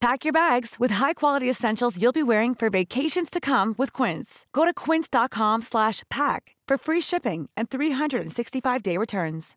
Pack 0.00 0.24
your 0.24 0.32
bags 0.32 0.76
with 0.80 0.94
high-quality 0.94 1.50
essentials 1.50 1.98
you'll 1.98 2.12
be 2.12 2.22
wearing 2.22 2.54
for 2.54 2.70
vacations 2.70 3.30
to 3.30 3.40
come 3.40 3.74
with 3.78 4.02
Quince. 4.02 4.46
Go 4.52 4.64
to 4.64 4.72
quince.com/pack 4.90 6.56
for 6.68 6.78
free 6.78 7.00
shipping 7.00 7.50
and 7.56 7.68
365-day 7.68 8.96
returns. 8.98 9.56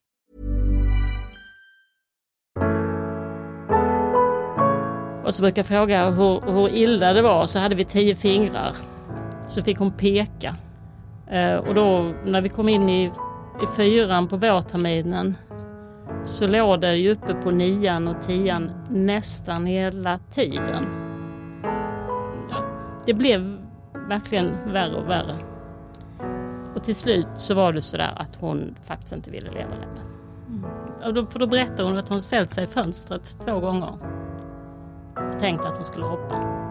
Och 5.26 5.34
så 5.34 5.42
brukar 5.42 5.60
jag 5.60 5.68
fråga 5.68 6.10
hur, 6.10 6.54
hur 6.54 6.76
illa 6.76 7.14
det 7.14 7.22
var 7.22 7.46
så 7.46 7.60
hade 7.60 7.76
vi 7.76 7.86
tio 7.86 8.16
fingrar. 8.16 8.76
Så 9.48 9.64
fick 9.64 9.78
hon 9.78 9.92
peka. 9.92 10.56
Eh, 11.32 11.56
och 11.56 11.76
då 11.76 12.14
när 12.26 12.42
vi 12.42 12.50
kom 12.50 12.70
in 12.70 12.90
i, 12.90 13.04
i 13.64 13.68
fyran 13.78 14.28
på 14.28 14.38
vårterminen 14.38 15.36
så 16.26 16.48
låg 16.48 16.82
det 16.82 16.96
ju 16.96 17.12
uppe 17.12 17.34
på 17.34 17.52
nian 17.52 18.08
och 18.08 18.22
tian 18.22 18.72
nästan 18.90 19.66
hela 19.66 20.20
tiden. 20.32 20.86
Det 23.06 23.14
blev 23.14 23.58
verkligen 24.10 24.52
värre 24.74 24.96
och 24.96 25.10
värre. 25.10 25.36
Och 26.76 26.84
till 26.84 26.96
slut 26.96 27.28
så 27.38 27.54
var 27.54 27.74
det 27.74 27.82
sådär 27.82 28.14
att 28.16 28.36
hon 28.36 28.76
faktiskt 28.84 29.14
inte 29.14 29.32
ville 29.32 29.52
leva 29.52 29.72
längre. 29.72 30.02
Mm. 30.48 30.66
Och 31.06 31.14
då, 31.14 31.26
för 31.26 31.40
då 31.40 31.48
berättade 31.48 31.84
hon 31.84 31.98
att 31.98 32.10
hon 32.10 32.22
ställt 32.22 32.50
sig 32.50 32.64
i 32.64 32.68
fönstret 32.68 33.38
två 33.46 33.60
gånger 33.60 33.98
och 35.34 35.40
tänkte 35.40 35.68
att 35.68 35.78
hon 35.78 35.86
skulle 35.86 36.06
hoppa. 36.06 36.64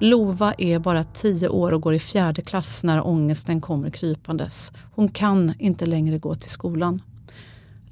Lova 0.00 0.54
är 0.58 0.78
bara 0.78 1.04
tio 1.04 1.48
år 1.48 1.72
och 1.72 1.80
går 1.80 1.94
i 1.94 1.98
fjärde 1.98 2.42
klass 2.42 2.84
när 2.84 3.06
ångesten 3.06 3.60
kommer 3.60 3.90
krypandes. 3.90 4.72
Hon 4.94 5.08
kan 5.08 5.54
inte 5.58 5.86
längre 5.86 6.18
gå 6.18 6.34
till 6.34 6.50
skolan. 6.50 7.02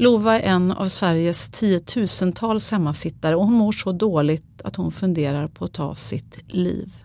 Lova 0.03 0.41
är 0.41 0.55
en 0.55 0.72
av 0.72 0.89
Sveriges 0.89 1.48
tiotusentals 1.48 2.70
hemmasittare 2.70 3.36
och 3.36 3.45
hon 3.45 3.55
mår 3.55 3.72
så 3.72 3.92
dåligt 3.92 4.62
att 4.64 4.77
hon 4.77 4.92
funderar 4.92 5.48
på 5.48 5.64
att 5.64 5.72
ta 5.72 5.94
sitt 5.94 6.39
liv. 6.47 6.97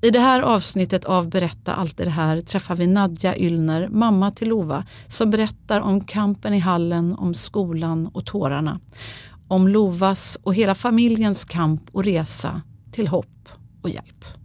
I 0.00 0.10
det 0.10 0.20
här 0.20 0.40
avsnittet 0.40 1.04
av 1.04 1.28
Berätta 1.28 1.74
allt 1.74 1.96
det 1.96 2.10
här 2.10 2.40
träffar 2.40 2.74
vi 2.76 2.86
Nadja 2.86 3.36
Yllner, 3.36 3.88
mamma 3.88 4.30
till 4.30 4.48
Lova, 4.48 4.84
som 5.08 5.30
berättar 5.30 5.80
om 5.80 6.04
kampen 6.04 6.54
i 6.54 6.58
hallen, 6.58 7.14
om 7.14 7.34
skolan 7.34 8.06
och 8.06 8.26
tårarna. 8.26 8.80
Om 9.48 9.68
Lovas 9.68 10.38
och 10.42 10.54
hela 10.54 10.74
familjens 10.74 11.44
kamp 11.44 11.82
och 11.92 12.04
resa 12.04 12.62
till 12.92 13.08
hopp 13.08 13.48
och 13.82 13.90
hjälp. 13.90 14.39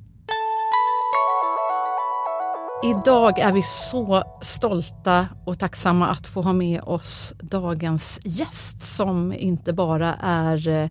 Idag 2.83 3.39
är 3.39 3.51
vi 3.51 3.61
så 3.61 4.23
stolta 4.41 5.27
och 5.45 5.59
tacksamma 5.59 6.07
att 6.07 6.27
få 6.27 6.41
ha 6.41 6.53
med 6.53 6.81
oss 6.81 7.33
dagens 7.41 8.19
gäst 8.23 8.81
som 8.81 9.33
inte 9.33 9.73
bara 9.73 10.13
är 10.19 10.67
eh, 10.67 10.89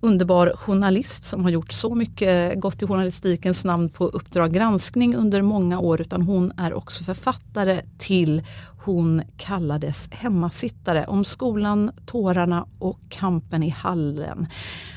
underbar 0.00 0.52
journalist 0.56 1.24
som 1.24 1.42
har 1.42 1.50
gjort 1.50 1.72
så 1.72 1.94
mycket 1.94 2.60
gott 2.60 2.82
i 2.82 2.86
journalistikens 2.86 3.64
namn 3.64 3.88
på 3.88 4.06
Uppdrag 4.06 4.52
granskning 4.52 5.16
under 5.16 5.42
många 5.42 5.78
år 5.78 6.00
utan 6.00 6.22
hon 6.22 6.52
är 6.56 6.74
också 6.74 7.04
författare 7.04 7.80
till 7.98 8.42
Hon 8.84 9.22
kallades 9.36 10.08
hemmasittare 10.12 11.04
om 11.06 11.24
skolan, 11.24 11.90
tårarna 12.06 12.66
och 12.78 13.00
kampen 13.08 13.62
i 13.62 13.68
hallen. 13.68 14.46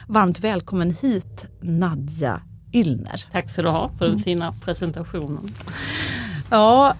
Varmt 0.07 0.39
välkommen 0.39 0.95
hit 1.01 1.45
Nadja 1.61 2.41
Yllner. 2.73 3.23
Tack 3.31 3.49
ska 3.49 3.61
du 3.61 3.69
ha 3.69 3.89
för 3.89 4.05
den 4.05 4.13
mm. 4.13 4.23
fina 4.23 4.53
presentationen. 4.65 5.49
Ja, 6.49 6.93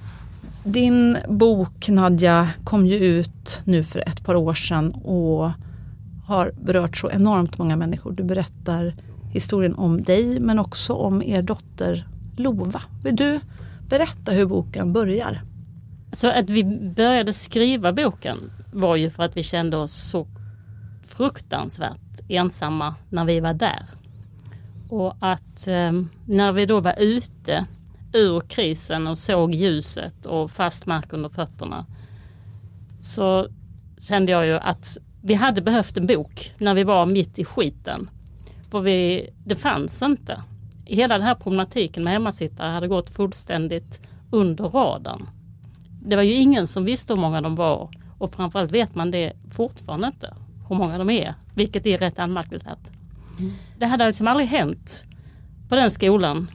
din 0.64 1.18
bok 1.30 1.90
Nadja 1.90 2.50
kom 2.64 2.88
ju 2.88 2.96
ut 2.96 3.62
nu 3.64 3.84
för 3.84 4.00
ett 4.00 4.24
par 4.26 4.36
år 4.36 4.54
sedan 4.54 4.92
och 4.92 5.52
har 6.26 6.52
berört 6.62 6.98
så 6.98 7.10
enormt 7.12 7.58
många 7.58 7.76
människor. 7.76 8.12
Du 8.12 8.24
berättar 8.24 8.96
historien 9.32 9.76
om 9.76 10.04
dig 10.04 10.40
men 10.40 10.60
också 10.60 10.94
om 10.94 11.24
er 11.24 11.42
dotter 11.42 12.08
Lova. 12.38 12.82
Vill 13.04 13.16
du 13.16 13.40
berätta 13.90 14.32
hur 14.32 14.46
boken 14.46 14.94
börjar? 14.94 15.42
Så 16.12 16.28
att 16.28 16.50
vi 16.50 16.64
började 16.96 17.34
skriva 17.34 17.94
boken 17.94 18.38
var 18.72 18.96
ju 18.96 19.10
för 19.10 19.24
att 19.24 19.38
vi 19.38 19.44
kände 19.44 19.78
oss 19.78 19.94
så 19.94 20.28
fruktansvärt 21.04 22.20
ensamma 22.28 22.96
när 23.10 23.26
vi 23.26 23.40
var 23.40 23.54
där. 23.54 23.86
Och 24.94 25.16
att 25.20 25.68
eh, 25.68 25.92
när 26.26 26.54
vi 26.54 26.66
då 26.66 26.80
var 26.80 26.96
ute 27.00 27.66
ur 28.14 28.40
krisen 28.40 29.08
och 29.08 29.18
såg 29.18 29.56
ljuset 29.56 30.26
och 30.26 30.52
fast 30.52 30.86
mark 30.86 31.14
under 31.14 31.30
fötterna 31.30 31.86
så 33.02 33.48
kände 34.00 34.32
jag 34.32 34.46
ju 34.46 34.54
att 34.54 34.98
vi 35.22 35.34
hade 35.34 35.62
behövt 35.62 35.98
en 35.98 36.08
bok 36.08 36.54
när 36.58 36.74
vi 36.74 36.84
var 36.84 37.06
mitt 37.06 37.40
i 37.40 37.46
skiten. 37.46 38.10
För 38.72 38.82
vi, 38.82 39.30
det 39.46 39.56
fanns 39.56 40.02
inte. 40.02 40.44
Hela 40.86 41.18
den 41.18 41.28
här 41.28 41.36
problematiken 41.36 42.04
med 42.04 42.14
hemmasittare 42.14 42.72
hade 42.72 42.88
gått 42.88 43.10
fullständigt 43.10 44.02
under 44.32 44.64
radarn. 44.64 45.30
Det 46.06 46.16
var 46.16 46.24
ju 46.24 46.34
ingen 46.34 46.68
som 46.68 46.86
visste 46.86 47.14
hur 47.14 47.22
många 47.22 47.42
de 47.42 47.56
var 47.56 47.90
och 48.18 48.34
framförallt 48.36 48.72
vet 48.72 48.96
man 48.96 49.12
det 49.12 49.34
fortfarande 49.52 50.08
inte 50.08 50.34
hur 50.70 50.76
många 50.76 50.98
de 50.98 51.10
är, 51.10 51.34
vilket 51.54 51.86
är 51.86 51.98
rätt 51.98 52.20
anmärkningsvärt. 52.20 53.03
Det 53.78 53.86
hade 53.86 54.08
liksom 54.08 54.28
aldrig 54.28 54.48
hänt 54.48 55.06
på 55.70 55.76
den 55.76 55.92
skolan 55.92 56.52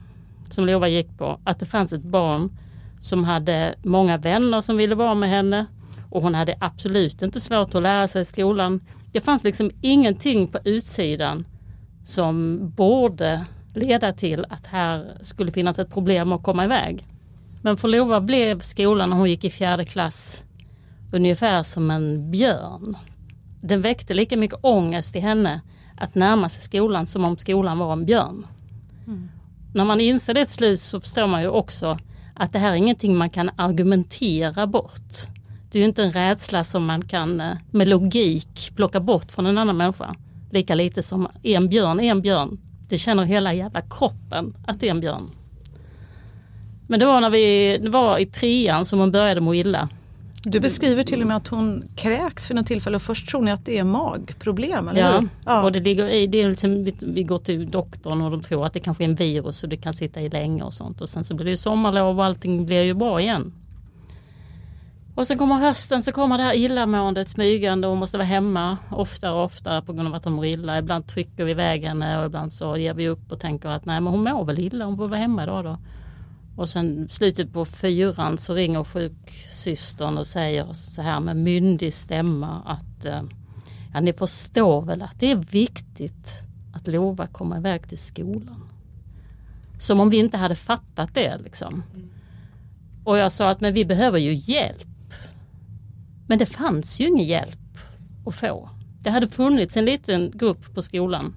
som 0.50 0.66
Lova 0.66 0.88
gick 0.88 1.18
på 1.18 1.40
att 1.44 1.60
det 1.60 1.66
fanns 1.66 1.92
ett 1.92 2.02
barn 2.02 2.58
som 3.00 3.24
hade 3.24 3.74
många 3.82 4.18
vänner 4.18 4.60
som 4.60 4.76
ville 4.76 4.94
vara 4.94 5.14
med 5.14 5.28
henne 5.28 5.66
och 6.10 6.22
hon 6.22 6.34
hade 6.34 6.56
absolut 6.60 7.22
inte 7.22 7.40
svårt 7.40 7.74
att 7.74 7.82
lära 7.82 8.08
sig 8.08 8.22
i 8.22 8.24
skolan. 8.24 8.80
Det 9.12 9.20
fanns 9.20 9.44
liksom 9.44 9.70
ingenting 9.80 10.48
på 10.48 10.58
utsidan 10.64 11.44
som 12.04 12.58
borde 12.76 13.44
leda 13.74 14.12
till 14.12 14.46
att 14.48 14.66
här 14.66 15.18
skulle 15.22 15.52
finnas 15.52 15.78
ett 15.78 15.90
problem 15.90 16.32
att 16.32 16.42
komma 16.42 16.64
iväg. 16.64 17.06
Men 17.62 17.76
för 17.76 17.88
Lova 17.88 18.20
blev 18.20 18.60
skolan 18.60 19.10
när 19.10 19.16
hon 19.16 19.30
gick 19.30 19.44
i 19.44 19.50
fjärde 19.50 19.84
klass 19.84 20.44
ungefär 21.12 21.62
som 21.62 21.90
en 21.90 22.30
björn. 22.30 22.96
Den 23.60 23.82
väckte 23.82 24.14
lika 24.14 24.36
mycket 24.36 24.58
ångest 24.62 25.16
i 25.16 25.20
henne 25.20 25.60
att 25.98 26.14
närma 26.14 26.48
sig 26.48 26.62
skolan 26.62 27.06
som 27.06 27.24
om 27.24 27.36
skolan 27.36 27.78
var 27.78 27.92
en 27.92 28.06
björn. 28.06 28.46
Mm. 29.06 29.28
När 29.74 29.84
man 29.84 30.00
inser 30.00 30.34
det 30.34 30.44
till 30.44 30.54
slut 30.54 30.80
så 30.80 31.00
förstår 31.00 31.26
man 31.26 31.42
ju 31.42 31.48
också 31.48 31.98
att 32.34 32.52
det 32.52 32.58
här 32.58 32.70
är 32.70 32.74
ingenting 32.74 33.16
man 33.16 33.30
kan 33.30 33.50
argumentera 33.56 34.66
bort. 34.66 35.12
Det 35.70 35.78
är 35.78 35.80
ju 35.80 35.88
inte 35.88 36.02
en 36.02 36.12
rädsla 36.12 36.64
som 36.64 36.86
man 36.86 37.04
kan 37.04 37.40
eh, 37.40 37.52
med 37.70 37.88
logik 37.88 38.72
plocka 38.76 39.00
bort 39.00 39.32
från 39.32 39.46
en 39.46 39.58
annan 39.58 39.76
människa. 39.76 40.14
Lika 40.50 40.74
lite 40.74 41.02
som 41.02 41.28
en 41.42 41.68
björn 41.68 42.00
är 42.00 42.10
en 42.10 42.22
björn. 42.22 42.58
Det 42.88 42.98
känner 42.98 43.24
hela 43.24 43.54
jävla 43.54 43.80
kroppen 43.80 44.56
att 44.66 44.80
det 44.80 44.86
är 44.86 44.90
en 44.90 45.00
björn. 45.00 45.30
Men 46.86 47.00
det 47.00 47.06
var 47.06 47.20
när 47.20 47.30
vi 47.30 47.78
det 47.82 47.90
var 47.90 48.18
i 48.18 48.26
trean 48.26 48.84
som 48.84 48.98
hon 48.98 49.10
började 49.10 49.40
må 49.40 49.54
illa. 49.54 49.88
Du 50.42 50.60
beskriver 50.60 51.04
till 51.04 51.20
och 51.20 51.26
med 51.26 51.36
att 51.36 51.48
hon 51.48 51.84
kräks 51.96 52.50
vid 52.50 52.56
något 52.56 52.66
tillfälle 52.66 52.96
och 52.96 53.02
först 53.02 53.28
tror 53.28 53.42
ni 53.42 53.50
att 53.50 53.64
det 53.64 53.78
är 53.78 53.84
magproblem, 53.84 54.88
eller 54.88 55.00
ja, 55.00 55.18
hur? 55.18 55.28
Ja, 55.44 55.62
och 55.62 55.72
det 55.72 55.80
ligger 55.80 56.08
i, 56.08 56.26
det 56.26 56.42
är 56.42 56.48
liksom, 56.48 56.84
vi, 56.84 56.94
vi 57.02 57.22
går 57.22 57.38
till 57.38 57.70
doktorn 57.70 58.22
och 58.22 58.30
de 58.30 58.42
tror 58.42 58.66
att 58.66 58.72
det 58.72 58.80
kanske 58.80 59.04
är 59.04 59.08
en 59.08 59.14
virus 59.14 59.62
och 59.62 59.68
det 59.68 59.76
kan 59.76 59.94
sitta 59.94 60.20
i 60.20 60.28
länge 60.28 60.62
och 60.62 60.74
sånt 60.74 61.00
och 61.00 61.08
sen 61.08 61.24
så 61.24 61.34
blir 61.34 61.44
det 61.44 61.50
ju 61.50 61.56
sommarlov 61.56 62.18
och 62.18 62.24
allting 62.24 62.66
blir 62.66 62.82
ju 62.82 62.94
bra 62.94 63.20
igen. 63.20 63.52
Och 65.14 65.26
sen 65.26 65.38
kommer 65.38 65.54
hösten 65.54 66.02
så 66.02 66.12
kommer 66.12 66.38
det 66.38 66.44
här 66.44 66.56
illamåendet 66.56 67.28
smygande 67.28 67.86
och 67.86 67.90
hon 67.90 67.98
måste 67.98 68.16
vara 68.16 68.26
hemma 68.26 68.76
oftare 68.90 69.32
och 69.32 69.44
oftare 69.44 69.82
på 69.82 69.92
grund 69.92 70.08
av 70.08 70.14
att 70.14 70.24
hon 70.24 70.32
mår 70.32 70.46
illa. 70.46 70.78
Ibland 70.78 71.06
trycker 71.06 71.44
vi 71.44 71.50
iväg 71.50 71.84
henne 71.84 72.20
och 72.20 72.26
ibland 72.26 72.52
så 72.52 72.76
ger 72.76 72.94
vi 72.94 73.08
upp 73.08 73.32
och 73.32 73.40
tänker 73.40 73.68
att 73.68 73.84
nej 73.84 74.00
men 74.00 74.12
hon 74.12 74.24
mår 74.24 74.44
väl 74.44 74.58
illa, 74.58 74.84
hon 74.84 74.96
får 74.96 75.08
vara 75.08 75.20
hemma 75.20 75.42
idag 75.42 75.64
då. 75.64 75.78
Och 76.58 76.68
sen 76.68 77.08
slutet 77.08 77.52
på 77.52 77.64
fyran 77.64 78.38
så 78.38 78.54
ringer 78.54 78.84
sjuksystern 78.84 80.18
och 80.18 80.26
säger 80.26 80.72
så 80.72 81.02
här 81.02 81.20
med 81.20 81.36
myndig 81.36 81.94
stämma 81.94 82.62
att 82.66 83.04
eh, 83.04 83.22
ja, 83.94 84.00
ni 84.00 84.12
förstår 84.12 84.82
väl 84.82 85.02
att 85.02 85.20
det 85.20 85.30
är 85.30 85.36
viktigt 85.36 86.28
att 86.74 86.86
Lova 86.86 87.26
kommer 87.26 87.58
iväg 87.58 87.88
till 87.88 87.98
skolan. 87.98 88.68
Som 89.78 90.00
om 90.00 90.10
vi 90.10 90.18
inte 90.18 90.36
hade 90.36 90.54
fattat 90.54 91.14
det 91.14 91.38
liksom. 91.38 91.82
Och 93.04 93.18
jag 93.18 93.32
sa 93.32 93.50
att 93.50 93.60
men 93.60 93.74
vi 93.74 93.84
behöver 93.84 94.18
ju 94.18 94.34
hjälp. 94.34 95.12
Men 96.28 96.38
det 96.38 96.46
fanns 96.46 97.00
ju 97.00 97.06
ingen 97.06 97.26
hjälp 97.26 97.78
att 98.26 98.34
få. 98.34 98.70
Det 99.02 99.10
hade 99.10 99.28
funnits 99.28 99.76
en 99.76 99.84
liten 99.84 100.30
grupp 100.34 100.74
på 100.74 100.82
skolan 100.82 101.34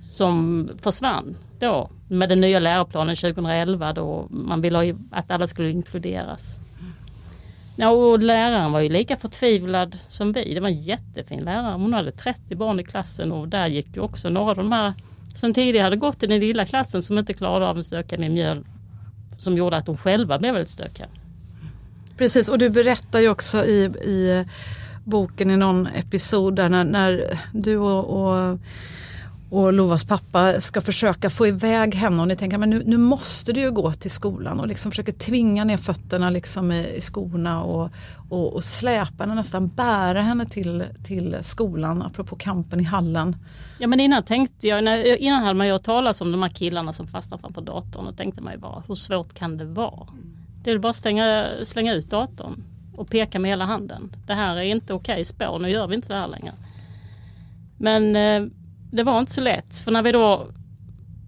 som 0.00 0.68
försvann 0.82 1.36
då 1.58 1.90
med 2.12 2.28
den 2.28 2.40
nya 2.40 2.60
läroplanen 2.60 3.16
2011 3.16 3.92
då 3.92 4.26
man 4.30 4.60
ville 4.60 4.96
att 5.10 5.30
alla 5.30 5.46
skulle 5.46 5.70
inkluderas. 5.70 6.56
Ja, 7.76 7.88
och 7.90 8.18
läraren 8.18 8.72
var 8.72 8.80
ju 8.80 8.88
lika 8.88 9.16
förtvivlad 9.16 9.98
som 10.08 10.32
vi. 10.32 10.54
Det 10.54 10.60
var 10.60 10.68
en 10.68 10.82
jättefin 10.82 11.44
lärare. 11.44 11.72
Hon 11.72 11.92
hade 11.92 12.10
30 12.10 12.56
barn 12.56 12.80
i 12.80 12.84
klassen 12.84 13.32
och 13.32 13.48
där 13.48 13.66
gick 13.66 13.96
ju 13.96 14.00
också 14.00 14.30
några 14.30 14.50
av 14.50 14.56
de 14.56 14.72
här 14.72 14.92
som 15.36 15.54
tidigare 15.54 15.84
hade 15.84 15.96
gått 15.96 16.22
i 16.22 16.26
den 16.26 16.40
lilla 16.40 16.66
klassen 16.66 17.02
som 17.02 17.18
inte 17.18 17.34
klarade 17.34 17.68
av 17.68 17.78
en 17.78 18.20
med 18.20 18.30
mjöl 18.30 18.64
som 19.38 19.56
gjorde 19.56 19.76
att 19.76 19.86
de 19.86 19.96
själva 19.96 20.38
blev 20.38 20.52
väldigt 20.52 20.70
stökiga. 20.70 21.06
Precis 22.16 22.48
och 22.48 22.58
du 22.58 22.70
berättar 22.70 23.20
ju 23.20 23.28
också 23.28 23.64
i, 23.64 23.84
i 23.84 24.44
boken 25.04 25.50
i 25.50 25.56
någon 25.56 25.86
episod 25.86 26.56
där 26.56 26.68
när, 26.68 26.84
när 26.84 27.38
du 27.52 27.76
och, 27.76 28.04
och 28.04 28.58
och 29.52 29.72
Lovas 29.72 30.04
pappa 30.04 30.60
ska 30.60 30.80
försöka 30.80 31.30
få 31.30 31.46
iväg 31.46 31.94
henne 31.94 32.22
och 32.22 32.28
ni 32.28 32.36
tänker 32.36 32.58
men 32.58 32.70
nu, 32.70 32.82
nu 32.86 32.96
måste 32.96 33.52
du 33.52 33.60
ju 33.60 33.70
gå 33.70 33.92
till 33.92 34.10
skolan 34.10 34.60
och 34.60 34.68
liksom 34.68 34.92
försöker 34.92 35.12
tvinga 35.12 35.64
ner 35.64 35.76
fötterna 35.76 36.30
liksom 36.30 36.72
i, 36.72 36.96
i 36.96 37.00
skorna 37.00 37.62
och, 37.62 37.90
och, 38.28 38.54
och 38.54 38.64
släpa 38.64 39.22
henne 39.22 39.34
nästan 39.34 39.68
bära 39.68 40.22
henne 40.22 40.46
till, 40.46 40.84
till 41.04 41.36
skolan 41.42 42.02
apropå 42.02 42.36
kampen 42.36 42.80
i 42.80 42.82
hallen. 42.82 43.36
Ja 43.78 43.86
men 43.86 44.00
innan 44.00 44.22
tänkte 44.22 44.68
jag, 44.68 45.06
innan 45.18 45.42
hade 45.42 45.54
man 45.54 45.66
ju 45.66 45.72
hört 45.72 45.82
talas 45.82 46.20
om 46.20 46.32
de 46.32 46.42
här 46.42 46.50
killarna 46.50 46.92
som 46.92 47.06
fastnar 47.06 47.38
framför 47.38 47.60
datorn 47.60 48.06
och 48.06 48.16
tänkte 48.16 48.42
man 48.42 48.52
ju 48.52 48.58
bara 48.58 48.82
hur 48.88 48.94
svårt 48.94 49.34
kan 49.34 49.56
det 49.56 49.64
vara? 49.64 50.06
Det 50.62 50.70
är 50.70 50.74
väl 50.74 50.80
bara 50.80 50.90
att 50.90 50.96
stänga, 50.96 51.46
slänga 51.64 51.94
ut 51.94 52.10
datorn 52.10 52.62
och 52.96 53.08
peka 53.10 53.38
med 53.38 53.50
hela 53.50 53.64
handen. 53.64 54.16
Det 54.26 54.34
här 54.34 54.56
är 54.56 54.62
inte 54.62 54.94
okej 54.94 55.12
okay 55.12 55.24
spår, 55.24 55.58
nu 55.58 55.68
gör 55.68 55.86
vi 55.86 55.94
inte 55.94 56.06
så 56.06 56.12
här 56.12 56.28
längre. 56.28 56.52
Men 57.76 58.16
eh, 58.16 58.52
det 58.92 59.02
var 59.02 59.18
inte 59.18 59.32
så 59.32 59.40
lätt. 59.40 59.76
För 59.76 59.92
när 59.92 60.02
vi 60.02 60.12
då 60.12 60.46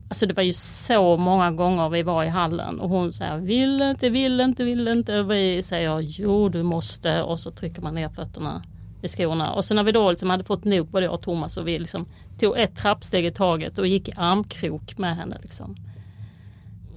Alltså 0.09 0.27
det 0.27 0.35
var 0.35 0.43
ju 0.43 0.53
så 0.53 1.17
många 1.17 1.51
gånger 1.51 1.89
vi 1.89 2.03
var 2.03 2.25
i 2.25 2.29
hallen 2.29 2.81
och 2.81 2.89
hon 2.89 3.13
säger 3.13 3.39
vill 3.39 3.83
inte, 3.83 4.11
vill 4.11 4.41
inte, 4.41 4.65
vill 4.65 4.89
inte. 4.89 5.21
Och 5.21 5.31
vi 5.31 5.63
säger 5.63 6.01
jo 6.01 6.49
du 6.49 6.63
måste. 6.63 7.23
Och 7.23 7.41
så 7.41 7.51
trycker 7.51 7.83
man 7.83 7.95
ner 7.95 8.09
fötterna 8.09 8.65
i 9.03 9.09
skorna. 9.09 9.53
Och 9.53 9.65
så 9.65 9.75
när 9.75 9.83
vi 9.83 9.93
då 9.93 10.11
liksom 10.11 10.31
hade 10.31 10.45
fått 10.45 10.65
nog 10.65 10.87
både 10.87 11.07
jag 11.07 11.15
och 11.15 11.21
Thomas 11.21 11.57
och 11.57 11.69
vi 11.69 11.79
liksom 11.79 12.07
tog 12.39 12.59
ett 12.59 12.77
trappsteg 12.77 13.27
i 13.27 13.31
taget 13.31 13.79
och 13.79 13.87
gick 13.87 14.09
i 14.09 14.13
armkrok 14.17 14.99
med 14.99 15.17
henne 15.17 15.39
liksom. 15.43 15.77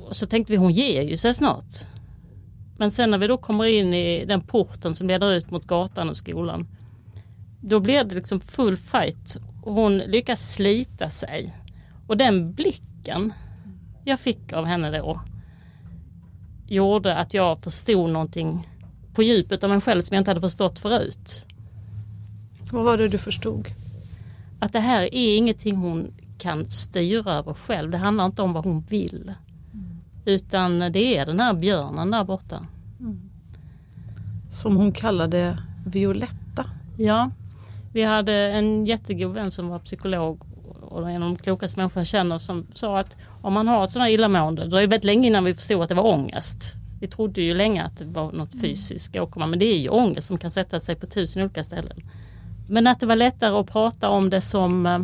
Och 0.08 0.16
så 0.16 0.26
tänkte 0.26 0.54
vi 0.54 0.58
hon 0.58 0.72
ger 0.72 1.02
ju 1.02 1.18
sig 1.18 1.34
snart. 1.34 1.86
Men 2.78 2.92
sen 2.92 3.12
när 3.12 3.18
vi 3.18 3.28
då 3.28 3.38
kommer 3.38 3.66
in 3.66 3.94
i 3.94 4.26
den 4.26 4.42
porten 4.42 4.96
som 4.96 5.08
leder 5.08 5.34
ut 5.34 5.52
mot 5.52 5.66
gatan 5.66 6.10
och 6.10 6.18
skolan 6.18 6.68
då 7.62 7.80
blir 7.80 8.04
det 8.04 8.16
liksom 8.16 8.40
full 8.40 8.78
fight 8.78 9.38
hon 9.74 9.98
lyckas 9.98 10.54
slita 10.54 11.10
sig. 11.10 11.56
Och 12.08 12.18
den 12.18 12.54
blicken 12.54 13.34
jag 14.06 14.20
fick 14.20 14.54
av 14.54 14.66
henne 14.66 14.98
då 14.98 15.22
gjorde 16.68 17.16
att 17.16 17.34
jag 17.34 17.60
förstod 17.60 18.10
någonting 18.10 18.70
på 19.14 19.24
djupet 19.24 19.64
av 19.64 19.70
mig 19.70 19.82
själv 19.82 20.02
som 20.02 20.16
jag 20.16 20.22
inte 20.22 20.32
hade 20.32 20.42
förstått 20.42 20.80
förut. 20.80 21.46
Vad 22.72 22.86
var 22.86 22.98
det 22.98 23.08
du 23.08 23.18
förstod? 23.18 23.68
Att 24.60 24.74
det 24.74 24.80
här 24.80 25.02
är 25.02 25.38
ingenting 25.38 25.76
hon 25.76 26.14
kan 26.38 26.70
styra 26.70 27.34
över 27.34 27.54
själv. 27.54 27.92
Det 27.92 27.98
handlar 27.98 28.26
inte 28.26 28.42
om 28.42 28.54
vad 28.54 28.66
hon 28.66 28.82
vill. 28.82 29.34
Mm. 29.74 29.98
Utan 30.26 30.80
det 30.80 31.18
är 31.18 31.26
den 31.26 31.40
här 31.40 31.54
björnen 31.54 32.12
där 32.12 32.24
borta. 32.24 32.66
Mm. 33.00 33.30
Som 34.52 34.76
hon 34.76 34.92
kallade 34.92 35.58
Violetta. 35.86 36.66
Ja, 36.98 37.32
vi 37.98 38.04
hade 38.04 38.34
en 38.34 38.86
jättegod 38.86 39.34
vän 39.34 39.52
som 39.52 39.68
var 39.68 39.80
psykolog 39.80 40.42
och 40.82 41.10
en 41.10 41.24
av 41.24 41.30
de 41.30 41.38
klokaste 41.38 41.80
människor 41.80 42.00
jag 42.00 42.08
känner 42.08 42.40
som 42.40 42.68
sa 42.74 43.00
att 43.00 43.18
om 43.42 43.54
man 43.54 43.68
har 43.68 43.84
ett 43.84 43.90
sådant 43.90 44.08
här 44.08 44.14
illamående, 44.14 44.68
det 44.68 44.78
är 44.78 44.82
väldigt 44.82 45.04
länge 45.04 45.28
innan 45.28 45.44
vi 45.44 45.54
förstod 45.54 45.82
att 45.82 45.90
det 45.90 45.96
var 45.96 46.14
ångest. 46.14 46.74
Vi 47.02 47.08
trodde 47.08 47.42
ju 47.42 47.54
länge 47.54 47.84
att 47.84 47.98
det 47.98 48.06
var 48.06 48.32
något 48.32 48.62
fysiskt 48.62 49.16
åkomma 49.16 49.48
men 49.48 49.60
det 49.60 49.66
är 49.66 49.78
ju 49.78 49.90
ångest 49.90 50.28
som 50.28 50.38
kan 50.38 50.52
sätta 50.52 50.80
sig 50.80 50.96
på 50.96 51.06
tusen 51.06 51.42
olika 51.42 51.64
ställen. 51.64 52.04
Men 52.70 52.88
att 52.88 53.00
det 53.00 53.06
var 53.06 53.16
lättare 53.16 53.56
att 53.56 53.72
prata 53.72 54.10
om 54.10 54.30
det 54.30 54.42
som, 54.42 54.86
eh, 54.86 55.00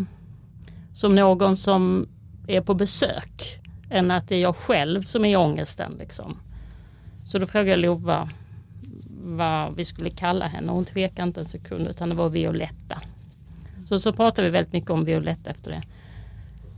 som 0.96 1.16
någon 1.16 1.57
som 1.57 2.07
är 2.48 2.62
på 2.62 2.74
besök 2.74 3.60
än 3.89 4.12
att 4.12 4.28
det 4.28 4.36
är 4.36 4.42
jag 4.42 4.56
själv 4.56 5.04
som 5.04 5.25
är 5.25 5.38
ångesten. 5.38 5.96
Liksom. 6.00 6.38
Så 7.25 7.39
då 7.39 7.46
frågade 7.46 7.69
jag 7.69 7.80
Lova 7.80 8.30
vad 9.24 9.75
vi 9.75 9.86
skulle 9.86 10.10
kalla 10.10 10.46
henne. 10.48 10.72
Hon 10.72 10.86
tvekade 10.86 11.28
inte 11.28 11.40
en 11.40 11.46
sekund 11.46 11.88
utan 11.88 12.10
det 12.10 12.16
var 12.16 12.30
Violetta. 12.30 13.02
Så, 13.86 14.00
så 14.00 14.14
pratade 14.14 14.48
vi 14.48 14.52
väldigt 14.52 14.74
mycket 14.74 14.90
om 14.90 15.06
Violetta 15.06 15.50
efter 15.50 15.72
det. 15.72 15.81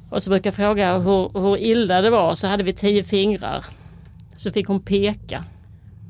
Och 0.09 0.23
så 0.23 0.29
brukade 0.29 0.47
jag 0.47 0.55
fråga 0.55 0.97
hur, 0.97 1.39
hur 1.39 1.57
illa 1.57 2.01
det 2.01 2.09
var 2.09 2.35
så 2.35 2.47
hade 2.47 2.63
vi 2.63 2.73
tio 2.73 3.03
fingrar. 3.03 3.65
Så 4.35 4.51
fick 4.51 4.67
hon 4.67 4.79
peka. 4.79 5.43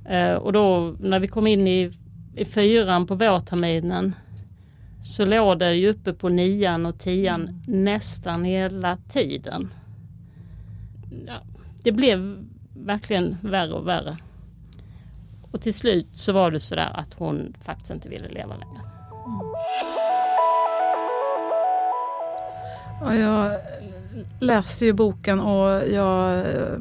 Eh, 0.06 0.34
och 0.34 0.54
då 0.54 0.96
när 1.00 1.20
vi 1.20 1.28
kom 1.28 1.48
in 1.48 1.68
i, 1.68 1.92
i 2.36 2.46
fyran 2.46 3.08
på 3.08 3.16
vårterminen 3.16 4.16
så 5.04 5.26
låg 5.26 5.60
det 5.60 5.74
ju 5.74 5.90
uppe 5.90 6.14
på 6.14 6.30
nian 6.30 6.86
och 6.86 7.00
tian 7.00 7.42
mm. 7.42 7.84
nästan 7.84 8.44
hela 8.44 8.98
tiden. 9.10 9.74
Ja, 11.28 11.34
det 11.84 11.92
blev 11.92 12.46
verkligen 12.74 13.38
värre 13.42 13.74
och 13.74 13.88
värre. 13.88 14.18
Och 15.56 15.62
till 15.62 15.74
slut 15.74 16.08
så 16.14 16.32
var 16.32 16.52
det 16.52 16.60
sådär 16.60 16.92
att 16.94 17.14
hon 17.14 17.54
faktiskt 17.62 17.92
inte 17.92 18.10
ville 18.10 18.30
leva 18.30 18.56
längre. 18.56 18.82
Ja, 23.02 23.16
jag 23.16 23.60
läste 24.40 24.86
ju 24.86 24.94
boken 24.94 25.40
och 25.40 25.88
jag 25.88 26.40
eh, 26.40 26.78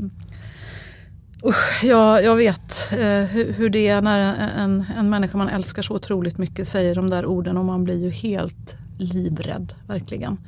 Usch, 1.45 1.85
jag, 1.85 2.25
jag 2.25 2.37
vet 2.37 2.93
eh, 2.93 3.23
hur, 3.23 3.53
hur, 3.53 3.71
det 3.71 3.89
är 3.89 4.03
när 4.03 4.51
en, 4.59 4.85
en 4.97 5.11
människa 5.11 5.39
man 5.39 5.49
älskar 5.49 5.83
så 5.83 5.95
otroligt 5.95 6.39
mycket 6.39 6.69
säger 6.69 6.95
de 6.95 7.11
där 7.11 7.27
orden 7.27 7.57
och 7.57 7.65
man 7.65 7.85
blir 7.85 7.99
ju 7.99 8.11
helt 8.11 8.77
livrädd, 8.99 9.75
verkligen. 9.87 10.39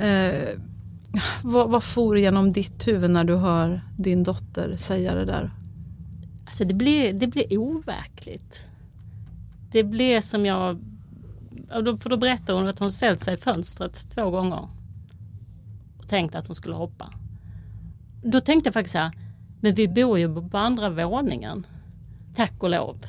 Eh, 0.00 0.48
vad, 1.42 1.70
vad 1.70 1.84
for 1.84 2.18
genom 2.18 2.52
ditt 2.52 2.88
huvud 2.88 3.10
när 3.10 3.24
du 3.24 3.36
hör 3.36 3.80
din 3.98 4.22
dotter 4.22 4.76
säga 4.76 5.14
det 5.14 5.24
där? 5.24 5.50
Alltså 6.54 6.64
det 6.64 6.74
blir, 6.74 7.12
det 7.12 7.26
blir 7.26 7.58
overkligt. 7.58 8.66
Det 9.70 9.84
blir 9.84 10.20
som 10.20 10.46
jag... 10.46 10.78
För 11.98 12.08
då 12.08 12.16
berättar 12.16 12.54
hon 12.54 12.68
att 12.68 12.78
hon 12.78 12.92
ställt 12.92 13.20
sig 13.20 13.34
i 13.34 13.36
fönstret 13.36 14.10
två 14.14 14.30
gånger 14.30 14.68
och 15.98 16.08
tänkt 16.08 16.34
att 16.34 16.46
hon 16.46 16.56
skulle 16.56 16.74
hoppa. 16.74 17.12
Då 18.22 18.40
tänkte 18.40 18.68
jag 18.68 18.74
faktiskt 18.74 18.92
så 18.92 18.98
här, 18.98 19.12
men 19.60 19.74
vi 19.74 19.88
bor 19.88 20.18
ju 20.18 20.48
på 20.48 20.58
andra 20.58 20.88
våningen. 20.90 21.66
Tack 22.36 22.62
och 22.62 22.70
lov. 22.70 23.06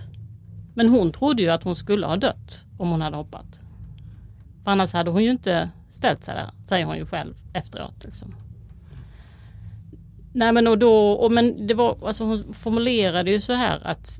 Men 0.75 0.89
hon 0.89 1.11
trodde 1.11 1.41
ju 1.41 1.49
att 1.49 1.63
hon 1.63 1.75
skulle 1.75 2.05
ha 2.05 2.15
dött 2.15 2.65
om 2.77 2.89
hon 2.89 3.01
hade 3.01 3.17
hoppat. 3.17 3.61
För 4.63 4.71
annars 4.71 4.93
hade 4.93 5.11
hon 5.11 5.23
ju 5.23 5.29
inte 5.29 5.69
ställt 5.89 6.23
sig 6.23 6.35
där, 6.35 6.51
säger 6.67 6.85
hon 6.85 6.97
ju 6.97 7.05
själv 7.05 7.35
efteråt. 7.53 8.03
Liksom. 8.03 8.35
Nej 10.35 10.51
men 10.51 10.67
och 10.67 10.77
då, 10.77 11.11
och 11.11 11.31
men 11.31 11.67
det 11.67 11.73
var, 11.73 11.97
alltså 12.05 12.23
hon 12.23 12.53
formulerade 12.53 13.31
ju 13.31 13.41
så 13.41 13.53
här 13.53 13.79
att 13.83 14.19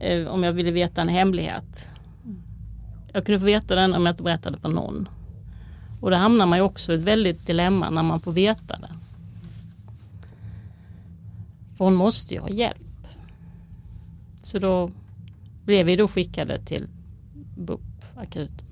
eh, 0.00 0.26
om 0.26 0.42
jag 0.42 0.52
ville 0.52 0.70
veta 0.70 1.00
en 1.00 1.08
hemlighet. 1.08 1.88
Jag 3.12 3.26
kunde 3.26 3.40
få 3.40 3.46
veta 3.46 3.74
den 3.74 3.94
om 3.94 4.06
jag 4.06 4.12
inte 4.12 4.22
berättade 4.22 4.58
för 4.58 4.68
någon. 4.68 5.08
Och 6.00 6.10
då 6.10 6.16
hamnar 6.16 6.46
man 6.46 6.58
ju 6.58 6.64
också 6.64 6.92
i 6.92 6.94
ett 6.94 7.00
väldigt 7.00 7.46
dilemma 7.46 7.90
när 7.90 8.02
man 8.02 8.20
får 8.20 8.32
veta 8.32 8.78
det. 8.78 8.90
För 11.76 11.84
hon 11.84 11.94
måste 11.94 12.34
ju 12.34 12.40
ha 12.40 12.48
hjälp. 12.48 13.06
Så 14.42 14.58
då 14.58 14.90
blev 15.64 15.86
vi 15.86 15.96
då 15.96 16.08
skickade 16.08 16.58
till 16.58 16.88
BUP, 17.56 17.80
akuten. 18.16 18.65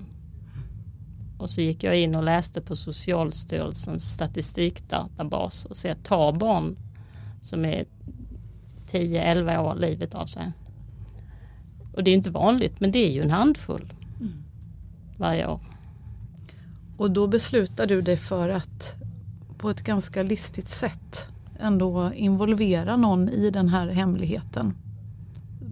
Och 1.37 1.49
så 1.49 1.61
gick 1.61 1.83
jag 1.83 1.99
in 1.99 2.15
och 2.15 2.23
läste 2.23 2.61
på 2.61 2.75
Socialstyrelsens 2.75 4.13
statistikdatabas 4.13 5.65
och 5.65 5.77
ser 5.77 5.95
tar 5.95 6.33
barn 6.33 6.77
som 7.41 7.65
är 7.65 7.85
10-11 8.91 9.57
år 9.57 9.75
livet 9.75 10.15
av 10.15 10.25
sig. 10.25 10.51
Och 11.93 12.03
det 12.03 12.11
är 12.11 12.15
inte 12.15 12.29
vanligt 12.29 12.79
men 12.79 12.91
det 12.91 12.99
är 12.99 13.11
ju 13.11 13.21
en 13.21 13.31
handfull 13.31 13.93
mm. 14.19 14.43
varje 15.17 15.47
år. 15.47 15.59
Och 16.97 17.11
då 17.11 17.27
beslutar 17.27 17.87
du 17.87 18.01
dig 18.01 18.17
för 18.17 18.49
att 18.49 18.95
på 19.57 19.69
ett 19.69 19.81
ganska 19.81 20.23
listigt 20.23 20.69
sätt 20.69 21.29
ändå 21.59 22.11
involvera 22.13 22.95
någon 22.95 23.29
i 23.29 23.49
den 23.49 23.69
här 23.69 23.87
hemligheten. 23.87 24.73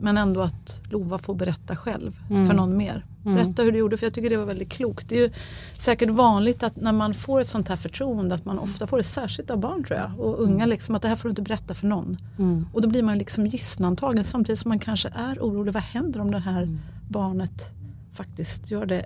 Men 0.01 0.17
ändå 0.17 0.41
att 0.41 0.81
Lova 0.89 1.17
får 1.17 1.35
berätta 1.35 1.75
själv 1.75 2.19
mm. 2.29 2.47
för 2.47 2.53
någon 2.53 2.77
mer. 2.77 3.05
Mm. 3.25 3.35
Berätta 3.35 3.63
hur 3.63 3.71
du 3.71 3.77
gjorde 3.77 3.97
för 3.97 4.05
jag 4.05 4.13
tycker 4.13 4.29
det 4.29 4.37
var 4.37 4.45
väldigt 4.45 4.69
klokt. 4.71 5.09
Det 5.09 5.15
är 5.15 5.21
ju 5.21 5.29
säkert 5.73 6.09
vanligt 6.09 6.63
att 6.63 6.75
när 6.75 6.91
man 6.91 7.13
får 7.13 7.41
ett 7.41 7.47
sånt 7.47 7.67
här 7.67 7.75
förtroende 7.75 8.35
att 8.35 8.45
man 8.45 8.59
ofta 8.59 8.87
får 8.87 8.97
det 8.97 9.03
särskilt 9.03 9.49
av 9.49 9.59
barn 9.59 9.83
tror 9.83 9.99
jag. 9.99 10.19
Och 10.19 10.43
unga 10.43 10.65
liksom 10.65 10.95
att 10.95 11.01
det 11.01 11.07
här 11.07 11.15
får 11.15 11.29
du 11.29 11.31
inte 11.31 11.41
berätta 11.41 11.73
för 11.73 11.87
någon. 11.87 12.17
Mm. 12.39 12.65
Och 12.73 12.81
då 12.81 12.87
blir 12.87 13.03
man 13.03 13.17
liksom 13.17 13.47
gissnantagen 13.47 14.23
samtidigt 14.23 14.59
som 14.59 14.69
man 14.69 14.79
kanske 14.79 15.09
är 15.15 15.39
orolig. 15.39 15.73
Vad 15.73 15.83
händer 15.83 16.19
om 16.19 16.31
det 16.31 16.39
här 16.39 16.63
mm. 16.63 16.79
barnet 17.09 17.71
faktiskt 18.13 18.71
gör 18.71 18.85
det 18.85 19.05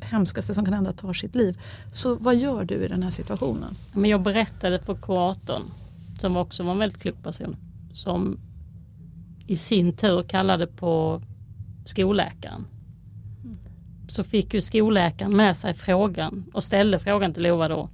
hemskaste 0.00 0.54
som 0.54 0.64
kan 0.64 0.74
hända, 0.74 0.92
tar 0.92 1.12
sitt 1.12 1.34
liv. 1.34 1.60
Så 1.92 2.14
vad 2.14 2.36
gör 2.36 2.64
du 2.64 2.74
i 2.74 2.88
den 2.88 3.02
här 3.02 3.10
situationen? 3.10 3.76
Men 3.92 4.10
jag 4.10 4.22
berättade 4.22 4.78
för 4.78 4.94
kuratorn 4.94 5.62
som 6.18 6.36
också 6.36 6.62
var 6.62 6.72
en 6.72 6.78
väldigt 6.78 7.02
klok 7.02 7.22
person 7.22 7.56
som 7.94 8.38
i 9.46 9.56
sin 9.56 9.92
tur 9.92 10.22
kallade 10.22 10.66
på 10.66 11.22
skolläkaren. 11.84 12.64
Så 14.14 14.24
fick 14.24 14.54
ju 14.54 14.62
skolläkaren 14.62 15.36
med 15.36 15.56
sig 15.56 15.74
frågan 15.74 16.44
och 16.52 16.64
ställde 16.64 16.98
frågan 16.98 17.32
till 17.32 17.42
Lova 17.42 17.68
då 17.68 17.88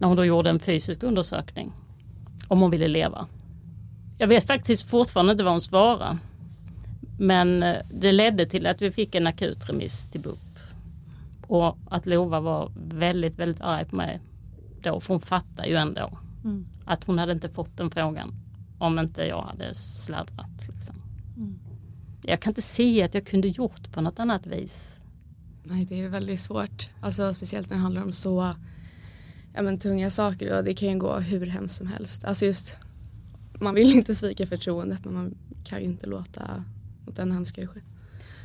när 0.00 0.08
hon 0.08 0.16
då 0.16 0.24
gjorde 0.24 0.50
en 0.50 0.58
fysisk 0.58 1.02
undersökning 1.02 1.72
om 2.48 2.60
hon 2.60 2.70
ville 2.70 2.88
leva. 2.88 3.26
Jag 4.18 4.28
vet 4.28 4.46
faktiskt 4.46 4.90
fortfarande 4.90 5.32
inte 5.32 5.44
vad 5.44 5.52
hon 5.52 5.60
svarade. 5.60 6.18
Men 7.18 7.62
eh, 7.62 7.76
det 7.90 8.12
ledde 8.12 8.46
till 8.46 8.66
att 8.66 8.82
vi 8.82 8.92
fick 8.92 9.14
en 9.14 9.26
akutremiss 9.26 10.10
till 10.10 10.20
BUP. 10.20 10.58
Och 11.46 11.78
att 11.90 12.06
Lova 12.06 12.40
var 12.40 12.72
väldigt, 12.88 13.38
väldigt 13.38 13.60
arg 13.60 13.84
på 13.84 13.96
mig 13.96 14.20
då, 14.82 15.00
för 15.00 15.14
hon 15.14 15.20
fattar 15.20 15.66
ju 15.66 15.74
ändå 15.74 16.18
mm. 16.44 16.66
att 16.84 17.04
hon 17.04 17.18
hade 17.18 17.32
inte 17.32 17.48
fått 17.48 17.76
den 17.76 17.90
frågan 17.90 18.34
om 18.78 18.98
inte 18.98 19.22
jag 19.22 19.42
hade 19.42 19.74
sladdrat. 19.74 20.68
Liksom. 20.74 20.96
Mm. 21.36 21.58
Jag 22.22 22.40
kan 22.40 22.50
inte 22.50 22.62
se 22.62 23.02
att 23.02 23.14
jag 23.14 23.26
kunde 23.26 23.48
gjort 23.48 23.92
på 23.92 24.00
något 24.00 24.18
annat 24.18 24.46
vis. 24.46 25.00
Nej, 25.70 25.84
det 25.84 26.02
är 26.02 26.08
väldigt 26.08 26.40
svårt. 26.40 26.88
Alltså, 27.00 27.34
speciellt 27.34 27.70
när 27.70 27.76
det 27.76 27.82
handlar 27.82 28.02
om 28.02 28.12
så 28.12 28.54
ja, 29.54 29.62
men, 29.62 29.78
tunga 29.78 30.10
saker 30.10 30.56
och 30.56 30.64
det 30.64 30.74
kan 30.74 30.88
ju 30.88 30.98
gå 30.98 31.18
hur 31.18 31.46
hemskt 31.46 31.76
som 31.76 31.86
helst. 31.86 32.24
Alltså 32.24 32.44
just, 32.44 32.76
man 33.60 33.74
vill 33.74 33.92
inte 33.92 34.14
svika 34.14 34.46
förtroendet 34.46 35.04
men 35.04 35.14
man 35.14 35.34
kan 35.64 35.78
ju 35.78 35.84
inte 35.84 36.06
låta 36.06 36.64
något 37.06 37.18
än 37.18 37.32
hemskare 37.32 37.66
ske. 37.66 37.80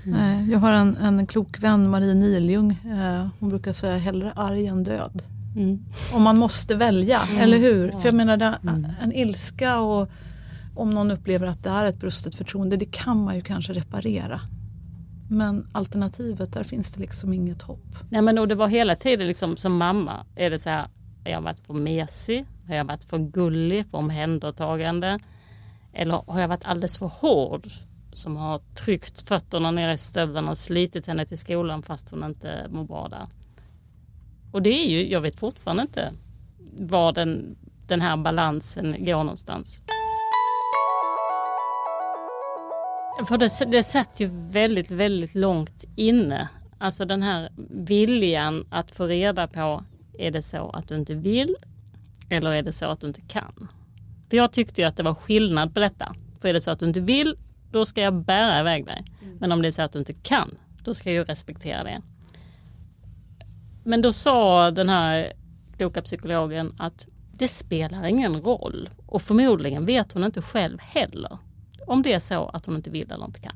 Mm. 0.05 0.51
Jag 0.51 0.59
har 0.59 0.71
en, 0.71 0.97
en 0.97 1.27
klok 1.27 1.59
vän, 1.59 1.89
Marie 1.89 2.13
Niljung. 2.13 2.71
Eh, 2.71 3.27
hon 3.39 3.49
brukar 3.49 3.73
säga 3.73 3.97
hellre 3.97 4.31
arg 4.35 4.67
än 4.67 4.83
död. 4.83 5.23
Mm. 5.55 5.85
Om 6.13 6.21
man 6.23 6.37
måste 6.37 6.75
välja, 6.75 7.21
mm. 7.21 7.41
eller 7.41 7.57
hur? 7.57 7.87
Ja. 7.93 7.99
För 7.99 8.07
jag 8.07 8.15
menar, 8.15 8.57
mm. 8.63 8.85
en 9.01 9.13
ilska 9.13 9.79
och 9.79 10.09
om 10.75 10.89
någon 10.89 11.11
upplever 11.11 11.47
att 11.47 11.63
det 11.63 11.69
är 11.69 11.85
ett 11.85 11.99
brustet 11.99 12.35
förtroende, 12.35 12.77
det 12.77 12.91
kan 12.91 13.23
man 13.23 13.35
ju 13.35 13.41
kanske 13.41 13.73
reparera. 13.73 14.41
Men 15.33 15.67
alternativet, 15.71 16.53
där 16.53 16.63
finns 16.63 16.91
det 16.91 16.99
liksom 16.99 17.33
inget 17.33 17.61
hopp. 17.61 17.95
Nej 18.09 18.21
men 18.21 18.37
och 18.37 18.47
det 18.47 18.55
var 18.55 18.67
hela 18.67 18.95
tiden 18.95 19.27
liksom 19.27 19.57
som 19.57 19.77
mamma, 19.77 20.25
är 20.35 20.49
det 20.49 20.59
så 20.59 20.69
här, 20.69 20.87
har 21.23 21.31
jag 21.31 21.41
varit 21.41 21.59
för 21.59 21.73
mesig? 21.73 22.45
Har 22.67 22.75
jag 22.75 22.85
varit 22.85 23.03
för 23.03 23.17
gullig, 23.17 23.85
för 23.91 23.97
omhändertagande? 23.97 25.19
Eller 25.93 26.23
har 26.27 26.41
jag 26.41 26.47
varit 26.47 26.65
alldeles 26.65 26.97
för 26.97 27.07
hård? 27.07 27.67
som 28.13 28.35
har 28.35 28.61
tryckt 28.75 29.21
fötterna 29.21 29.71
ner 29.71 29.93
i 29.93 29.97
stövlarna 29.97 30.51
och 30.51 30.57
slitit 30.57 31.07
henne 31.07 31.25
till 31.25 31.37
skolan 31.37 31.83
fast 31.83 32.09
hon 32.09 32.23
inte 32.23 32.67
mår 32.69 32.83
bra 32.83 33.07
där. 33.07 33.27
Och 34.51 34.61
det 34.61 34.69
är 34.69 34.89
ju, 34.89 35.11
jag 35.11 35.21
vet 35.21 35.39
fortfarande 35.39 35.81
inte 35.81 36.11
var 36.77 37.13
den, 37.13 37.55
den 37.87 38.01
här 38.01 38.17
balansen 38.17 38.95
går 38.99 39.23
någonstans. 39.23 39.81
För 43.27 43.37
det, 43.37 43.71
det 43.71 43.83
satt 43.83 44.19
ju 44.19 44.29
väldigt, 44.33 44.91
väldigt 44.91 45.35
långt 45.35 45.85
inne. 45.95 46.49
Alltså 46.77 47.05
den 47.05 47.23
här 47.23 47.49
viljan 47.69 48.67
att 48.69 48.91
få 48.91 49.05
reda 49.05 49.47
på, 49.47 49.83
är 50.17 50.31
det 50.31 50.41
så 50.41 50.69
att 50.69 50.87
du 50.87 50.95
inte 50.95 51.15
vill 51.15 51.55
eller 52.29 52.51
är 52.51 52.63
det 52.63 52.73
så 52.73 52.85
att 52.85 52.99
du 52.99 53.07
inte 53.07 53.21
kan? 53.21 53.67
För 54.29 54.37
jag 54.37 54.51
tyckte 54.51 54.81
ju 54.81 54.87
att 54.87 54.97
det 54.97 55.03
var 55.03 55.13
skillnad 55.13 55.73
på 55.73 55.79
detta. 55.79 56.15
För 56.41 56.47
är 56.49 56.53
det 56.53 56.61
så 56.61 56.71
att 56.71 56.79
du 56.79 56.85
inte 56.85 56.99
vill 56.99 57.35
då 57.71 57.85
ska 57.85 58.01
jag 58.01 58.13
bära 58.13 58.59
iväg 58.59 58.85
dig. 58.85 59.05
Mm. 59.21 59.37
Men 59.39 59.51
om 59.51 59.61
det 59.61 59.67
är 59.67 59.71
så 59.71 59.81
att 59.81 59.91
du 59.91 59.99
inte 59.99 60.13
kan, 60.13 60.57
då 60.83 60.93
ska 60.93 61.11
jag 61.11 61.29
respektera 61.29 61.83
det. 61.83 62.01
Men 63.83 64.01
då 64.01 64.13
sa 64.13 64.71
den 64.71 64.89
här 64.89 65.33
kloka 65.77 66.01
psykologen 66.01 66.75
att 66.77 67.07
det 67.31 67.47
spelar 67.47 68.07
ingen 68.07 68.41
roll 68.41 68.89
och 69.05 69.21
förmodligen 69.21 69.85
vet 69.85 70.11
hon 70.11 70.23
inte 70.23 70.41
själv 70.41 70.79
heller 70.81 71.37
om 71.87 72.01
det 72.01 72.13
är 72.13 72.19
så 72.19 72.45
att 72.53 72.65
hon 72.65 72.75
inte 72.75 72.89
vill 72.89 73.11
eller 73.11 73.25
inte 73.25 73.39
kan. 73.39 73.55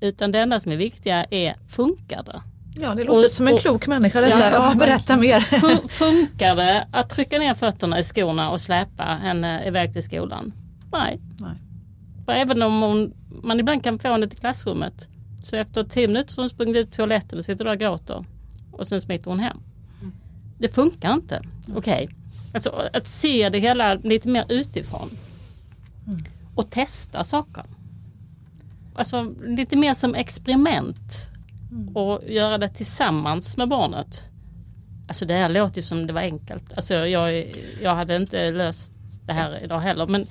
Utan 0.00 0.32
det 0.32 0.38
enda 0.38 0.60
som 0.60 0.72
är 0.72 0.76
viktiga 0.76 1.24
är, 1.30 1.54
funkar 1.66 2.22
det? 2.22 2.42
Ja, 2.80 2.94
det 2.94 3.04
låter 3.04 3.24
och, 3.24 3.30
som 3.30 3.48
en 3.48 3.54
och, 3.54 3.60
klok 3.60 3.86
människa 3.86 4.20
detta. 4.20 4.38
Ja, 4.38 4.50
ja, 4.50 4.74
berätta 4.78 5.16
mer. 5.16 5.40
Funkar 5.88 6.56
det 6.56 6.86
att 6.90 7.10
trycka 7.10 7.38
ner 7.38 7.54
fötterna 7.54 8.00
i 8.00 8.04
skorna 8.04 8.50
och 8.50 8.60
släpa 8.60 9.04
henne 9.04 9.66
iväg 9.66 9.92
till 9.92 10.02
skolan? 10.02 10.52
Nej. 10.92 11.20
Nej. 11.38 12.40
Även 12.40 12.62
om 12.62 12.82
hon, 12.82 13.14
man 13.42 13.60
ibland 13.60 13.84
kan 13.84 13.98
få 13.98 14.08
henne 14.08 14.26
till 14.26 14.38
klassrummet 14.38 15.08
så 15.42 15.56
efter 15.56 15.84
tio 15.84 16.08
minuter 16.08 16.32
så 16.32 16.40
har 16.40 16.42
hon 16.42 16.50
sprungit 16.50 16.76
ut 16.76 16.90
på 16.90 16.96
toaletten 16.96 17.38
och 17.38 17.44
sitter 17.44 17.64
där 17.64 17.72
och 17.72 17.78
gråter 17.78 18.24
och 18.72 18.86
sen 18.86 19.00
smiter 19.00 19.30
hon 19.30 19.38
hem. 19.40 19.58
Det 20.58 20.68
funkar 20.68 21.12
inte. 21.12 21.42
Okej, 21.68 21.76
okay. 21.76 22.08
alltså 22.54 22.88
att 22.92 23.06
se 23.06 23.48
det 23.48 23.58
hela 23.58 23.94
lite 23.94 24.28
mer 24.28 24.44
utifrån 24.48 25.10
och 26.56 26.70
testa 26.70 27.24
saker. 27.24 27.64
Alltså 28.94 29.34
lite 29.46 29.76
mer 29.76 29.94
som 29.94 30.14
experiment 30.14 31.30
och 31.94 32.20
göra 32.28 32.58
det 32.58 32.68
tillsammans 32.68 33.56
med 33.56 33.68
barnet. 33.68 34.28
Alltså 35.08 35.26
det 35.26 35.34
här 35.34 35.48
låter 35.48 35.76
ju 35.76 35.82
som 35.82 36.06
det 36.06 36.12
var 36.12 36.20
enkelt. 36.20 36.72
Alltså 36.76 36.94
jag, 36.94 37.46
jag 37.82 37.94
hade 37.94 38.16
inte 38.16 38.50
löst 38.50 38.92
det 39.26 39.32
här 39.32 39.64
idag 39.64 39.78
heller 39.78 40.06
men 40.06 40.26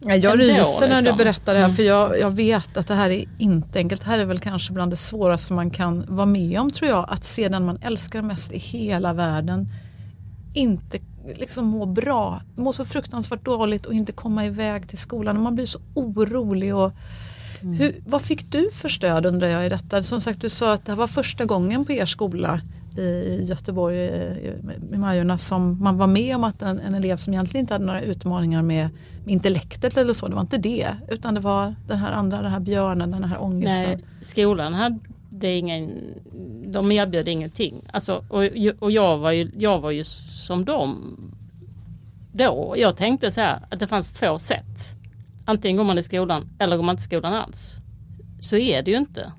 jag 0.00 0.40
ryser 0.40 0.88
när 0.88 0.96
liksom. 0.96 1.04
du 1.04 1.24
berättar 1.24 1.54
det 1.54 1.58
här 1.58 1.66
mm. 1.66 1.76
för 1.76 1.82
jag, 1.82 2.20
jag, 2.20 2.30
vet 2.30 2.76
att 2.76 2.88
det 2.88 2.94
här 2.94 3.10
är 3.10 3.24
inte 3.38 3.78
enkelt. 3.78 4.00
Det 4.00 4.06
här 4.06 4.18
är 4.18 4.24
väl 4.24 4.38
kanske 4.38 4.72
bland 4.72 4.92
det 4.92 4.96
svåraste 4.96 5.52
man 5.52 5.70
kan 5.70 6.04
vara 6.08 6.26
med 6.26 6.60
om 6.60 6.70
tror 6.70 6.90
jag. 6.90 7.06
Att 7.08 7.24
se 7.24 7.48
den 7.48 7.64
man 7.64 7.78
älskar 7.82 8.22
mest 8.22 8.52
i 8.52 8.58
hela 8.58 9.12
världen 9.12 9.68
inte 10.54 10.98
liksom 11.34 11.66
må 11.66 11.86
bra, 11.86 12.42
må 12.56 12.72
så 12.72 12.84
fruktansvärt 12.84 13.44
dåligt 13.44 13.86
och 13.86 13.94
inte 13.94 14.12
komma 14.12 14.46
iväg 14.46 14.88
till 14.88 14.98
skolan. 14.98 15.36
Och 15.36 15.42
man 15.42 15.54
blir 15.54 15.66
så 15.66 15.78
orolig. 15.94 16.74
Och 16.74 16.92
mm. 17.60 17.74
hur, 17.74 18.02
vad 18.06 18.22
fick 18.22 18.52
du 18.52 18.70
för 18.72 18.88
stöd 18.88 19.26
undrar 19.26 19.48
jag 19.48 19.66
i 19.66 19.68
detta? 19.68 20.02
Som 20.02 20.20
sagt 20.20 20.40
du 20.40 20.48
sa 20.48 20.72
att 20.72 20.84
det 20.84 20.92
här 20.92 20.96
var 20.96 21.06
första 21.06 21.44
gången 21.44 21.84
på 21.84 21.92
er 21.92 22.06
skola 22.06 22.60
i 22.98 23.42
Göteborg 23.44 23.98
i 24.92 24.96
Majorna 24.96 25.38
som 25.38 25.82
man 25.82 25.98
var 25.98 26.06
med 26.06 26.36
om 26.36 26.44
att 26.44 26.62
en, 26.62 26.80
en, 26.80 26.94
elev 26.94 27.16
som 27.16 27.32
egentligen 27.32 27.64
inte 27.64 27.74
hade 27.74 27.84
några 27.84 28.02
utmaningar 28.02 28.62
med, 28.62 28.88
med 29.24 29.32
intellektet 29.32 29.96
eller 29.96 30.12
så, 30.12 30.28
det 30.28 30.34
var 30.34 30.40
inte 30.40 30.58
det 30.58 30.88
utan 31.08 31.34
det 31.34 31.40
var 31.40 31.74
den 31.86 31.98
här 31.98 32.12
andra, 32.12 32.42
den 32.42 32.50
här 32.50 32.60
björnen, 32.60 33.10
den 33.10 33.24
här 33.24 33.42
ångesten. 33.42 33.84
Nej, 33.84 34.04
skolan 34.22 34.74
hade 34.74 34.98
ingen, 35.44 36.14
de 36.72 36.92
erbjöd 36.92 37.28
ingenting. 37.28 37.82
Alltså, 37.92 38.24
och 38.28 38.44
och 38.78 38.90
jag, 38.90 39.18
var 39.18 39.32
ju, 39.32 39.50
jag 39.58 39.80
var 39.80 39.90
ju 39.90 40.04
som 40.04 40.64
dem 40.64 41.16
då. 42.32 42.74
Jag 42.78 42.96
tänkte 42.96 43.30
så 43.30 43.40
här 43.40 43.60
att 43.70 43.80
det 43.80 43.86
fanns 43.86 44.12
två 44.12 44.38
sätt. 44.38 44.96
Antingen 45.44 45.76
går 45.76 45.84
man 45.84 45.98
i 45.98 46.02
skolan 46.02 46.48
eller 46.58 46.76
går 46.76 46.84
man 46.84 46.92
inte 46.92 47.00
i 47.00 47.04
skolan 47.04 47.34
alls. 47.34 47.76
Så 48.40 48.56
är 48.56 48.82
det 48.82 48.90
ju 48.90 48.96
inte. 48.96 49.32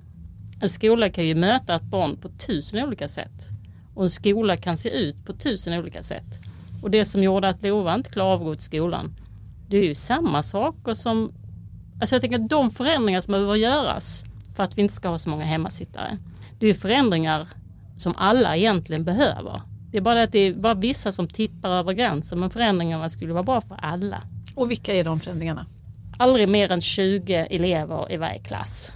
En 0.61 0.69
skola 0.69 1.09
kan 1.09 1.25
ju 1.25 1.35
möta 1.35 1.75
ett 1.75 1.83
barn 1.83 2.17
på 2.17 2.29
tusen 2.29 2.87
olika 2.87 3.07
sätt. 3.07 3.47
Och 3.95 4.03
en 4.03 4.09
skola 4.09 4.57
kan 4.57 4.77
se 4.77 4.89
ut 4.89 5.25
på 5.25 5.33
tusen 5.33 5.79
olika 5.79 6.03
sätt. 6.03 6.25
Och 6.81 6.91
det 6.91 7.05
som 7.05 7.23
gjorde 7.23 7.49
att 7.49 7.63
Lova 7.63 7.95
inte 7.95 8.09
klarade 8.09 8.33
av 8.33 8.41
att 8.41 8.45
gå 8.45 8.55
till 8.55 8.63
skolan, 8.63 9.15
det 9.69 9.77
är 9.77 9.83
ju 9.83 9.95
samma 9.95 10.43
saker 10.43 10.93
som... 10.93 11.31
Alltså 11.99 12.15
jag 12.15 12.21
tänker 12.21 12.39
att 12.39 12.49
de 12.49 12.71
förändringar 12.71 13.21
som 13.21 13.31
behöver 13.31 13.55
göras 13.55 14.23
för 14.57 14.63
att 14.63 14.77
vi 14.77 14.81
inte 14.81 14.93
ska 14.93 15.09
ha 15.09 15.17
så 15.17 15.29
många 15.29 15.43
hemmasittare, 15.43 16.17
det 16.59 16.65
är 16.65 16.67
ju 16.67 16.75
förändringar 16.75 17.47
som 17.97 18.13
alla 18.17 18.57
egentligen 18.57 19.03
behöver. 19.03 19.61
Det 19.91 19.97
är 19.97 20.01
bara 20.01 20.23
att 20.23 20.31
det 20.31 20.39
är 20.39 20.53
bara 20.53 20.73
vissa 20.73 21.11
som 21.11 21.27
tippar 21.27 21.69
över 21.69 21.93
gränsen 21.93 22.39
men 22.39 22.49
förändringarna 22.49 23.09
skulle 23.09 23.33
vara 23.33 23.43
bra 23.43 23.61
för 23.61 23.79
alla. 23.81 24.21
Och 24.55 24.71
vilka 24.71 24.93
är 24.93 25.03
de 25.03 25.19
förändringarna? 25.19 25.65
Aldrig 26.17 26.49
mer 26.49 26.71
än 26.71 26.81
20 26.81 27.33
elever 27.33 28.11
i 28.11 28.17
varje 28.17 28.39
klass. 28.39 28.93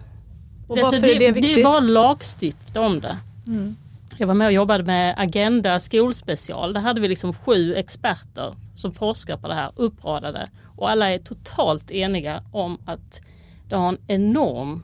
Och 0.68 0.78
varför 0.78 0.86
alltså, 0.86 1.02
det, 1.02 1.16
är 1.16 1.20
det 1.20 1.32
viktigt? 1.32 1.56
Det 1.56 1.62
är 1.62 1.64
bara 1.64 1.80
lagstifta 1.80 2.82
om 2.82 3.00
det. 3.00 3.18
Mm. 3.48 3.76
Jag 4.18 4.28
var 4.28 4.34
med 4.34 4.48
och 4.48 4.54
jobbade 4.54 4.84
med 4.84 5.16
Agenda 5.18 5.80
skolspecial. 5.80 6.74
Där 6.74 6.82
hade 6.82 7.02
vi 7.02 7.08
liksom 7.08 7.34
sju 7.34 7.76
experter 7.76 8.56
som 8.76 8.92
forskar 8.92 9.38
på 9.38 9.48
det 9.48 9.54
här 9.54 9.72
uppradade. 9.76 10.50
Och 10.78 10.90
alla 10.90 11.12
är 11.12 11.20
totalt 11.20 11.92
eniga 11.92 12.44
om 12.52 12.78
att 12.86 13.22
det 13.70 13.76
har 13.76 13.90
en 13.90 13.98
enorm 14.08 14.84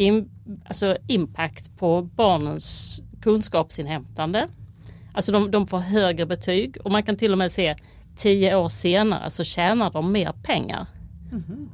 in, 0.00 0.30
alltså 0.64 0.96
impact 1.06 1.76
på 1.76 2.02
barnens 2.02 3.00
kunskapsinhämtande. 3.22 4.48
Alltså 5.12 5.32
de, 5.32 5.50
de 5.50 5.66
får 5.66 5.78
högre 5.78 6.26
betyg 6.26 6.76
och 6.84 6.90
man 6.90 7.02
kan 7.02 7.16
till 7.16 7.32
och 7.32 7.38
med 7.38 7.52
se 7.52 7.76
tio 8.16 8.56
år 8.56 8.68
senare 8.68 9.30
så 9.30 9.44
tjänar 9.44 9.90
de 9.90 10.12
mer 10.12 10.32
pengar. 10.42 10.86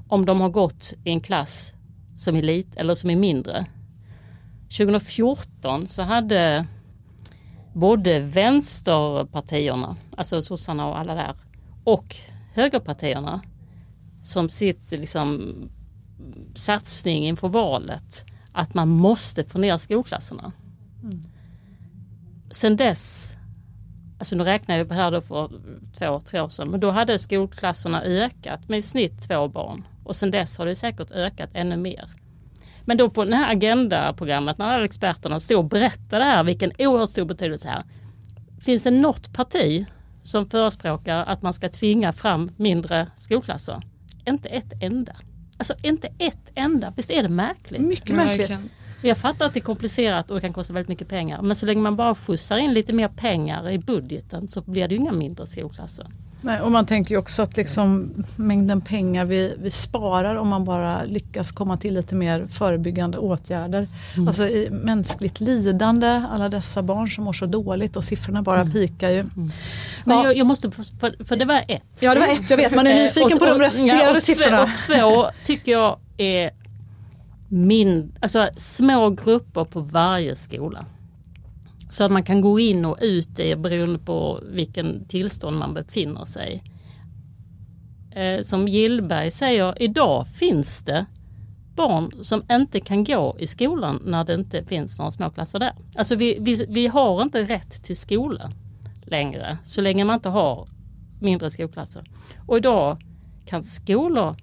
Om 0.09 0.27
de 0.27 0.41
har 0.41 0.49
gått 0.49 0.95
i 1.05 1.11
en 1.11 1.21
klass 1.21 1.73
som 2.19 2.37
är 2.37 2.43
lit 2.43 2.77
eller 2.77 2.95
som 2.95 3.11
är 3.11 3.17
mindre. 3.17 3.67
2014 4.79 5.87
så 5.89 6.03
hade 6.03 6.67
både 7.75 8.21
vänsterpartierna, 8.21 9.97
alltså 10.17 10.43
sossarna 10.43 10.87
och 10.87 10.99
alla 10.99 11.15
där, 11.15 11.35
och 11.85 12.17
högerpartierna 12.53 13.41
som 14.25 14.49
sitt 14.49 14.93
liksom, 14.93 15.55
satsning 16.55 17.27
inför 17.27 17.49
valet 17.49 18.25
att 18.53 18.75
man 18.75 18.89
måste 18.89 19.45
få 19.45 19.59
ner 19.59 19.77
skolklasserna. 19.77 20.53
Mm. 21.03 21.23
Sen 22.51 22.77
dess, 22.77 23.37
alltså 24.19 24.37
nu 24.37 24.45
räknar 24.45 24.77
jag 24.77 24.89
på 24.89 24.95
det 24.95 25.01
här 25.01 25.11
då 25.11 25.21
för 25.21 25.51
två, 25.99 26.21
tre 26.21 26.41
år 26.41 26.49
sedan, 26.49 26.71
men 26.71 26.81
då 26.81 26.91
hade 26.91 27.19
skolklasserna 27.19 28.03
ökat 28.03 28.69
med 28.69 28.79
i 28.79 28.83
snitt 28.83 29.29
två 29.29 29.49
barn 29.49 29.87
och 30.05 30.17
sen 30.17 30.31
dess 30.31 30.59
har 30.59 30.67
det 30.67 30.77
säkert 30.77 31.11
ökat 31.11 31.51
ännu 31.53 31.77
mer. 31.77 32.09
Men 32.85 32.97
då 32.97 33.11
på 33.11 33.25
det 33.25 33.37
här 33.37 33.53
agendaprogrammet 33.53 34.59
när 34.59 34.67
alla 34.67 34.85
experterna 34.85 35.41
stod 35.41 35.59
och 35.59 35.65
berättade 35.65 36.25
här 36.25 36.45
vilken 36.45 36.73
oerhört 36.79 37.11
stor 37.11 37.25
betydelse 37.25 37.69
här. 37.69 37.83
Finns 38.61 38.83
det 38.83 38.91
något 38.91 39.33
parti 39.33 39.87
som 40.23 40.47
förespråkar 40.47 41.25
att 41.25 41.43
man 41.43 41.55
ska 41.55 41.69
tvinga 41.69 42.13
fram 42.13 42.51
mindre 42.57 43.07
skolklasser? 43.17 43.83
Inte 44.27 44.49
ett 44.49 44.73
enda. 44.83 45.17
Alltså 45.59 45.75
inte 45.83 46.09
ett 46.19 46.51
enda. 46.55 46.93
Visst 46.97 47.11
är 47.11 47.23
det 47.23 47.29
märkligt? 47.29 47.81
Mycket 47.81 48.17
märkligt. 48.17 48.61
Jag 49.03 49.19
fattar 49.19 49.47
att 49.47 49.53
det 49.53 49.59
är 49.59 49.63
komplicerat 49.63 50.31
och 50.31 50.35
det 50.35 50.41
kan 50.41 50.53
kosta 50.53 50.73
väldigt 50.73 50.89
mycket 50.89 51.09
pengar. 51.09 51.43
Men 51.43 51.57
så 51.57 51.67
länge 51.67 51.81
man 51.81 51.97
bara 51.97 52.15
skjutsar 52.15 52.59
in 52.59 52.75
lite 52.75 52.93
mer 52.93 53.09
pengar 53.09 53.71
i 53.71 53.79
budgeten 53.79 54.49
så 54.49 54.61
blir 54.61 54.89
det 54.89 54.95
ju 54.95 55.01
inga 55.01 55.13
mindre 55.13 55.47
skolklasser. 55.47 56.07
Nej, 56.47 56.61
och 56.61 56.73
man 56.73 56.87
tänker 56.87 57.15
ju 57.15 57.19
också 57.19 57.43
att 57.43 57.57
liksom 57.57 58.13
mängden 58.37 58.81
pengar 58.81 59.25
vi, 59.25 59.57
vi 59.59 59.71
sparar 59.71 60.37
om 60.37 60.49
man 60.49 60.65
bara 60.65 61.05
lyckas 61.05 61.53
komma 61.53 61.77
till 61.77 61.95
lite 61.95 62.15
mer 62.15 62.47
förebyggande 62.51 63.19
åtgärder. 63.19 63.89
Mm. 64.15 64.29
Alltså 64.29 64.49
mänskligt 64.71 65.41
lidande, 65.41 66.23
alla 66.33 66.49
dessa 66.49 66.83
barn 66.83 67.11
som 67.11 67.25
mår 67.25 67.33
så 67.33 67.47
dåligt 67.47 67.97
och 67.97 68.05
siffrorna 68.05 68.43
bara 68.43 68.61
mm. 68.61 68.73
pikar 68.73 69.11
ju. 69.11 69.21
Mm. 69.21 69.31
Men 70.05 70.17
ja. 70.17 70.25
jag, 70.25 70.37
jag, 70.37 70.47
måste, 70.47 70.71
för, 70.71 71.25
för 71.25 71.37
det 71.37 71.45
var 71.45 71.65
ett. 71.69 71.83
Ja 72.01 72.15
det 72.15 72.21
var 72.21 72.27
ett, 72.27 72.51
jag 72.51 72.57
vet 72.57 72.75
man 72.75 72.87
är 72.87 72.95
nyfiken 72.95 73.33
och, 73.33 73.39
på 73.39 73.47
de 73.47 73.59
resterande 73.59 74.15
ja, 74.15 74.21
siffrorna. 74.21 74.63
Och 74.63 74.69
två 74.87 75.31
tycker 75.45 75.73
jag 75.73 75.97
är 76.17 76.51
min, 77.49 78.13
alltså 78.21 78.49
små 78.57 79.11
grupper 79.11 79.65
på 79.65 79.81
varje 79.81 80.37
skola. 80.37 80.85
Så 81.97 82.05
att 82.05 82.13
man 82.13 82.23
kan 82.23 82.41
gå 82.41 82.61
in 82.61 82.85
och 82.85 82.99
ut 83.01 83.39
i 83.39 83.57
beroende 83.57 83.99
på 83.99 84.41
vilken 84.51 85.05
tillstånd 85.09 85.59
man 85.59 85.75
befinner 85.75 86.25
sig. 86.25 86.63
Eh, 88.11 88.43
som 88.43 88.69
Gillberg 88.69 89.31
säger, 89.31 89.83
idag 89.83 90.29
finns 90.29 90.85
det 90.85 91.07
barn 91.75 92.13
som 92.25 92.43
inte 92.51 92.81
kan 92.81 93.05
gå 93.05 93.37
i 93.39 93.47
skolan 93.47 94.03
när 94.05 94.25
det 94.25 94.35
inte 94.35 94.65
finns 94.65 94.99
några 94.99 95.11
småklasser 95.11 95.59
där. 95.59 95.73
Alltså 95.97 96.17
vi, 96.17 96.37
vi, 96.41 96.67
vi 96.69 96.87
har 96.87 97.23
inte 97.23 97.43
rätt 97.43 97.83
till 97.83 97.97
skola 97.97 98.51
längre 99.03 99.59
så 99.65 99.81
länge 99.81 100.05
man 100.05 100.15
inte 100.15 100.29
har 100.29 100.69
mindre 101.21 101.51
skolklasser. 101.51 102.11
Och 102.47 102.57
idag 102.57 102.99
kan 103.47 103.65
skolor 103.65 104.37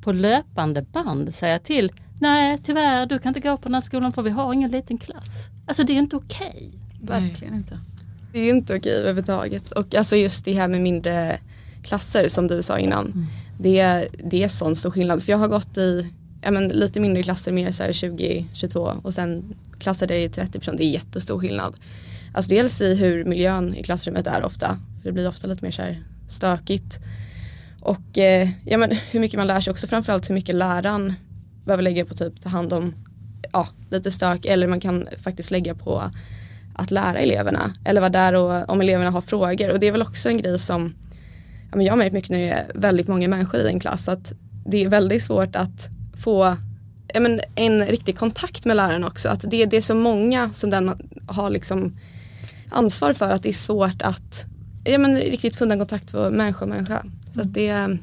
på 0.00 0.12
löpande 0.12 0.82
band 0.82 1.34
säga 1.34 1.58
till 1.58 1.92
Nej 2.20 2.58
tyvärr, 2.58 3.06
du 3.06 3.18
kan 3.18 3.30
inte 3.30 3.48
gå 3.48 3.56
på 3.56 3.62
den 3.62 3.74
här 3.74 3.80
skolan 3.80 4.12
för 4.12 4.22
vi 4.22 4.30
har 4.30 4.52
ingen 4.52 4.70
liten 4.70 4.98
klass. 4.98 5.48
Alltså 5.66 5.84
det 5.84 5.92
är 5.92 5.98
inte 5.98 6.16
okej. 6.16 6.48
Okay. 6.48 6.79
Verkligen 7.00 7.54
inte. 7.54 7.78
Det 8.32 8.38
är 8.38 8.50
inte 8.50 8.76
okej 8.76 8.92
överhuvudtaget. 8.92 9.70
Och 9.70 9.94
alltså 9.94 10.16
just 10.16 10.44
det 10.44 10.52
här 10.52 10.68
med 10.68 10.80
mindre 10.80 11.38
klasser 11.82 12.28
som 12.28 12.46
du 12.46 12.62
sa 12.62 12.78
innan. 12.78 13.06
Mm. 13.06 13.26
Det, 13.58 14.08
det 14.24 14.44
är 14.44 14.48
sån 14.48 14.76
stor 14.76 14.90
skillnad. 14.90 15.22
För 15.22 15.32
jag 15.32 15.38
har 15.38 15.48
gått 15.48 15.76
i 15.76 16.12
ja, 16.42 16.50
men, 16.50 16.68
lite 16.68 17.00
mindre 17.00 17.22
klasser 17.22 17.52
med 17.52 17.68
20-22 17.68 19.00
och 19.02 19.14
sen 19.14 19.54
klasser 19.78 20.06
där 20.06 20.14
det 20.14 20.24
är 20.24 20.28
30 20.28 20.58
personer. 20.58 20.78
Det 20.78 20.84
är 20.84 20.90
jättestor 20.90 21.38
skillnad. 21.38 21.74
Alltså 22.34 22.48
dels 22.48 22.80
i 22.80 22.94
hur 22.94 23.24
miljön 23.24 23.74
i 23.74 23.82
klassrummet 23.82 24.26
är 24.26 24.44
ofta. 24.44 24.78
För 25.02 25.08
det 25.08 25.12
blir 25.12 25.28
ofta 25.28 25.46
lite 25.46 25.64
mer 25.64 25.72
så 25.72 25.82
här 25.82 26.02
stökigt. 26.28 26.98
Och 27.80 28.18
eh, 28.18 28.48
ja, 28.64 28.78
men, 28.78 28.90
hur 29.10 29.20
mycket 29.20 29.38
man 29.38 29.46
lär 29.46 29.60
sig 29.60 29.70
också 29.70 29.86
framförallt 29.86 30.30
hur 30.30 30.34
mycket 30.34 30.54
läraren 30.54 31.14
behöver 31.64 31.82
lägga 31.82 32.04
på 32.04 32.14
typ 32.14 32.40
ta 32.40 32.48
hand 32.48 32.72
om 32.72 32.94
ja, 33.52 33.68
lite 33.90 34.10
stök 34.10 34.44
eller 34.44 34.66
man 34.66 34.80
kan 34.80 35.08
faktiskt 35.22 35.50
lägga 35.50 35.74
på 35.74 36.10
att 36.74 36.90
lära 36.90 37.18
eleverna 37.18 37.74
eller 37.84 38.00
vara 38.00 38.10
där 38.10 38.34
och, 38.34 38.70
om 38.70 38.80
eleverna 38.80 39.10
har 39.10 39.20
frågor 39.20 39.70
och 39.70 39.80
det 39.80 39.86
är 39.86 39.92
väl 39.92 40.02
också 40.02 40.28
en 40.28 40.38
grej 40.38 40.58
som 40.58 40.94
ja, 41.70 41.76
men 41.76 41.86
jag 41.86 41.92
har 41.92 41.98
märkt 41.98 42.12
mycket 42.12 42.30
när 42.30 42.38
det 42.38 42.48
är 42.48 42.70
väldigt 42.74 43.08
många 43.08 43.28
människor 43.28 43.60
i 43.60 43.68
en 43.68 43.80
klass 43.80 44.08
att 44.08 44.32
det 44.66 44.84
är 44.84 44.88
väldigt 44.88 45.22
svårt 45.22 45.56
att 45.56 45.88
få 46.18 46.56
ja, 47.14 47.20
men 47.20 47.40
en 47.54 47.86
riktig 47.86 48.18
kontakt 48.18 48.64
med 48.64 48.76
läraren 48.76 49.04
också. 49.04 49.28
Att 49.28 49.44
det, 49.50 49.64
det 49.66 49.76
är 49.76 49.80
så 49.80 49.94
många 49.94 50.52
som 50.52 50.70
den 50.70 50.94
har 51.26 51.50
liksom 51.50 51.98
ansvar 52.70 53.12
för 53.12 53.32
att 53.32 53.42
det 53.42 53.48
är 53.48 53.52
svårt 53.52 54.02
att 54.02 54.44
ja, 54.84 54.98
men 54.98 55.16
riktigt 55.16 55.56
få 55.56 55.64
en 55.64 55.78
kontakt 55.78 56.10
för 56.10 56.30
människa 56.30 56.64
och 56.64 56.68
människa. 56.68 57.04
Så 57.34 57.40
att 57.40 57.54
det, 57.54 57.98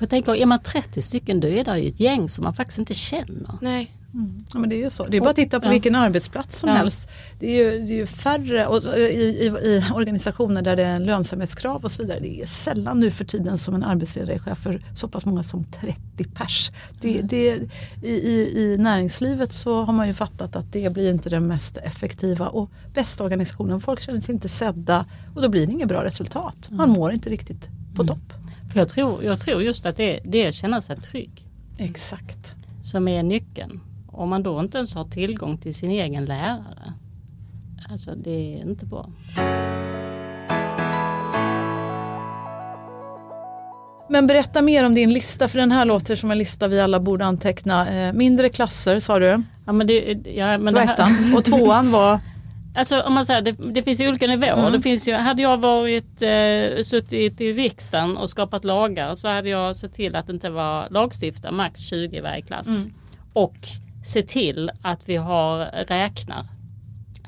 jag 0.00 0.10
tänker, 0.10 0.34
är 0.34 0.46
man 0.46 0.58
30 0.58 1.02
stycken 1.02 1.40
då 1.40 1.48
är 1.48 1.64
det 1.64 1.78
ju 1.78 1.88
ett 1.88 2.00
gäng 2.00 2.28
som 2.28 2.44
man 2.44 2.54
faktiskt 2.54 2.78
inte 2.78 2.94
känner. 2.94 3.58
Nej. 3.60 3.92
Mm. 4.14 4.38
Ja, 4.52 4.58
men 4.58 4.70
det 4.70 4.76
är 4.76 4.84
ju 4.84 4.90
så. 4.90 5.06
Det 5.06 5.16
är 5.16 5.20
bara 5.20 5.30
att 5.30 5.36
titta 5.36 5.60
på 5.60 5.66
ja. 5.66 5.70
vilken 5.70 5.94
arbetsplats 5.94 6.58
som 6.58 6.70
ja. 6.70 6.76
helst. 6.76 7.08
Det 7.38 7.46
är, 7.46 7.72
ju, 7.72 7.86
det 7.86 7.92
är 7.92 7.96
ju 7.96 8.06
färre 8.06 8.66
och, 8.66 8.82
i, 8.96 9.00
i, 9.00 9.46
i, 9.46 9.82
organisationer 9.94 10.62
där 10.62 10.76
det 10.76 10.84
är 10.84 10.94
en 10.94 11.04
lönsamhetskrav 11.04 11.84
och 11.84 11.92
så 11.92 12.02
vidare. 12.02 12.20
Det 12.20 12.42
är 12.42 12.46
sällan 12.46 13.00
nu 13.00 13.10
för 13.10 13.24
tiden 13.24 13.58
som 13.58 13.74
en 13.74 13.82
arbetsledare 13.82 14.34
är 14.34 14.38
chef 14.38 14.58
för 14.58 14.80
så 14.94 15.08
pass 15.08 15.26
många 15.26 15.42
som 15.42 15.64
30 15.64 16.24
pers. 16.34 16.70
Det, 17.00 17.14
mm. 17.14 17.26
det, 17.26 17.58
i, 18.02 18.12
i, 18.12 18.58
I 18.58 18.76
näringslivet 18.78 19.52
så 19.52 19.82
har 19.82 19.92
man 19.92 20.06
ju 20.06 20.14
fattat 20.14 20.56
att 20.56 20.72
det 20.72 20.92
blir 20.92 21.10
inte 21.10 21.30
den 21.30 21.46
mest 21.46 21.76
effektiva 21.76 22.48
och 22.48 22.70
bästa 22.94 23.24
organisationen. 23.24 23.80
Folk 23.80 24.00
känner 24.00 24.20
sig 24.20 24.34
inte 24.34 24.48
sedda 24.48 25.06
och 25.34 25.42
då 25.42 25.48
blir 25.48 25.66
det 25.66 25.72
inget 25.72 25.88
bra 25.88 26.04
resultat. 26.04 26.68
Man 26.70 26.88
mm. 26.88 27.00
mår 27.00 27.12
inte 27.12 27.30
riktigt 27.30 27.68
på 27.94 28.02
mm. 28.02 28.06
topp. 28.06 28.32
För 28.72 28.78
jag, 28.78 28.88
tror, 28.88 29.24
jag 29.24 29.40
tror 29.40 29.62
just 29.62 29.86
att 29.86 29.96
det, 29.96 30.20
det 30.24 30.44
är 30.44 30.48
att 30.48 30.54
känna 30.54 30.80
sig 30.80 30.96
trygg. 31.00 31.46
Exakt. 31.78 32.54
Som 32.82 33.08
är 33.08 33.22
nyckeln. 33.22 33.80
Om 34.18 34.28
man 34.28 34.42
då 34.42 34.60
inte 34.60 34.78
ens 34.78 34.94
har 34.94 35.04
tillgång 35.04 35.58
till 35.58 35.74
sin 35.74 35.90
egen 35.90 36.24
lärare. 36.24 36.92
Alltså 37.90 38.14
det 38.14 38.54
är 38.54 38.62
inte 38.62 38.86
bra. 38.86 39.10
Men 44.10 44.26
berätta 44.26 44.62
mer 44.62 44.86
om 44.86 44.94
din 44.94 45.12
lista, 45.12 45.48
för 45.48 45.58
den 45.58 45.72
här 45.72 45.84
låter 45.84 46.16
som 46.16 46.30
en 46.30 46.38
lista 46.38 46.68
vi 46.68 46.80
alla 46.80 47.00
borde 47.00 47.24
anteckna. 47.24 47.88
Eh, 47.90 48.12
mindre 48.12 48.48
klasser 48.48 49.00
sa 49.00 49.18
du. 49.18 49.42
Ja, 49.66 49.72
men 49.72 49.86
det, 49.86 50.26
ja, 50.34 50.58
men 50.58 50.74
det 50.74 50.80
här... 50.80 51.36
Och 51.36 51.44
tvåan 51.44 51.90
var? 51.90 52.20
Alltså 52.74 53.00
om 53.00 53.14
man 53.14 53.26
säger 53.26 53.42
det, 53.42 53.52
det 53.52 53.82
finns 53.82 54.00
ju 54.00 54.08
olika 54.08 54.26
nivåer. 54.26 54.58
Mm. 54.58 54.72
Det 54.72 54.80
finns 54.80 55.08
ju, 55.08 55.12
hade 55.12 55.42
jag 55.42 55.56
varit 55.56 56.22
eh, 56.22 56.82
suttit 56.82 57.40
i 57.40 57.52
riksdagen 57.52 58.16
och 58.16 58.30
skapat 58.30 58.64
lagar 58.64 59.14
så 59.14 59.28
hade 59.28 59.48
jag 59.48 59.76
sett 59.76 59.92
till 59.92 60.16
att 60.16 60.26
det 60.26 60.32
inte 60.32 60.50
var 60.50 60.88
lagstiftare, 60.90 61.52
max 61.52 61.80
20 61.80 62.16
i 62.16 62.20
varje 62.20 62.42
klass. 62.42 62.66
Mm. 62.66 62.92
Och 63.32 63.56
se 64.08 64.22
till 64.22 64.70
att 64.82 65.08
vi 65.08 65.16
har 65.16 65.58
räknar. 65.88 66.46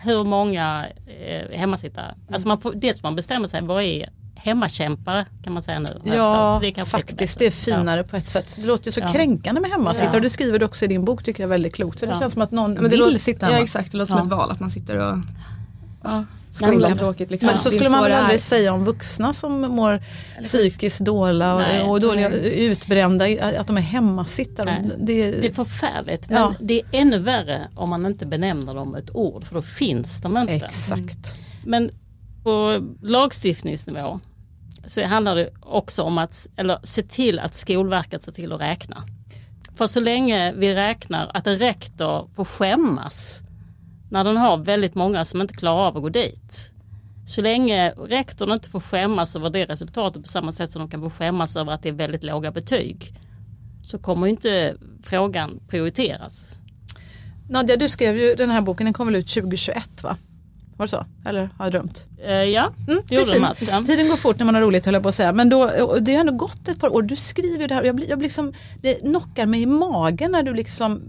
Hur 0.02 0.24
många 0.24 0.86
eh, 1.26 1.58
hemmasittare. 1.58 2.04
Mm. 2.06 2.34
Alltså 2.34 2.48
man 2.48 2.60
får, 2.60 2.72
dels 2.74 3.02
man 3.02 3.16
bestämmer 3.16 3.48
sig 3.48 3.62
vad 3.62 3.82
är 3.82 4.08
hemmakämpare 4.34 5.26
kan 5.44 5.52
man 5.52 5.62
säga 5.62 5.78
nu. 5.78 6.00
Ja, 6.04 6.60
det 6.62 6.84
faktiskt 6.84 7.38
det 7.38 7.46
är 7.46 7.50
finare 7.50 8.00
ja. 8.00 8.04
på 8.04 8.16
ett 8.16 8.26
sätt. 8.26 8.56
Det 8.56 8.66
låter 8.66 8.90
så 8.90 9.00
ja. 9.00 9.08
kränkande 9.08 9.60
med 9.60 9.70
hemmasittare 9.70 10.16
och 10.16 10.22
det 10.22 10.30
skriver 10.30 10.58
du 10.58 10.64
också 10.64 10.84
i 10.84 10.88
din 10.88 11.04
bok 11.04 11.22
tycker 11.22 11.42
jag 11.42 11.48
är 11.48 11.50
väldigt 11.50 11.74
klokt. 11.74 12.00
För 12.00 12.06
det 12.06 12.18
känns 12.18 12.32
som 12.32 12.42
att 12.42 12.50
någon 12.50 12.74
men 12.74 12.90
vill 12.90 13.00
låter, 13.00 13.18
sitta 13.18 13.46
hemma. 13.46 13.58
Ja 13.58 13.62
exakt, 13.62 13.92
det 13.92 13.98
låter 13.98 14.14
som 14.14 14.22
ett 14.22 14.28
val 14.28 14.50
att 14.50 14.60
man 14.60 14.70
sitter 14.70 14.96
och 14.96 15.18
ja. 16.02 16.24
Skolan 16.50 16.96
tråkigt 16.96 17.30
liksom. 17.30 17.46
Men 17.46 17.58
så 17.58 17.70
skulle 17.70 17.90
man 17.90 18.02
väl 18.02 18.12
aldrig 18.12 18.40
säga 18.40 18.72
om 18.72 18.84
vuxna 18.84 19.32
som 19.32 19.60
mår 19.60 20.00
psykiskt 20.42 21.04
dåliga 21.04 21.84
och, 21.84 21.90
och 21.90 22.00
dåliga, 22.00 22.30
utbrända, 22.30 23.24
att 23.58 23.66
de 23.66 23.76
är 23.76 23.80
hemmasittare. 23.80 24.90
Det, 24.98 25.30
det 25.30 25.46
är 25.46 25.52
förfärligt 25.52 26.30
men 26.30 26.38
ja. 26.38 26.54
det 26.60 26.74
är 26.74 26.82
ännu 26.92 27.18
värre 27.18 27.68
om 27.76 27.90
man 27.90 28.06
inte 28.06 28.26
benämner 28.26 28.74
dem 28.74 28.94
ett 28.94 29.10
ord 29.14 29.44
för 29.44 29.54
då 29.54 29.62
finns 29.62 30.20
de 30.20 30.38
inte. 30.38 30.52
Exakt. 30.52 31.00
Mm. 31.00 31.40
Men 31.64 31.90
på 32.42 32.88
lagstiftningsnivå 33.02 34.20
så 34.84 35.04
handlar 35.04 35.36
det 35.36 35.50
också 35.60 36.02
om 36.02 36.18
att 36.18 36.48
eller, 36.56 36.78
se 36.82 37.02
till 37.02 37.38
att 37.38 37.54
Skolverket 37.54 38.22
ser 38.22 38.32
till 38.32 38.52
att 38.52 38.60
räkna. 38.60 39.04
För 39.74 39.86
så 39.86 40.00
länge 40.00 40.52
vi 40.52 40.74
räknar 40.74 41.30
att 41.34 41.46
en 41.46 41.58
rektor 41.58 42.28
får 42.34 42.44
skämmas 42.44 43.42
när 44.10 44.24
den 44.24 44.36
har 44.36 44.56
väldigt 44.56 44.94
många 44.94 45.24
som 45.24 45.40
inte 45.40 45.54
klarar 45.54 45.86
av 45.86 45.96
att 45.96 46.02
gå 46.02 46.08
dit. 46.08 46.72
Så 47.26 47.40
länge 47.40 47.90
rektorn 47.90 48.52
inte 48.52 48.70
får 48.70 48.80
skämmas 48.80 49.36
över 49.36 49.50
det 49.50 49.64
resultatet 49.64 50.22
på 50.22 50.28
samma 50.28 50.52
sätt 50.52 50.70
som 50.70 50.80
de 50.80 50.90
kan 50.90 51.02
få 51.02 51.10
skämmas 51.10 51.56
över 51.56 51.72
att 51.72 51.82
det 51.82 51.88
är 51.88 51.92
väldigt 51.92 52.24
låga 52.24 52.50
betyg 52.50 53.12
så 53.82 53.98
kommer 53.98 54.26
inte 54.26 54.74
frågan 55.02 55.60
prioriteras. 55.68 56.54
Nadja, 57.48 57.76
du 57.76 57.88
skrev 57.88 58.18
ju 58.18 58.34
den 58.34 58.50
här 58.50 58.60
boken, 58.60 58.84
den 58.84 58.92
kom 58.92 59.06
väl 59.06 59.16
ut 59.16 59.28
2021 59.28 60.02
va? 60.02 60.16
Var 60.76 60.86
det 60.86 60.90
så? 60.90 61.04
Eller 61.26 61.50
har 61.58 61.64
jag 61.64 61.72
drömt? 61.72 62.06
Eh, 62.24 62.32
ja, 62.32 62.70
Mm, 62.88 63.02
precis. 63.08 63.68
Ja. 63.70 63.82
Tiden 63.86 64.08
går 64.08 64.16
fort 64.16 64.38
när 64.38 64.46
man 64.46 64.54
har 64.54 64.62
roligt 64.62 64.86
höll 64.86 64.94
jag 64.94 65.02
på 65.02 65.08
att 65.08 65.14
säga. 65.14 65.32
Men 65.32 65.48
då, 65.48 65.70
det 66.00 66.14
har 66.14 66.20
ändå 66.20 66.32
gått 66.32 66.68
ett 66.68 66.80
par 66.80 66.94
år. 66.94 67.02
Du 67.02 67.16
skriver 67.16 67.58
ju 67.60 67.66
det 67.66 67.74
här 67.74 67.82
och 67.82 67.88
jag 67.88 67.96
blir, 67.96 68.08
jag 68.08 68.18
blir 68.18 68.28
liksom, 68.28 68.52
det 68.82 68.94
knockar 68.94 69.46
mig 69.46 69.62
i 69.62 69.66
magen 69.66 70.32
när 70.32 70.42
du 70.42 70.54
liksom 70.54 71.02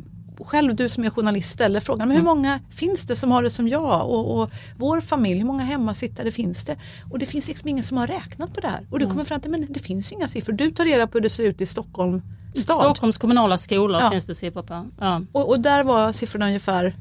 själv 0.44 0.76
du 0.76 0.90
som 0.90 1.04
är 1.04 1.10
journalist 1.10 1.50
ställer 1.50 1.80
frågan 1.80 2.08
men 2.08 2.18
hur 2.18 2.22
Mm. 2.24 2.36
många 2.38 2.60
finns 2.70 3.06
det 3.06 3.16
som 3.16 3.32
har 3.32 3.44
det 3.44 3.50
som 3.50 3.68
jag 3.68 4.10
och, 4.10 4.42
och 4.42 4.52
vår 4.78 5.02
familj, 5.02 5.38
hur 5.40 5.46
många 5.46 5.64
hemmasittare 5.64 6.32
finns 6.32 6.66
det? 6.66 6.76
Och 7.12 7.20
det 7.20 7.26
finns 7.26 7.48
liksom 7.48 7.70
ingen 7.70 7.84
som 7.84 7.98
har 7.98 8.08
räknat 8.08 8.54
på 8.54 8.60
det 8.62 8.68
här 8.68 8.88
och 8.92 9.00
du 9.00 9.06
kommer 9.08 9.24
fram 9.24 9.42
till 9.42 9.52
men 9.52 9.68
det 9.70 9.80
finns 9.80 10.12
inga 10.12 10.28
siffror. 10.28 10.54
Du 10.54 10.72
tar 10.72 10.86
reda 10.86 11.08
på 11.08 11.14
hur 11.14 11.22
det 11.22 11.30
ser 11.30 11.44
ut 11.44 11.62
i 11.62 11.66
Stockholm 11.66 12.22
stad 12.56 12.76
Stockholms 12.76 13.18
kommunala 13.18 13.58
skolor 13.58 14.02
Ja. 14.02 14.12
finns 14.12 14.26
det 14.26 14.36
siffror 14.36 14.64
på. 14.64 14.86
Ja. 15.00 15.22
och, 15.32 15.50
och 15.50 15.60
där 15.60 15.84
var 15.84 16.12
siffrorna 16.12 16.46
ungefär 16.46 16.96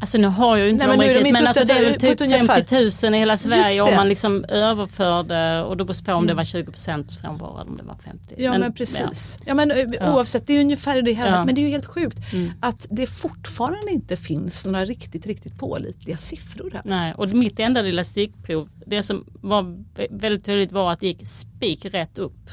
Alltså 0.00 0.18
nu 0.18 0.26
har 0.26 0.56
jag 0.56 0.66
ju 0.66 0.72
inte 0.72 0.86
Nej, 0.86 0.96
dem 0.96 0.98
men 0.98 1.06
nu 1.06 1.12
är 1.12 1.14
de 1.14 1.24
riktigt 1.24 1.32
men 1.32 1.46
alltså 1.46 1.64
det 1.64 1.72
är 1.72 1.84
väl 1.84 2.00
typ 2.00 2.20
ungefär. 2.20 2.64
50 2.90 3.06
000 3.06 3.14
i 3.14 3.18
hela 3.18 3.36
Sverige 3.36 3.80
om 3.80 3.94
man 3.96 4.08
liksom 4.08 4.44
överförde 4.48 5.62
och 5.62 5.76
då 5.76 5.84
beror 5.84 6.04
på 6.04 6.12
om 6.12 6.26
det 6.26 6.34
var 6.34 6.44
20 6.44 6.64
procent 6.72 7.18
frånvaro 7.20 7.60
eller 7.60 7.70
om 7.70 7.76
det 7.76 7.82
var 7.82 7.96
50. 8.04 8.34
Ja 8.38 8.58
men, 8.58 8.72
precis. 8.72 9.38
Ja. 9.46 9.54
men, 9.54 9.70
eh, 9.70 10.14
Oavsett, 10.14 10.46
det 10.46 10.52
är 10.52 10.54
ju 10.54 10.60
ungefär 10.60 11.02
det 11.02 11.12
hela. 11.12 11.30
Ja. 11.30 11.44
Men 11.44 11.54
det 11.54 11.60
är 11.60 11.62
ju 11.62 11.68
helt 11.68 11.86
sjukt 11.86 12.18
att 12.60 12.86
det 12.90 13.06
fortfarande 13.06 13.90
inte 13.92 14.16
finns 14.16 14.66
några 14.66 14.84
riktigt, 14.84 15.26
riktigt 15.26 15.58
pålitliga 15.58 16.16
siffror 16.16 16.70
här. 16.74 16.82
Nej, 16.84 17.14
och 17.14 17.28
mitt 17.28 17.60
enda 17.60 17.82
lilla 17.82 18.04
stickprov, 18.04 18.68
det 18.86 19.02
som 19.02 19.24
var 19.40 19.62
vä- 19.62 20.06
väldigt 20.10 20.44
tydligt 20.44 20.72
var 20.72 20.92
att 20.92 21.00
det 21.00 21.06
gick 21.06 21.26
spik 21.28 21.84
rätt 21.84 22.18
upp 22.18 22.50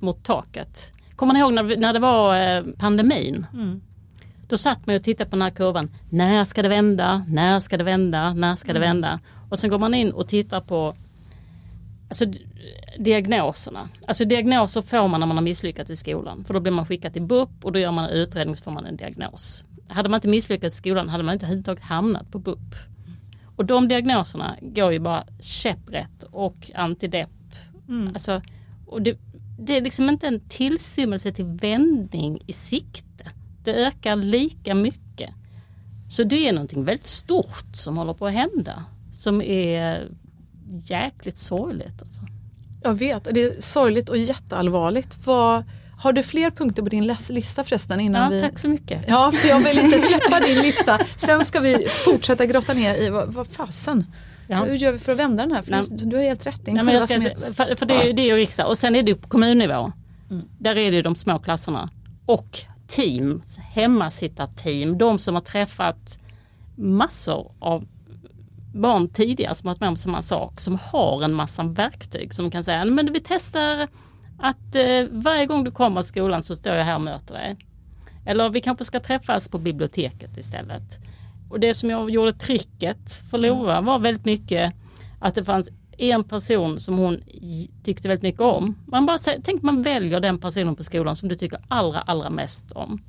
mot 0.00 0.24
taket. 0.24 0.92
Kommer 1.16 1.34
ni 1.34 1.40
ihåg 1.40 1.52
när, 1.52 1.76
när 1.76 1.92
det 1.92 1.98
var 1.98 2.56
eh, 2.56 2.62
pandemin? 2.78 3.46
Då 4.50 4.58
satt 4.58 4.86
man 4.86 4.96
och 4.96 5.02
tittade 5.02 5.30
på 5.30 5.36
den 5.36 5.42
här 5.42 5.50
kurvan. 5.50 5.90
När 6.10 6.44
ska 6.44 6.62
det 6.62 6.68
vända? 6.68 7.24
När 7.28 7.60
ska 7.60 7.76
det 7.76 7.84
vända? 7.84 8.34
När 8.34 8.56
ska 8.56 8.72
det 8.72 8.78
vända? 8.78 9.20
Och 9.50 9.58
sen 9.58 9.70
går 9.70 9.78
man 9.78 9.94
in 9.94 10.12
och 10.12 10.28
tittar 10.28 10.60
på 10.60 10.94
alltså, 12.08 12.24
diagnoserna. 12.98 13.88
Alltså 14.06 14.24
diagnoser 14.24 14.82
får 14.82 15.08
man 15.08 15.20
när 15.20 15.26
man 15.26 15.36
har 15.36 15.44
misslyckats 15.44 15.90
i 15.90 15.96
skolan. 15.96 16.44
För 16.44 16.54
då 16.54 16.60
blir 16.60 16.72
man 16.72 16.86
skickad 16.86 17.12
till 17.12 17.22
BUP 17.22 17.48
och 17.62 17.72
då 17.72 17.78
gör 17.78 17.92
man 17.92 18.04
en 18.04 18.10
utredning 18.10 18.56
så 18.56 18.62
får 18.62 18.70
man 18.70 18.86
en 18.86 18.96
diagnos. 18.96 19.64
Hade 19.88 20.08
man 20.08 20.18
inte 20.18 20.28
misslyckats 20.28 20.76
i 20.76 20.78
skolan 20.78 21.08
hade 21.08 21.24
man 21.24 21.32
inte 21.32 21.46
överhuvudtaget 21.46 21.84
hamnat 21.84 22.32
på 22.32 22.38
BUP. 22.38 22.74
Och 23.56 23.64
de 23.64 23.88
diagnoserna 23.88 24.56
går 24.60 24.92
ju 24.92 24.98
bara 24.98 25.24
käpprätt 25.40 26.22
och 26.30 26.70
antidepp. 26.74 27.30
Alltså, 28.14 28.42
och 28.86 29.02
det, 29.02 29.18
det 29.58 29.76
är 29.76 29.80
liksom 29.80 30.08
inte 30.08 30.26
en 30.26 30.40
tillstymmelse 30.40 31.32
till 31.32 31.44
vändning 31.44 32.42
i 32.46 32.52
sikte. 32.52 33.09
Det 33.64 33.86
ökar 33.86 34.16
lika 34.16 34.74
mycket. 34.74 35.30
Så 36.08 36.22
det 36.24 36.48
är 36.48 36.52
någonting 36.52 36.84
väldigt 36.84 37.06
stort 37.06 37.64
som 37.76 37.96
håller 37.96 38.12
på 38.14 38.26
att 38.26 38.32
hända. 38.32 38.84
Som 39.12 39.42
är 39.42 40.08
jäkligt 40.82 41.36
sorgligt. 41.38 42.02
Alltså. 42.02 42.20
Jag 42.82 42.94
vet, 42.94 43.28
det 43.34 43.42
är 43.42 43.60
sorgligt 43.60 44.08
och 44.08 44.16
jätteallvarligt. 44.16 45.18
Vad, 45.26 45.64
har 45.98 46.12
du 46.12 46.22
fler 46.22 46.50
punkter 46.50 46.82
på 46.82 46.88
din 46.88 47.14
lista 47.28 47.64
förresten? 47.64 48.00
Innan 48.00 48.22
Ja, 48.22 48.28
vi... 48.28 48.40
tack 48.40 48.58
så 48.58 48.68
mycket. 48.68 49.04
Ja, 49.08 49.32
för 49.32 49.48
jag 49.48 49.60
vill 49.60 49.78
inte 49.78 49.98
släppa 49.98 50.40
din 50.46 50.62
lista. 50.62 50.98
Sen 51.16 51.44
ska 51.44 51.60
vi 51.60 51.86
fortsätta 52.04 52.46
grotta 52.46 52.72
ner 52.72 52.94
i 52.94 53.10
vad, 53.10 53.32
vad 53.32 53.46
fasen. 53.46 54.06
Ja. 54.46 54.64
Hur 54.64 54.74
gör 54.74 54.92
vi 54.92 54.98
för 54.98 55.12
att 55.12 55.18
vända 55.18 55.42
den 55.46 55.52
här? 55.52 55.62
För 55.62 55.70
Nej. 55.70 55.84
du, 55.90 56.16
har 56.16 56.22
helt 56.22 56.46
rätt. 56.46 56.60
Nej, 56.66 56.84
men 56.84 56.94
jag 56.94 57.04
ska, 57.04 57.14
är- 57.14 57.52
för, 57.52 57.74
för 57.76 57.86
det, 57.86 57.94
är 57.94 58.06
ju- 58.06 58.12
det 58.12 58.22
är 58.22 58.26
ju 58.26 58.36
riksdag 58.36 58.68
och 58.68 58.78
sen 58.78 58.96
är 58.96 59.02
det 59.02 59.14
på 59.14 59.28
kommunnivå. 59.28 59.92
Där 60.58 60.76
är 60.76 60.90
det 60.92 61.02
de 61.02 61.16
små 61.16 61.38
klasserna 61.38 61.88
och 62.26 62.58
team, 62.90 63.42
hemmasittarteam, 63.58 64.98
de 64.98 65.18
som 65.18 65.34
har 65.34 65.42
träffat 65.42 66.18
massor 66.76 67.52
av 67.58 67.84
barn 68.74 69.08
tidigare 69.08 69.54
som 69.54 69.66
har 69.66 69.74
varit 69.74 69.80
med 69.80 69.88
om 69.88 69.96
samma 69.96 70.22
sak, 70.22 70.60
som 70.60 70.78
har 70.82 71.22
en 71.22 71.34
massa 71.34 71.62
verktyg 71.62 72.34
som 72.34 72.50
kan 72.50 72.64
säga, 72.64 72.84
men 72.84 73.12
vi 73.12 73.20
testar 73.20 73.88
att 74.38 74.74
eh, 74.74 75.06
varje 75.10 75.46
gång 75.46 75.64
du 75.64 75.70
kommer 75.70 76.02
till 76.02 76.08
skolan 76.08 76.42
så 76.42 76.56
står 76.56 76.74
jag 76.74 76.84
här 76.84 76.94
och 76.94 77.00
möter 77.00 77.34
dig. 77.34 77.56
Eller 78.26 78.50
vi 78.50 78.60
kanske 78.60 78.84
ska 78.84 79.00
träffas 79.00 79.48
på 79.48 79.58
biblioteket 79.58 80.36
istället. 80.36 80.98
Och 81.50 81.60
det 81.60 81.74
som 81.74 81.90
jag 81.90 82.10
gjorde 82.10 82.32
tricket 82.32 83.12
för 83.30 83.38
Lova 83.38 83.80
var 83.80 83.98
väldigt 83.98 84.24
mycket 84.24 84.72
att 85.20 85.34
det 85.34 85.44
fanns 85.44 85.68
en 86.02 86.24
person 86.24 86.80
som 86.80 86.98
hon 86.98 87.20
tyckte 87.82 88.08
väldigt 88.08 88.22
mycket 88.22 88.40
om. 88.40 88.74
Man 88.86 89.06
bara 89.06 89.18
tänk 89.18 89.62
man 89.62 89.82
väljer 89.82 90.20
den 90.20 90.38
personen 90.38 90.76
på 90.76 90.84
skolan 90.84 91.16
som 91.16 91.28
du 91.28 91.34
tycker 91.34 91.58
allra, 91.68 92.00
allra 92.00 92.30
mest 92.30 92.72
om. 92.72 93.02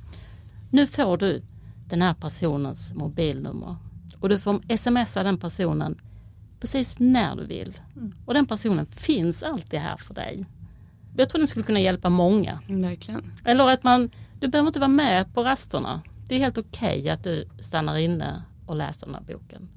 Nu 0.69 0.87
får 0.87 1.17
du 1.17 1.41
den 1.87 2.01
här 2.01 2.13
personens 2.13 2.93
mobilnummer 2.93 3.75
och 4.19 4.29
du 4.29 4.39
får 4.39 4.77
smsa 4.77 5.23
den 5.23 5.37
personen 5.37 6.01
precis 6.59 6.99
när 6.99 7.35
du 7.35 7.45
vill. 7.45 7.73
Och 8.25 8.33
den 8.33 8.45
personen 8.45 8.85
finns 8.85 9.43
alltid 9.43 9.79
här 9.79 9.97
för 9.97 10.13
dig. 10.13 10.45
Jag 11.17 11.29
tror 11.29 11.39
den 11.39 11.47
skulle 11.47 11.65
kunna 11.65 11.79
hjälpa 11.79 12.09
många. 12.09 12.59
Verkligen. 12.67 13.31
Eller 13.45 13.73
att 13.73 13.83
man, 13.83 14.09
du 14.39 14.47
behöver 14.47 14.67
inte 14.67 14.79
vara 14.79 14.89
med 14.89 15.33
på 15.33 15.43
rasterna. 15.43 16.01
Det 16.27 16.35
är 16.35 16.39
helt 16.39 16.57
okej 16.57 17.09
att 17.09 17.23
du 17.23 17.47
stannar 17.59 17.97
inne 17.97 18.43
och 18.67 18.75
läser 18.75 19.05
den 19.05 19.15
här 19.15 19.21
boken. 19.21 19.69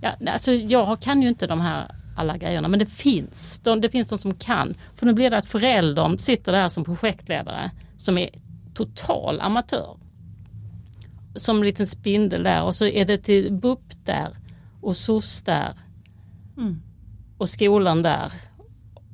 Ja, 0.00 0.32
alltså 0.32 0.52
jag 0.52 1.00
kan 1.00 1.22
ju 1.22 1.28
inte 1.28 1.46
de 1.46 1.60
här 1.60 1.99
alla 2.20 2.36
grejerna 2.36 2.68
men 2.68 2.78
det 2.78 2.86
finns. 2.86 3.60
De, 3.64 3.80
det 3.80 3.88
finns 3.88 4.08
de 4.08 4.18
som 4.18 4.34
kan. 4.34 4.74
För 4.94 5.06
nu 5.06 5.12
blir 5.12 5.30
det 5.30 5.36
att 5.36 5.46
föräldern 5.46 6.18
sitter 6.18 6.52
där 6.52 6.68
som 6.68 6.84
projektledare 6.84 7.70
som 7.96 8.18
är 8.18 8.30
total 8.74 9.40
amatör. 9.40 9.96
Som 11.36 11.56
en 11.56 11.64
liten 11.64 11.86
spindel 11.86 12.42
där 12.42 12.64
och 12.64 12.76
så 12.76 12.84
är 12.84 13.04
det 13.04 13.18
till 13.18 13.52
BUP 13.52 14.04
där 14.04 14.36
och 14.80 14.96
SOS 14.96 15.42
där 15.42 15.74
och 17.38 17.48
skolan 17.48 18.02
där. 18.02 18.32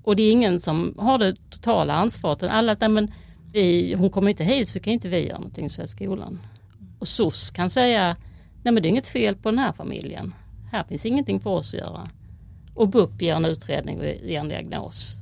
Och 0.02 0.16
det 0.16 0.22
är 0.22 0.32
ingen 0.32 0.60
som 0.60 0.94
har 0.98 1.18
det 1.18 1.36
totala 1.50 1.94
ansvaret. 1.94 2.42
Alla 2.42 2.76
nej, 2.80 2.88
men 2.88 3.12
vi, 3.52 3.94
hon 3.98 4.10
kommer 4.10 4.30
inte 4.30 4.44
hit 4.44 4.68
så 4.68 4.80
kan 4.80 4.92
inte 4.92 5.08
vi 5.08 5.28
göra 5.28 5.38
någonting, 5.38 5.70
säger 5.70 5.86
skolan. 5.86 6.40
Och 6.98 7.08
SOS 7.08 7.50
kan 7.50 7.70
säga, 7.70 8.16
nej 8.62 8.74
men 8.74 8.82
det 8.82 8.88
är 8.88 8.90
inget 8.90 9.06
fel 9.06 9.36
på 9.36 9.50
den 9.50 9.58
här 9.58 9.72
familjen. 9.72 10.34
Här 10.72 10.84
finns 10.84 11.06
ingenting 11.06 11.40
för 11.40 11.50
oss 11.50 11.74
att 11.74 11.80
göra. 11.80 12.10
Och 12.76 12.88
BUP 12.88 13.22
ger 13.22 13.34
en 13.34 13.44
utredning 13.44 13.98
och 13.98 14.04
ger 14.04 14.40
en 14.40 14.48
diagnos. 14.48 15.16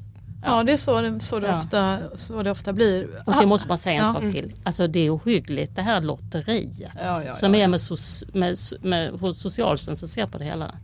Ja, 0.47 0.65
det 0.65 0.73
är 0.73 0.77
så, 0.77 1.01
det- 1.01 1.21
så, 1.21 1.39
det, 1.41 1.47
Ja. 1.47 1.59
ofta, 1.59 1.99
så 2.15 2.43
det 2.43 2.51
ofta 2.51 2.73
blir. 2.73 3.23
Och 3.27 3.35
så 3.35 3.47
måste 3.47 3.69
man 3.69 3.79
säga 3.79 4.01
en 4.01 4.07
Ja. 4.07 4.13
sak 4.13 4.33
till. 4.33 4.53
Alltså 4.65 4.87
det 4.87 5.07
är 5.07 5.11
ohyggligt 5.17 5.77
det 5.77 5.83
här 5.83 6.01
lotteriet 6.01 6.79
Ja, 6.79 7.23
ja, 7.25 7.35
som 7.35 7.55
ja, 7.55 7.61
är 7.61 7.69
med, 7.69 7.81
soc- 7.81 8.25
med, 8.37 8.57
med 8.83 9.11
hos 9.21 9.39
socialtjänsten 9.39 10.09
ser 10.09 10.27
på 10.27 10.39
det 10.39 10.45
hela. 10.45 10.75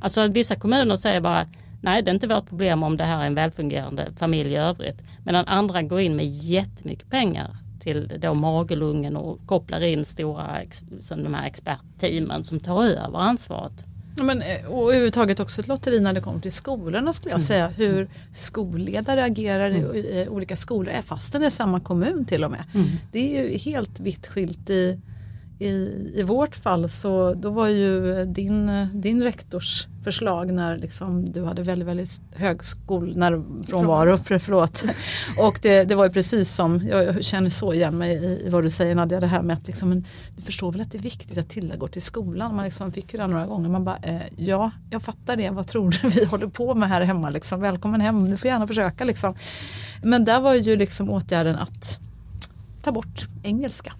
Alltså 0.00 0.28
vissa 0.28 0.54
kommuner 0.54 0.96
säger 0.96 1.20
bara 1.20 1.46
nej 1.82 2.02
det 2.02 2.10
är 2.10 2.14
inte 2.14 2.26
vårt 2.28 2.48
problem 2.48 2.82
om 2.82 2.96
det 2.96 3.04
här 3.04 3.22
är 3.22 3.26
en 3.26 3.34
välfungerande 3.34 4.12
familj 4.16 4.52
i 4.52 4.56
övrigt. 4.56 5.02
Medan 5.24 5.44
andra 5.46 5.82
går 5.82 6.00
in 6.00 6.16
med 6.16 6.26
jättemycket 6.26 7.10
pengar 7.10 7.56
till 7.80 8.12
då 8.22 8.34
Magelungen 8.34 9.16
och 9.16 9.46
kopplar 9.46 9.80
in 9.84 10.04
stora 10.04 10.56
som 11.00 11.24
de 11.24 11.34
här 11.34 11.46
expertteamen 11.46 12.44
som 12.44 12.60
tar 12.60 12.84
över 12.84 13.18
ansvaret. 13.18 13.84
Men, 14.24 14.42
eh, 14.42 14.64
och 14.66 14.88
överhuvudtaget 14.88 15.40
också 15.40 15.60
ett 15.60 15.68
lotteri 15.68 16.00
när 16.00 16.12
det 16.12 16.20
kommer 16.20 16.40
till 16.40 16.52
skolorna 16.52 17.12
skulle 17.12 17.34
jag 17.34 17.42
säga. 17.42 17.68
Hur 17.68 18.08
skolledare 18.34 19.24
agerar 19.24 19.70
i, 19.70 19.98
i 19.98 20.26
olika 20.30 20.56
skolor, 20.56 20.92
fastän 21.02 21.42
är 21.42 21.50
samma 21.50 21.80
kommun 21.80 22.24
till 22.24 22.44
och 22.44 22.50
med. 22.50 22.64
Det 23.12 23.38
är 23.38 23.42
ju 23.42 23.58
helt 23.58 24.00
vitt 24.00 24.26
skilt 24.26 24.70
i, 24.70 25.00
i, 25.58 25.68
i 26.14 26.22
vårt 26.22 26.56
fall 26.56 26.90
så 26.90 27.34
då 27.34 27.50
var 27.50 27.68
ju 27.68 28.24
din, 28.24 28.88
din 28.92 29.22
rektors 29.22 29.86
förslag 30.04 30.52
när 30.52 30.78
liksom 30.78 31.24
du 31.24 31.44
hade 31.44 31.62
väldigt, 31.62 31.88
väldigt 31.88 32.20
hög 32.34 32.64
skolnärvaro, 32.64 34.18
för, 34.18 34.38
förlåt. 34.38 34.84
Och 35.38 35.58
det, 35.62 35.84
det 35.84 35.94
var 35.94 36.04
ju 36.04 36.12
precis 36.12 36.54
som, 36.54 36.86
jag, 36.90 37.04
jag 37.04 37.24
känner 37.24 37.50
så 37.50 37.72
igen 37.72 37.98
mig 37.98 38.16
i, 38.16 38.46
i 38.46 38.48
vad 38.48 38.62
du 38.62 38.70
säger 38.70 38.94
Nadja, 38.94 39.20
det 39.20 39.26
här 39.26 39.42
med 39.42 39.56
att 39.56 39.66
liksom, 39.66 40.04
du 40.36 40.42
förstår 40.42 40.72
väl 40.72 40.80
att 40.80 40.92
det 40.92 40.98
är 40.98 41.02
viktigt 41.02 41.38
att 41.38 41.48
Tilda 41.48 41.76
går 41.76 41.88
till 41.88 42.02
skolan. 42.02 42.56
Man 42.56 42.64
liksom 42.64 42.92
fick 42.92 43.12
ju 43.14 43.18
det 43.18 43.26
några 43.26 43.46
gånger. 43.46 43.68
Man 43.68 43.84
bara, 43.84 43.96
eh, 44.02 44.22
ja, 44.36 44.70
jag 44.90 45.02
fattar 45.02 45.36
det. 45.36 45.50
Vad 45.50 45.68
tror 45.68 45.90
du 45.90 46.08
vi 46.08 46.24
håller 46.30 46.46
på 46.46 46.74
med 46.74 46.88
här 46.88 47.00
hemma? 47.00 47.30
Liksom? 47.30 47.60
Välkommen 47.60 48.00
hem, 48.00 48.30
du 48.30 48.36
får 48.36 48.48
gärna 48.48 48.66
försöka. 48.66 49.04
Liksom. 49.04 49.34
Men 50.02 50.24
där 50.24 50.40
var 50.40 50.54
ju 50.54 50.76
liksom 50.76 51.10
åtgärden 51.10 51.56
att 51.56 52.00
ta 52.82 52.92
bort 52.92 53.26
engelska. 53.42 53.92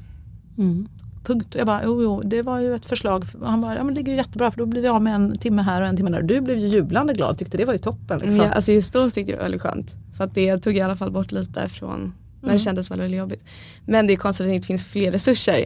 Punkt. 1.27 1.55
Och 1.55 1.61
jag 1.61 1.67
bara, 1.67 1.81
jo, 1.85 2.03
jo, 2.03 2.23
det 2.25 2.43
var 2.43 2.61
ju 2.61 2.75
ett 2.75 2.87
förslag. 2.87 3.25
Och 3.41 3.51
Han 3.51 3.61
bara, 3.61 3.75
ja 3.77 3.85
men 3.85 3.95
det 3.95 4.01
ligger 4.01 4.13
ju 4.13 4.19
jättebra 4.19 4.51
för 4.51 4.59
då 4.59 4.67
blir 4.67 4.83
vi 4.83 4.89
av 4.89 5.03
med 5.03 5.15
en 5.15 5.39
timme 5.39 5.63
här 5.63 5.83
och 5.83 5.89
en 5.89 5.97
timme 5.97 6.11
där. 6.11 6.23
Du 6.23 6.41
blev 6.41 6.59
ju 6.59 6.67
jublande 6.67 7.13
glad, 7.13 7.39
tyckte 7.39 7.57
det 7.57 7.65
var 7.65 7.73
ju 7.73 7.79
toppen. 7.79 8.19
Liksom. 8.19 8.45
Ja, 8.45 8.51
alltså 8.51 8.73
just 8.73 8.93
då 8.93 9.11
tyckte 9.11 9.21
jag 9.21 9.29
det 9.29 9.37
var 9.37 9.43
väldigt 9.43 9.63
skönt. 9.63 9.97
För 10.17 10.25
att 10.25 10.35
det 10.35 10.59
tog 10.59 10.77
i 10.77 10.81
alla 10.81 10.97
fall 10.97 11.11
bort 11.11 11.33
lite 11.33 11.69
från 11.69 12.15
när 12.41 12.53
det 12.53 12.59
kändes 12.59 12.91
väldigt, 12.91 13.05
väldigt 13.05 13.19
jobbigt. 13.19 13.45
Men 13.85 14.07
det 14.07 14.13
är 14.13 14.17
konstigt 14.17 14.45
att 14.45 14.51
det 14.51 14.55
inte 14.55 14.67
finns 14.67 14.85
fler 14.85 15.13
resurser. 15.13 15.65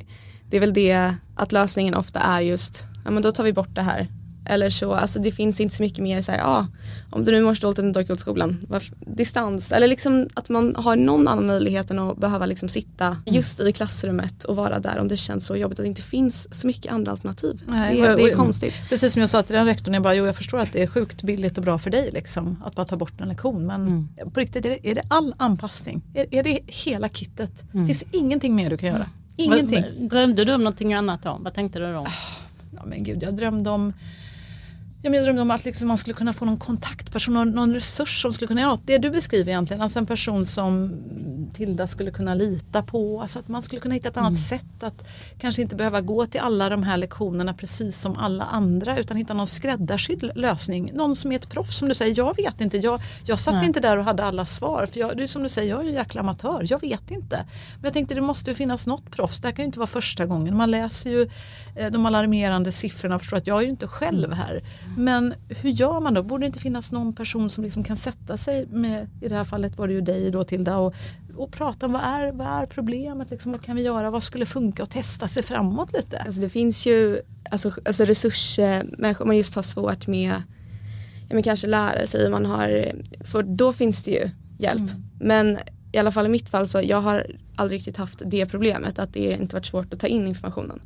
Det 0.51 0.57
är 0.57 0.61
väl 0.61 0.73
det 0.73 1.15
att 1.37 1.53
lösningen 1.53 1.95
ofta 1.95 2.21
är 2.21 2.41
just, 2.41 2.85
ja 3.05 3.11
men 3.11 3.23
då 3.23 3.33
tar 3.33 3.45
vi 3.45 3.53
bort 3.53 3.75
det 3.75 3.83
här. 3.83 4.09
Eller 4.51 4.71
så, 4.71 4.95
alltså 4.95 5.19
det 5.19 5.33
finns 5.33 5.61
inte 5.61 5.77
så 5.77 5.83
mycket 5.83 6.03
mer 6.03 6.23
så 6.23 6.33
här, 6.33 6.39
ja, 6.39 6.67
om 7.11 7.25
du 7.25 7.33
nu 7.33 7.43
mår 7.43 7.55
stolt 7.55 7.79
att 7.79 7.85
du 7.85 7.89
inte 7.89 8.01
orkar 8.01 8.17
skolan, 8.17 8.67
varför, 8.69 8.97
distans. 9.01 9.73
Eller 9.73 9.89
liksom 9.89 10.29
att 10.35 10.49
man 10.49 10.77
har 10.77 10.97
någon 10.97 11.29
annan 11.29 11.47
möjlighet 11.47 11.91
än 11.91 11.99
att 11.99 12.17
behöva 12.17 12.47
liksom 12.47 12.69
sitta 12.69 13.07
mm. 13.07 13.21
just 13.25 13.61
i 13.61 13.73
klassrummet 13.73 14.45
och 14.45 14.57
vara 14.57 14.79
där 14.79 14.99
om 14.99 15.09
det 15.09 15.17
känns 15.17 15.47
så 15.47 15.57
jobbigt 15.57 15.79
att 15.79 15.85
det 15.85 15.89
inte 15.89 16.03
finns 16.03 16.55
så 16.61 16.67
mycket 16.67 16.93
andra 16.93 17.13
alternativ. 17.13 17.63
Nej, 17.67 18.01
det, 18.01 18.17
det, 18.17 18.23
är 18.23 18.35
konstigt. 18.35 18.75
Precis 18.89 19.13
som 19.13 19.21
jag 19.21 19.31
sa 19.31 19.43
till 19.43 19.55
den 19.55 19.67
rektorn, 19.67 19.95
jag 19.95 20.03
bara, 20.03 20.15
jo 20.15 20.27
jag 20.27 20.37
förstår 20.37 20.59
att 20.59 20.73
det 20.73 20.83
är 20.83 20.87
sjukt 20.87 21.23
billigt 21.23 21.59
och 21.59 21.65
bra 21.65 21.79
för 21.79 21.91
dig 21.91 22.11
liksom, 22.13 22.63
att 22.65 22.75
bara 22.75 22.87
ta 22.87 22.97
bort 22.97 23.21
en 23.21 23.29
lektion. 23.29 23.67
Men 23.67 23.87
mm. 23.87 24.31
på 24.33 24.41
riktigt, 24.41 24.65
är 24.65 24.71
det, 24.71 24.91
är 24.91 24.95
det 24.95 25.03
all 25.09 25.35
anpassning? 25.39 26.03
Är, 26.15 26.35
är 26.35 26.43
det 26.43 26.59
hela 26.67 27.09
kittet? 27.09 27.65
Mm. 27.75 27.87
Finns 27.87 28.05
ingenting 28.13 28.55
mer 28.55 28.71
du 28.71 28.77
kan 28.77 28.89
göra? 28.89 28.97
Mm. 28.97 29.11
Ingenting. 29.37 30.09
Drömde 30.09 30.45
du 30.45 30.55
om 30.55 30.65
någonting 30.65 30.95
annat 30.95 31.23
då? 31.23 31.39
Vad 31.41 31.55
tänkte 31.55 31.79
du 31.79 31.93
då? 31.93 31.99
Ah, 31.99 32.13
ja, 32.77 32.83
men 32.87 33.05
gud, 33.05 33.23
jag 33.23 33.37
drömde 33.37 33.71
om 33.71 33.93
Ja, 35.03 35.11
men 35.11 35.15
jag 35.15 35.25
drömde 35.25 35.43
om 35.43 35.51
att 35.51 35.65
liksom 35.65 35.89
man 35.89 35.99
skulle 35.99 36.15
kunna 36.15 36.33
få 36.33 36.45
någon 36.45 36.57
kontaktperson, 36.57 37.35
någon, 37.35 37.51
någon 37.51 37.75
resurs 37.75 38.23
som 38.23 38.33
skulle 38.33 38.49
kunna, 38.49 38.61
ja 38.61 38.79
det 38.85 38.99
du 38.99 39.11
beskriver 39.11 39.53
egentligen, 39.53 39.83
alltså 39.83 39.99
en 39.99 40.07
person 40.07 40.47
som 40.47 40.97
Tilda 41.55 41.87
skulle 41.87 42.11
kunna 42.11 42.35
lita 42.35 42.83
på, 42.83 43.21
alltså 43.21 43.39
att 43.39 43.49
man 43.49 43.63
skulle 43.63 43.81
kunna 43.81 43.95
hitta 43.95 44.09
ett 44.09 44.17
annat 44.17 44.29
mm. 44.29 44.41
sätt 44.41 44.83
att 44.83 45.09
kanske 45.39 45.63
inte 45.63 45.77
behöva 45.77 46.01
gå 46.01 46.27
till 46.27 46.41
alla 46.41 46.69
de 46.69 46.83
här 46.83 46.97
lektionerna 46.97 47.55
precis 47.55 48.01
som 48.01 48.17
alla 48.17 48.45
andra 48.45 48.99
utan 48.99 49.17
hitta 49.17 49.35
någon 49.35 49.47
skräddarsydd 49.47 50.31
lösning. 50.35 50.91
Någon 50.95 51.17
som 51.17 51.33
är 51.33 51.37
ett 51.37 51.51
proffs 51.51 51.79
som 51.79 51.89
du 51.89 51.95
säger, 51.95 52.15
jag 52.19 52.37
vet 52.37 52.61
inte, 52.61 52.77
jag, 52.77 53.01
jag 53.25 53.41
satt 53.41 53.55
Nej. 53.55 53.67
inte 53.67 53.81
där 53.81 53.97
och 53.99 54.05
hade 54.05 54.25
alla 54.25 54.45
svar 54.45 54.87
för 54.87 55.01
jag, 55.01 55.17
du, 55.17 55.29
som 55.29 55.43
du 55.43 55.49
säger, 55.49 55.71
jag 55.71 55.85
är 55.85 55.89
en 55.89 55.95
jäkla 55.95 56.21
amatör, 56.21 56.67
jag 56.69 56.81
vet 56.81 57.11
inte. 57.11 57.37
Men 57.75 57.85
jag 57.85 57.93
tänkte 57.93 58.15
det 58.15 58.21
måste 58.21 58.55
finnas 58.55 58.87
något 58.87 59.11
proffs, 59.11 59.41
det 59.41 59.49
här 59.49 59.53
kan 59.53 59.63
ju 59.63 59.67
inte 59.67 59.79
vara 59.79 59.87
första 59.87 60.27
gången, 60.27 60.57
man 60.57 60.71
läser 60.71 61.11
ju 61.11 61.31
de 61.93 62.07
alarmerande 62.07 62.73
siffrorna 62.73 63.15
och 63.15 63.21
förstår 63.21 63.37
att 63.37 63.47
jag 63.47 63.59
är 63.59 63.63
ju 63.63 63.69
inte 63.69 63.87
själv 63.87 64.33
här. 64.33 64.63
Men 64.97 65.35
hur 65.49 65.71
gör 65.71 66.01
man 66.01 66.15
då? 66.15 66.23
Borde 66.23 66.43
det 66.43 66.47
inte 66.47 66.59
finnas 66.59 66.93
någon 66.93 67.13
person 67.13 67.51
som 67.51 67.65
liksom 67.65 67.85
kan 67.85 67.97
sätta 67.97 68.37
sig 68.37 68.67
med, 68.67 69.09
i 69.21 69.29
det 69.29 69.35
här 69.35 69.45
fallet 69.45 69.79
var 69.79 69.87
det 69.87 69.93
ju 69.93 70.01
dig 70.01 70.31
då 70.31 70.45
Tilda, 70.45 70.77
och, 70.77 70.95
och 71.37 71.53
prata 71.53 71.87
om 71.87 71.93
vad 71.93 72.03
är, 72.03 72.33
vad 72.33 72.47
är 72.47 72.67
problemet, 72.67 73.31
liksom, 73.31 73.53
vad 73.53 73.63
kan 73.63 73.77
vi 73.77 73.83
göra, 73.83 74.11
vad 74.11 74.23
skulle 74.23 74.47
funka 74.47 74.83
och 74.83 74.91
testa 74.91 75.29
sig 75.29 75.43
framåt 75.43 75.93
lite? 75.93 76.19
Alltså 76.19 76.41
det 76.41 76.49
finns 76.49 76.87
ju 76.87 77.21
alltså, 77.51 77.73
alltså 77.85 78.05
resursmänniskor, 78.05 79.23
om 79.23 79.27
man 79.27 79.37
just 79.37 79.55
har 79.55 79.63
svårt 79.63 80.07
med, 80.07 80.33
ja, 81.29 81.35
men 81.35 81.43
kanske 81.43 81.67
lära 81.67 82.07
sig, 82.07 82.31
man 82.31 82.47
har 82.47 82.93
svårt, 83.25 83.47
då 83.47 83.73
finns 83.73 84.03
det 84.03 84.11
ju 84.11 84.31
hjälp. 84.59 84.91
Mm. 84.91 85.05
Men 85.21 85.59
i 85.93 85.99
alla 85.99 86.13
fall 86.13 86.27
i 86.27 86.29
mitt 86.29 86.49
fall 86.49 86.69
så 86.69 86.81
jag 86.85 87.01
har 87.01 87.27
aldrig 87.57 87.79
riktigt 87.79 87.97
haft 87.97 88.23
det 88.27 88.47
problemet 88.47 88.99
att 88.99 89.13
det 89.13 89.33
inte 89.41 89.57
varit 89.57 89.67
svårt 89.67 89.95
att 89.95 90.01
ta 90.01 90.07
in 90.07 90.27
informationen. 90.27 90.81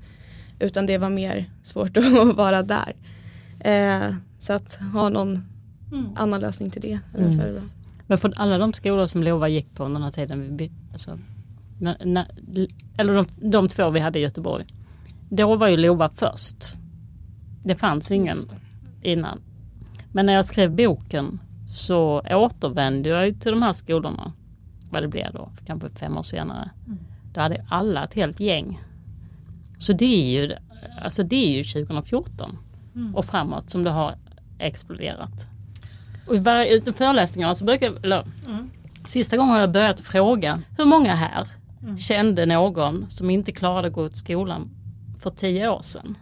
Utan 0.59 0.87
det 0.87 0.99
var 0.99 1.11
mer 1.11 1.51
svårt 1.63 1.97
att 1.97 2.37
vara 2.37 2.63
där. 2.63 2.95
Eh, 3.61 4.15
så 4.39 4.53
att 4.53 4.75
ha 4.75 5.09
någon 5.09 5.49
mm. 5.93 6.07
annan 6.17 6.41
lösning 6.41 6.71
till 6.71 6.83
det. 6.83 6.99
Mm. 7.19 7.37
det 7.37 7.63
Men 8.07 8.19
för 8.19 8.33
alla 8.37 8.59
de 8.59 8.73
skolor 8.73 9.07
som 9.07 9.23
Lova 9.23 9.49
gick 9.49 9.75
på 9.75 9.85
under 9.85 10.01
den 10.01 10.05
här 10.05 10.13
tiden, 10.13 10.57
vi, 10.57 10.73
alltså, 10.93 11.19
när, 11.81 12.05
när, 12.05 12.27
eller 12.99 13.15
de, 13.15 13.27
de 13.51 13.69
två 13.69 13.91
vi 13.91 14.01
hade 14.01 14.19
i 14.19 14.23
Göteborg, 14.23 14.65
då 15.29 15.57
var 15.57 15.69
ju 15.69 15.77
Lova 15.77 16.11
först. 16.11 16.77
Det 17.65 17.77
fanns 17.77 18.11
ingen 18.11 18.37
det. 19.03 19.11
innan. 19.11 19.41
Men 20.13 20.27
när 20.27 20.33
jag 20.33 20.45
skrev 20.45 20.77
boken 20.77 21.41
så 21.69 22.21
återvände 22.21 23.09
jag 23.09 23.41
till 23.41 23.53
de 23.53 23.63
här 23.63 23.73
skolorna, 23.73 24.33
vad 24.91 25.03
det 25.03 25.09
blev 25.09 25.33
då, 25.33 25.51
kanske 25.67 25.91
fem 25.91 26.17
år 26.17 26.23
senare. 26.23 26.71
Mm. 26.87 26.99
Då 27.35 27.41
hade 27.41 27.67
alla 27.69 28.05
ett 28.05 28.15
helt 28.15 28.41
gäng. 28.41 28.81
Så 29.85 29.93
det 29.93 30.05
är 30.05 30.41
ju, 30.41 30.55
alltså 31.03 31.23
det 31.23 31.37
är 31.37 31.57
ju 31.57 31.65
2014 31.65 32.59
mm. 32.95 33.15
och 33.15 33.25
framåt 33.25 33.71
som 33.71 33.85
det 33.85 33.91
har 33.91 34.15
exploderat. 34.59 35.47
Och 36.27 36.35
i 36.35 36.39
varje 36.39 36.93
föreläsningarna 36.93 37.55
så 37.55 37.65
brukar 37.65 38.05
eller, 38.05 38.23
mm. 38.47 38.71
Sista 39.07 39.37
gången 39.37 39.53
har 39.53 39.61
jag 39.61 39.73
börjat 39.73 40.01
fråga 40.01 40.63
hur 40.79 40.85
många 40.85 41.15
här 41.15 41.49
mm. 41.83 41.99
kände 41.99 42.47
någon 42.47 43.07
som 43.11 43.31
inte 43.31 43.53
klarade 43.53 43.89
att 43.89 43.95
gå 43.95 44.09
till 44.09 44.19
skolan 44.19 44.71
för 45.19 45.31
tio 45.31 45.69
år 45.69 45.83
sedan. 45.83 46.19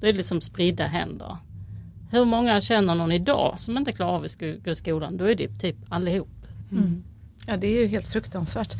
Då 0.00 0.06
är 0.06 0.12
det 0.12 0.16
liksom 0.16 0.40
spridda 0.40 0.84
händer. 0.84 1.36
Hur 2.10 2.24
många 2.24 2.60
känner 2.60 2.94
någon 2.94 3.12
idag 3.12 3.54
som 3.56 3.76
inte 3.76 3.92
klarar 3.92 4.12
av 4.12 4.24
att 4.24 4.40
gå 4.64 4.70
i 4.70 4.76
skolan? 4.76 5.16
Då 5.16 5.24
är 5.24 5.34
det 5.34 5.58
typ 5.58 5.76
allihop. 5.88 6.46
Mm. 6.72 7.04
Ja 7.46 7.56
det 7.56 7.66
är 7.66 7.80
ju 7.80 7.86
helt 7.86 8.06
fruktansvärt. 8.06 8.74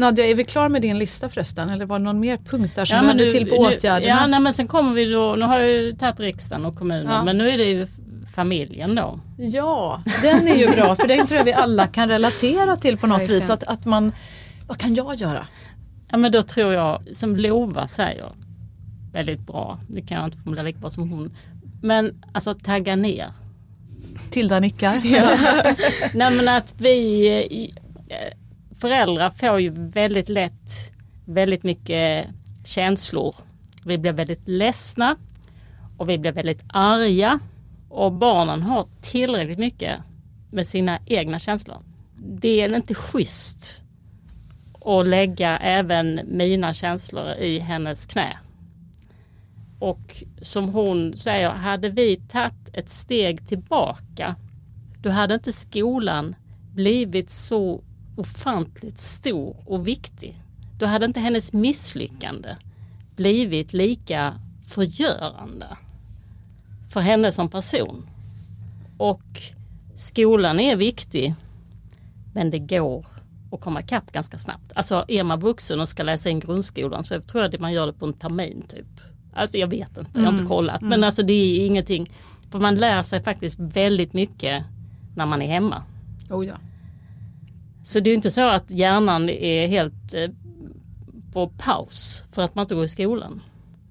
Nadja, 0.00 0.26
är 0.26 0.34
vi 0.34 0.44
klar 0.44 0.68
med 0.68 0.82
din 0.82 0.98
lista 0.98 1.28
förresten? 1.28 1.70
Eller 1.70 1.86
var 1.86 1.98
det 1.98 2.04
någon 2.04 2.20
mer 2.20 2.36
punkt 2.36 2.72
där 2.74 2.84
som 2.84 2.96
ja, 2.96 3.02
hör 3.02 3.30
till 3.30 3.48
på 3.48 3.56
åtgärderna? 3.56 4.20
Ja, 4.20 4.26
nej, 4.26 4.40
men 4.40 4.52
sen 4.52 4.68
kommer 4.68 4.92
vi 4.92 5.04
då, 5.04 5.36
nu 5.38 5.44
har 5.44 5.58
jag 5.58 5.68
ju 5.68 5.92
tagit 5.92 6.20
riksdagen 6.20 6.64
och 6.64 6.76
kommunen, 6.76 7.12
ja. 7.12 7.24
men 7.24 7.38
nu 7.38 7.50
är 7.50 7.58
det 7.58 7.64
ju 7.64 7.86
familjen 8.34 8.94
då. 8.94 9.20
Ja, 9.36 10.02
den 10.22 10.48
är 10.48 10.56
ju 10.56 10.70
bra 10.70 10.96
för 10.96 11.08
den 11.08 11.26
tror 11.26 11.38
jag 11.38 11.44
vi 11.44 11.52
alla 11.52 11.86
kan 11.86 12.08
relatera 12.08 12.76
till 12.76 12.98
på 12.98 13.06
något 13.06 13.28
vis. 13.28 13.50
Att, 13.50 13.64
att 13.64 13.84
man, 13.84 14.12
vad 14.66 14.78
kan 14.78 14.94
jag 14.94 15.14
göra? 15.14 15.46
Ja 16.10 16.16
men 16.16 16.32
då 16.32 16.42
tror 16.42 16.72
jag, 16.72 17.02
som 17.12 17.36
Lova 17.36 17.88
säger, 17.88 18.32
väldigt 19.12 19.40
bra, 19.40 19.78
det 19.88 20.00
kan 20.00 20.18
jag 20.18 20.26
inte 20.26 20.38
formulera 20.38 20.64
lika 20.64 20.78
bra 20.78 20.90
som 20.90 21.10
hon, 21.10 21.32
men 21.82 22.22
alltså 22.32 22.54
tagga 22.54 22.96
ner. 22.96 23.26
Tilda 24.30 24.60
nickar. 24.60 25.00
Ja. 25.04 25.30
Nej 26.14 26.36
men 26.36 26.48
att 26.48 26.74
vi 26.78 27.72
föräldrar 28.80 29.30
får 29.30 29.60
ju 29.60 29.70
väldigt 29.70 30.28
lätt 30.28 30.92
väldigt 31.24 31.62
mycket 31.62 32.28
känslor. 32.64 33.34
Vi 33.84 33.98
blir 33.98 34.12
väldigt 34.12 34.48
ledsna 34.48 35.16
och 35.96 36.08
vi 36.08 36.18
blir 36.18 36.32
väldigt 36.32 36.62
arga 36.68 37.38
och 37.88 38.12
barnen 38.12 38.62
har 38.62 38.86
tillräckligt 39.00 39.58
mycket 39.58 40.00
med 40.50 40.66
sina 40.66 40.98
egna 41.06 41.38
känslor. 41.38 41.76
Det 42.16 42.60
är 42.60 42.76
inte 42.76 42.94
schysst 42.94 43.84
att 44.84 45.08
lägga 45.08 45.58
även 45.58 46.20
mina 46.24 46.74
känslor 46.74 47.34
i 47.38 47.58
hennes 47.58 48.06
knä. 48.06 48.38
Och 49.78 50.22
som 50.42 50.68
hon 50.68 51.16
säger, 51.16 51.50
hade 51.50 51.88
vi 51.88 52.16
tagit 52.16 52.70
ett 52.72 52.88
steg 52.88 53.48
tillbaka 53.48 54.36
då 55.02 55.10
hade 55.10 55.34
inte 55.34 55.52
skolan 55.52 56.34
blivit 56.74 57.30
så 57.30 57.82
ofantligt 58.20 58.98
stor 58.98 59.56
och 59.64 59.88
viktig. 59.88 60.42
Då 60.78 60.86
hade 60.86 61.06
inte 61.06 61.20
hennes 61.20 61.52
misslyckande 61.52 62.56
blivit 63.16 63.72
lika 63.72 64.40
förgörande 64.62 65.66
för 66.92 67.00
henne 67.00 67.32
som 67.32 67.48
person. 67.48 68.06
Och 68.98 69.42
skolan 69.94 70.60
är 70.60 70.76
viktig 70.76 71.34
men 72.34 72.50
det 72.50 72.58
går 72.58 73.06
att 73.52 73.60
komma 73.60 73.80
ikapp 73.80 74.12
ganska 74.12 74.38
snabbt. 74.38 74.72
Alltså 74.74 75.04
är 75.08 75.24
man 75.24 75.40
vuxen 75.40 75.80
och 75.80 75.88
ska 75.88 76.02
läsa 76.02 76.28
in 76.28 76.40
grundskolan 76.40 77.04
så 77.04 77.20
tror 77.20 77.42
jag 77.42 77.54
att 77.54 77.60
man 77.60 77.72
gör 77.72 77.86
det 77.86 77.92
på 77.92 78.06
en 78.06 78.12
termin 78.12 78.62
typ. 78.68 78.86
Alltså 79.34 79.56
jag 79.56 79.68
vet 79.68 79.98
inte, 79.98 80.10
jag 80.14 80.22
har 80.22 80.28
inte 80.28 80.40
mm. 80.40 80.48
kollat. 80.48 80.80
Mm. 80.80 80.90
Men 80.90 81.04
alltså 81.04 81.22
det 81.22 81.32
är 81.32 81.66
ingenting. 81.66 82.10
För 82.50 82.58
man 82.58 82.74
lär 82.74 83.02
sig 83.02 83.22
faktiskt 83.22 83.58
väldigt 83.58 84.12
mycket 84.12 84.64
när 85.16 85.26
man 85.26 85.42
är 85.42 85.46
hemma. 85.46 85.82
Oh 86.30 86.46
ja. 86.46 86.54
Så 87.90 88.00
det 88.00 88.10
är 88.10 88.14
inte 88.14 88.30
så 88.30 88.48
att 88.48 88.70
hjärnan 88.70 89.28
är 89.28 89.66
helt 89.66 90.14
eh, 90.14 90.30
på 91.32 91.48
paus 91.48 92.24
för 92.32 92.42
att 92.42 92.54
man 92.54 92.62
inte 92.62 92.74
går 92.74 92.84
i 92.84 92.88
skolan. 92.88 93.42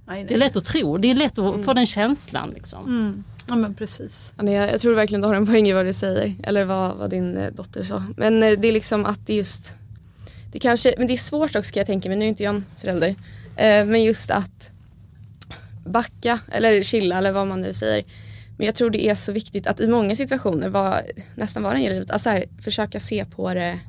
Nej, 0.07 0.23
det 0.23 0.33
är 0.33 0.37
lätt 0.37 0.55
att 0.55 0.65
tro, 0.65 0.97
det 0.97 1.11
är 1.11 1.15
lätt 1.15 1.37
att 1.37 1.53
mm. 1.53 1.63
få 1.63 1.73
den 1.73 1.85
känslan. 1.85 2.49
Liksom. 2.49 2.85
Mm. 2.85 3.23
Ja 3.47 3.55
men 3.55 3.73
precis. 3.73 4.33
Ja, 4.37 4.51
jag, 4.51 4.71
jag 4.71 4.79
tror 4.79 4.93
verkligen 4.93 5.21
du 5.21 5.27
har 5.27 5.35
en 5.35 5.47
poäng 5.47 5.67
i 5.67 5.73
vad 5.73 5.85
du 5.85 5.93
säger, 5.93 6.35
eller 6.43 6.65
vad, 6.65 6.95
vad 6.95 7.09
din 7.09 7.37
eh, 7.37 7.51
dotter 7.51 7.83
sa. 7.83 8.03
Men 8.17 8.43
eh, 8.43 8.51
det 8.59 8.67
är 8.67 8.71
liksom 8.71 9.05
att 9.05 9.27
det 9.27 9.33
just, 9.33 9.73
det 10.51 10.59
kanske, 10.59 10.93
men 10.97 11.07
det 11.07 11.13
är 11.13 11.17
svårt 11.17 11.55
också 11.55 11.69
ska 11.69 11.79
jag 11.79 11.87
tänka 11.87 12.09
mig, 12.09 12.17
nu 12.17 12.25
är 12.25 12.29
inte 12.29 12.43
jag 12.43 12.55
en 12.55 12.65
förälder, 12.77 13.09
eh, 13.55 13.85
men 13.85 14.03
just 14.03 14.31
att 14.31 14.71
backa 15.85 16.39
eller 16.51 16.83
chilla 16.83 17.17
eller 17.17 17.31
vad 17.31 17.47
man 17.47 17.61
nu 17.61 17.73
säger. 17.73 18.03
Men 18.57 18.65
jag 18.65 18.75
tror 18.75 18.89
det 18.89 19.05
är 19.05 19.15
så 19.15 19.31
viktigt 19.31 19.67
att 19.67 19.79
i 19.79 19.87
många 19.87 20.15
situationer, 20.15 20.69
var, 20.69 21.01
nästan 21.35 21.63
var 21.63 21.73
det 21.73 21.79
gäller 21.79 22.05
alltså 22.11 22.29
här, 22.29 22.45
försöka 22.61 22.99
se 22.99 23.25
på 23.25 23.53
det 23.53 23.79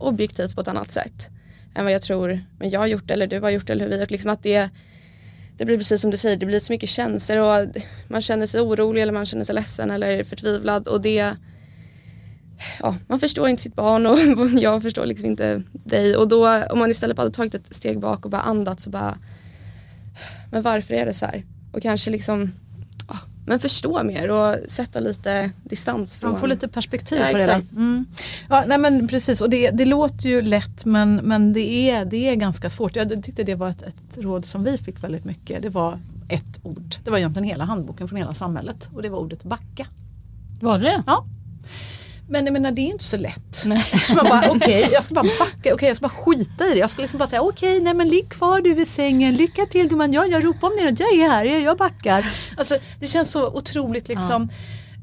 objektivt 0.00 0.54
på 0.54 0.60
ett 0.60 0.68
annat 0.68 0.92
sätt 0.92 1.28
än 1.74 1.84
vad 1.84 1.92
jag 1.92 2.02
tror 2.02 2.40
men 2.58 2.70
jag 2.70 2.80
har 2.80 2.86
gjort 2.86 3.10
eller 3.10 3.26
du 3.26 3.40
har 3.40 3.50
gjort 3.50 3.70
eller 3.70 3.84
hur 3.84 3.90
vi 3.90 3.96
har 3.96 4.00
gjort. 4.00 4.10
Liksom 4.10 4.30
att 4.30 4.42
det, 4.42 4.68
det 5.56 5.64
blir 5.64 5.78
precis 5.78 6.00
som 6.00 6.10
du 6.10 6.16
säger, 6.16 6.36
det 6.36 6.46
blir 6.46 6.60
så 6.60 6.72
mycket 6.72 6.88
känslor 6.88 7.38
och 7.38 7.76
man 8.08 8.22
känner 8.22 8.46
sig 8.46 8.60
orolig 8.60 9.02
eller 9.02 9.12
man 9.12 9.26
känner 9.26 9.44
sig 9.44 9.54
ledsen 9.54 9.90
eller 9.90 10.24
förtvivlad 10.24 10.88
och 10.88 11.00
det 11.00 11.36
ja, 12.80 12.96
man 13.06 13.20
förstår 13.20 13.48
inte 13.48 13.62
sitt 13.62 13.74
barn 13.74 14.06
och 14.06 14.18
jag 14.60 14.82
förstår 14.82 15.06
liksom 15.06 15.26
inte 15.26 15.62
dig 15.72 16.16
och 16.16 16.28
då 16.28 16.64
om 16.70 16.78
man 16.78 16.90
istället 16.90 17.18
hade 17.18 17.30
tagit 17.30 17.54
ett 17.54 17.74
steg 17.74 18.00
bak 18.00 18.24
och 18.24 18.30
bara 18.30 18.42
andats 18.42 18.86
och 18.86 18.92
bara 18.92 19.18
men 20.50 20.62
varför 20.62 20.94
är 20.94 21.06
det 21.06 21.14
så 21.14 21.26
här? 21.26 21.44
Och 21.72 21.82
kanske 21.82 22.10
liksom 22.10 22.52
men 23.50 23.60
förstå 23.60 24.02
mer 24.02 24.30
och 24.30 24.56
sätta 24.66 25.00
lite 25.00 25.50
distans 25.64 26.16
från. 26.16 26.30
Man 26.30 26.40
får 26.40 26.48
lite 26.48 26.68
perspektiv 26.68 27.18
ja, 27.18 27.32
på 27.32 27.38
det. 27.38 27.62
Mm. 27.72 28.06
Ja, 28.48 28.64
nej 28.66 28.78
men 28.78 29.08
precis 29.08 29.40
och 29.40 29.50
det, 29.50 29.70
det, 29.70 29.84
låter 29.84 30.28
ju 30.28 30.42
lätt 30.42 30.84
men, 30.84 31.16
men 31.16 31.52
det, 31.52 31.90
är, 31.90 32.04
det 32.04 32.28
är 32.28 32.34
ganska 32.34 32.70
svårt. 32.70 32.96
Jag 32.96 33.22
tyckte 33.22 33.42
det 33.42 33.54
var 33.54 33.68
ett, 33.68 33.82
ett 33.82 34.18
råd 34.18 34.44
som 34.44 34.64
vi 34.64 34.78
fick 34.78 35.04
väldigt 35.04 35.24
mycket. 35.24 35.62
Det 35.62 35.68
var 35.68 35.98
ett 36.28 36.60
ord. 36.62 36.94
Det 37.04 37.10
var 37.10 37.18
egentligen 37.18 37.48
hela 37.48 37.64
handboken 37.64 38.08
från 38.08 38.16
hela 38.16 38.34
samhället 38.34 38.88
och 38.94 39.02
det 39.02 39.08
var 39.08 39.18
ordet 39.18 39.42
backa. 39.42 39.86
Var 40.60 40.78
det 40.78 41.02
Ja. 41.06 41.24
Men 42.30 42.44
jag 42.44 42.52
menar 42.52 42.72
det 42.72 42.80
är 42.80 42.90
inte 42.90 43.04
så 43.04 43.16
lätt. 43.16 43.64
Man 43.66 44.24
bara 44.28 44.38
okej, 44.38 44.56
okay, 44.56 44.92
jag 44.92 45.04
ska 45.04 45.14
bara 45.14 45.22
backa, 45.38 45.54
okej 45.60 45.72
okay, 45.72 45.88
jag 45.88 45.96
ska 45.96 46.08
bara 46.08 46.14
skita 46.14 46.66
i 46.66 46.70
det. 46.70 46.78
Jag 46.78 46.90
ska 46.90 47.02
liksom 47.02 47.18
bara 47.18 47.28
säga 47.28 47.42
okej, 47.42 47.72
okay, 47.72 47.84
nej 47.84 47.94
men 47.94 48.08
ligg 48.08 48.30
kvar 48.30 48.60
du 48.60 48.74
vid 48.74 48.88
sängen, 48.88 49.36
lycka 49.36 49.66
till 49.66 49.88
gumman, 49.88 50.12
ja, 50.12 50.26
jag 50.26 50.44
ropar 50.44 50.68
om 50.68 50.76
det, 50.76 51.00
jag 51.00 51.12
är 51.12 51.28
här, 51.28 51.44
jag 51.44 51.78
backar. 51.78 52.26
Alltså 52.56 52.76
det 53.00 53.06
känns 53.06 53.30
så 53.30 53.46
otroligt 53.48 54.08
liksom 54.08 54.48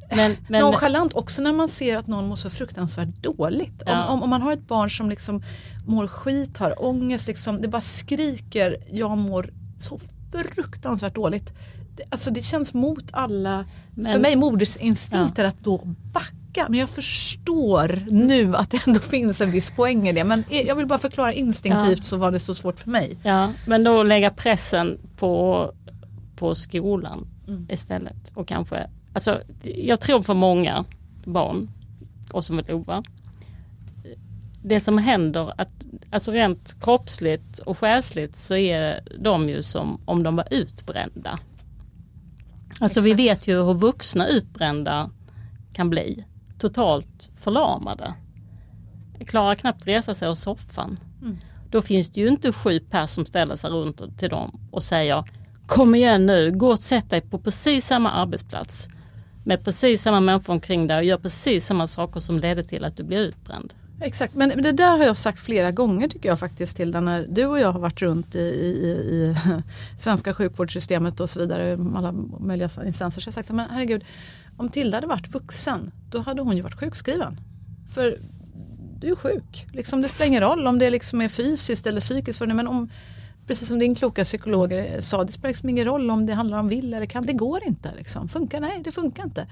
ja. 0.10 0.16
men, 0.16 0.38
men, 0.48 0.62
nonchalant 0.62 1.13
också 1.13 1.42
när 1.42 1.54
man 1.54 1.70
ser 1.70 1.98
att 1.98 2.08
någon 2.08 2.28
mår 2.28 2.36
så 2.36 2.50
fruktansvärt 2.50 3.24
dåligt. 3.24 3.84
Ja. 3.86 4.06
Om, 4.06 4.13
om, 4.13 4.24
om, 4.24 4.30
man 4.30 4.42
har 4.42 4.54
ett 4.54 4.68
barn 4.68 4.90
som 4.90 5.10
liksom 5.10 5.44
mår 5.88 6.08
skit, 6.08 6.58
har 6.58 6.86
ångest, 6.86 7.28
liksom, 7.28 7.62
det 7.62 7.68
bara 7.68 7.82
skriker 7.82 8.78
jag 8.92 9.18
mår 9.18 9.54
så 9.80 10.00
fruktansvärt 10.54 11.16
dåligt. 11.16 11.54
Det, 11.96 12.04
alltså 12.10 12.32
det 12.32 12.42
känns 12.42 12.74
mot 12.74 13.06
alla, 13.12 13.66
men, 13.96 14.13
för 14.13 14.20
mig 14.20 14.36
modersinstinkter 14.36 15.44
ja. 15.44 15.50
att 15.50 15.60
då 15.60 15.78
backa 16.13 16.47
backa 16.58 16.70
men 16.70 16.80
jag 16.80 16.89
förstår 16.89 18.06
nu 18.10 18.56
att 18.56 18.72
det 18.72 18.88
ändå 18.88 19.00
finns 19.10 19.41
en 19.41 19.52
viss 19.52 19.72
poäng 19.72 20.08
i 20.08 20.12
det. 20.12 20.24
Men 20.24 20.43
jag 20.50 20.76
vill 20.76 20.86
bara 20.86 21.00
förklara 21.00 21.34
instinktivt 21.34 22.00
ja. 22.00 22.04
så 22.04 22.17
var 22.17 22.32
det 22.32 22.39
så 22.39 22.54
svårt 22.54 22.80
för 22.80 22.89
mig. 22.89 23.17
Ja, 23.24 23.54
men 23.65 23.84
då 23.84 24.04
lägga 24.04 24.30
pressen 24.30 24.98
på, 25.17 25.72
på 26.36 26.56
skolan 26.56 27.28
mm. 27.48 27.67
istället. 27.70 28.32
Och 28.34 28.48
kanske, 28.48 28.89
alltså, 29.13 29.41
jag 29.63 30.00
tror 30.00 30.22
för 30.22 30.34
många 30.34 30.86
barn 31.26 31.70
och 32.32 32.46
som 32.46 32.60
är 32.60 32.63
Lova 32.63 33.04
det 34.63 34.80
som 34.80 34.98
händer, 34.98 35.54
att, 35.58 35.86
alltså 36.10 36.32
rent 36.32 36.76
kroppsligt 36.82 37.60
och 37.60 37.78
själsligt 37.78 38.36
så 38.36 38.56
är 38.56 39.00
de 39.20 39.50
ju 39.50 39.63
som 39.63 40.02
om 40.06 40.24
de 40.24 40.36
var 40.36 40.48
utbrända. 40.52 41.39
Alltså 42.80 43.00
Exakt. 43.00 43.06
vi 43.06 43.13
vet 43.13 43.48
ju 43.48 43.63
hur 43.63 43.74
vuxna 43.74 44.28
utbrända 44.28 45.10
kan 45.74 45.89
bli 45.89 46.26
totalt 46.60 47.30
förlamade. 47.39 48.13
Klarar 49.26 49.56
knappt 49.56 49.88
resa 49.88 50.13
sig 50.13 50.30
ur 50.30 50.36
soffan. 50.36 51.00
Mm. 51.22 51.38
Då 51.72 51.82
finns 51.82 52.10
det 52.10 52.22
ju 52.22 52.28
inte 52.28 52.54
sju 52.54 52.80
pers 52.80 53.10
som 53.10 53.26
ställer 53.26 53.56
sig 53.56 53.70
runt 53.70 54.17
till 54.17 54.30
dem 54.30 54.60
och 54.72 54.84
säger 54.84 55.24
Kom 55.67 55.96
igen 55.96 56.26
nu, 56.26 56.52
gå 56.52 56.67
och 56.67 56.82
sätt 56.82 57.10
dig 57.10 57.22
på 57.22 57.39
precis 57.39 57.86
samma 57.86 58.12
arbetsplats 58.12 58.89
med 59.43 59.63
precis 59.63 60.02
samma 60.02 60.20
människor 60.20 60.54
omkring 60.54 60.88
dig 60.88 60.98
och 60.98 61.04
gör 61.04 61.17
precis 61.17 61.65
samma 61.65 61.88
saker 61.88 62.20
som 62.20 62.39
ledde 62.39 62.63
till 62.63 62.84
att 62.84 62.98
du 62.98 63.04
blir 63.04 63.20
utbränd. 63.20 63.74
Exakt, 64.02 64.36
men 64.36 64.50
det 64.63 64.72
där 64.72 64.98
har 64.98 65.06
jag 65.06 65.17
sagt 65.17 65.39
flera 65.39 65.72
gånger 65.72 66.08
tycker 66.08 66.30
jag 66.30 66.39
faktiskt 66.39 66.78
till 66.78 66.91
när 66.91 67.26
du 67.30 67.46
och 67.46 67.60
jag 67.60 67.72
har 67.72 67.80
varit 67.80 68.02
runt 68.02 68.36
i, 68.36 68.39
i, 68.39 68.88
i 68.88 69.36
svenska 70.00 70.34
sjukvårdssystemet 70.34 71.20
och 71.20 71.30
så 71.30 71.39
vidare, 71.39 71.78
alla 71.96 72.12
möjliga 72.39 72.70
instanser. 72.86 73.22
Så 73.22 73.28
jag 73.28 73.32
har 73.32 73.34
sagt 73.34 73.48
så 73.48 73.54
men 73.54 73.70
herregud, 73.70 74.04
om 74.58 74.70
Tilda 74.70 74.98
hade 74.98 75.08
varit 75.08 75.34
vuxen 75.36 75.91
då 76.10 76.20
hade 76.20 76.41
hon 76.41 76.56
ju 76.56 76.62
varit 76.62 76.80
sjukskriven. 76.80 77.39
För 77.93 78.20
du 79.00 79.12
är 79.12 79.15
sjuk. 79.15 79.67
Liksom, 79.72 80.02
det 80.02 80.08
spelar 80.08 80.28
ingen 80.28 80.41
roll 80.41 80.67
om 80.67 80.80
det 80.80 80.89
liksom 80.89 81.22
är 81.22 81.28
fysiskt 81.28 81.88
eller 81.88 82.02
psykiskt. 82.02 82.39
För 82.39 82.46
dig. 82.46 82.56
men 82.56 82.67
om, 82.67 82.89
precis 83.48 83.67
som 83.67 83.80
din 83.80 83.96
kloka 83.96 84.24
psykolog 84.24 84.74
eh, 84.74 85.00
sa, 85.00 85.24
det 85.24 85.32
spelar 85.32 85.50
liksom 85.50 85.70
ingen 85.70 85.86
roll 85.86 86.12
om 86.12 86.26
det 86.26 86.34
handlar 86.34 86.60
om 86.60 86.67
vill 86.67 86.93
eller 86.93 87.06
kan. 87.06 87.26
Det 87.26 87.34
går 87.34 87.60
inte. 87.67 87.96
Liksom. 87.98 88.28
Funkar? 88.28 88.60
Nej, 88.60 88.82
det 88.84 88.91
funkar 88.91 89.24
inte. 89.24 89.48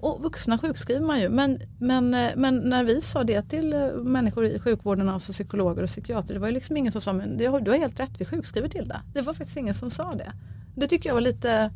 Och 0.00 0.22
vuxna 0.22 0.58
sjukskriver 0.58 1.06
man 1.06 1.20
ju. 1.20 1.28
Men, 1.28 1.58
men, 1.78 2.14
eh, 2.14 2.30
men 2.36 2.56
när 2.56 2.84
vi 2.84 3.00
sa 3.00 3.24
det 3.24 3.42
till 3.42 3.72
eh, 3.72 3.88
människor 3.92 4.46
i 4.46 4.58
sjukvården, 4.58 5.08
alltså 5.08 5.32
psykologer 5.32 5.82
och 5.82 5.88
psykiater, 5.88 6.34
det 6.34 6.40
var 6.40 6.48
ju 6.48 6.54
liksom 6.54 6.76
ingen 6.76 6.92
som 6.92 7.00
sa 7.00 7.12
men 7.12 7.36
du 7.36 7.48
har 7.48 7.78
helt 7.78 8.00
rätt, 8.00 8.10
vi 8.18 8.24
sjukskriver 8.24 8.68
till 8.68 8.88
det. 8.88 9.00
Det 9.14 9.20
var 9.20 9.34
faktiskt 9.34 9.56
ingen 9.56 9.74
som 9.74 9.90
sa 9.90 10.14
det. 10.14 10.32
Det 10.76 10.86
tycker 10.86 11.08
jag 11.08 11.14
var 11.14 11.20
lite 11.20 11.70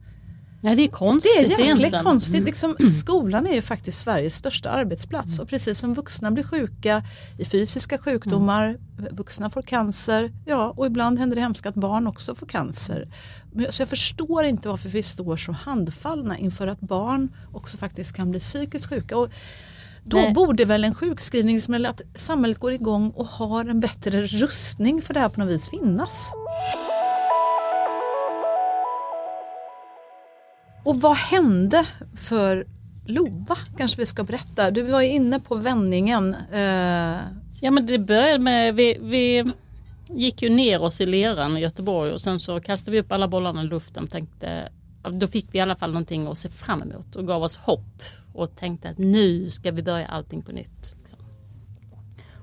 Nej, 0.60 0.76
det 0.76 0.82
är 0.82 0.88
konstigt. 0.88 1.32
Det 1.34 1.38
är 1.38 1.42
jäkligt 1.42 1.60
egentligen. 1.60 2.04
konstigt. 2.04 2.44
Liksom, 2.44 2.76
skolan 2.88 3.46
är 3.46 3.54
ju 3.54 3.62
faktiskt 3.62 4.00
Sveriges 4.00 4.34
största 4.34 4.70
arbetsplats 4.70 5.32
mm. 5.32 5.42
och 5.42 5.48
precis 5.48 5.78
som 5.78 5.94
vuxna 5.94 6.30
blir 6.30 6.44
sjuka 6.44 7.02
i 7.38 7.44
fysiska 7.44 7.98
sjukdomar, 7.98 8.64
mm. 8.98 9.14
vuxna 9.14 9.50
får 9.50 9.62
cancer, 9.62 10.32
ja 10.46 10.74
och 10.76 10.86
ibland 10.86 11.18
händer 11.18 11.36
det 11.36 11.42
hemska 11.42 11.68
att 11.68 11.74
barn 11.74 12.06
också 12.06 12.34
får 12.34 12.46
cancer. 12.46 13.08
Så 13.70 13.82
jag 13.82 13.88
förstår 13.88 14.44
inte 14.44 14.68
varför 14.68 14.88
vi 14.88 15.02
står 15.02 15.36
så 15.36 15.52
handfallna 15.52 16.38
inför 16.38 16.66
att 16.66 16.80
barn 16.80 17.28
också 17.52 17.76
faktiskt 17.76 18.16
kan 18.16 18.30
bli 18.30 18.40
psykiskt 18.40 18.86
sjuka. 18.86 19.16
Och 19.16 19.28
då 20.04 20.16
Nej. 20.16 20.32
borde 20.32 20.64
väl 20.64 20.84
en 20.84 20.94
sjukskrivning, 20.94 21.54
liksom, 21.54 21.74
eller 21.74 21.90
att 21.90 22.02
samhället 22.14 22.58
går 22.58 22.72
igång 22.72 23.10
och 23.10 23.26
har 23.26 23.64
en 23.64 23.80
bättre 23.80 24.22
rustning 24.22 25.02
för 25.02 25.14
det 25.14 25.20
här 25.20 25.28
på 25.28 25.40
något 25.40 25.50
vis 25.50 25.68
finnas. 25.68 26.30
Och 30.88 31.00
vad 31.00 31.16
hände 31.16 31.86
för 32.14 32.66
Lova 33.06 33.58
kanske 33.76 33.96
vi 33.96 34.06
ska 34.06 34.24
berätta. 34.24 34.70
Du 34.70 34.82
var 34.82 35.02
ju 35.02 35.08
inne 35.08 35.40
på 35.40 35.54
vändningen. 35.54 36.34
Eh... 36.52 37.18
Ja 37.60 37.70
men 37.70 37.86
det 37.86 37.98
började 37.98 38.38
med, 38.38 38.74
vi, 38.74 38.98
vi 39.00 39.52
gick 40.08 40.42
ju 40.42 40.48
ner 40.48 40.82
oss 40.82 41.00
i 41.00 41.06
leran 41.06 41.56
i 41.56 41.60
Göteborg 41.60 42.12
och 42.12 42.20
sen 42.20 42.40
så 42.40 42.60
kastade 42.60 42.90
vi 42.90 43.00
upp 43.00 43.12
alla 43.12 43.28
bollarna 43.28 43.62
i 43.62 43.66
luften 43.66 44.04
och 44.04 44.10
tänkte 44.10 44.72
då 45.10 45.26
fick 45.26 45.54
vi 45.54 45.58
i 45.58 45.60
alla 45.60 45.76
fall 45.76 45.90
någonting 45.90 46.26
att 46.26 46.38
se 46.38 46.48
fram 46.48 46.82
emot 46.82 47.16
och 47.16 47.26
gav 47.26 47.42
oss 47.42 47.56
hopp 47.56 48.02
och 48.34 48.56
tänkte 48.56 48.88
att 48.88 48.98
nu 48.98 49.50
ska 49.50 49.70
vi 49.70 49.82
börja 49.82 50.06
allting 50.06 50.42
på 50.42 50.52
nytt. 50.52 50.94
Liksom. 50.98 51.18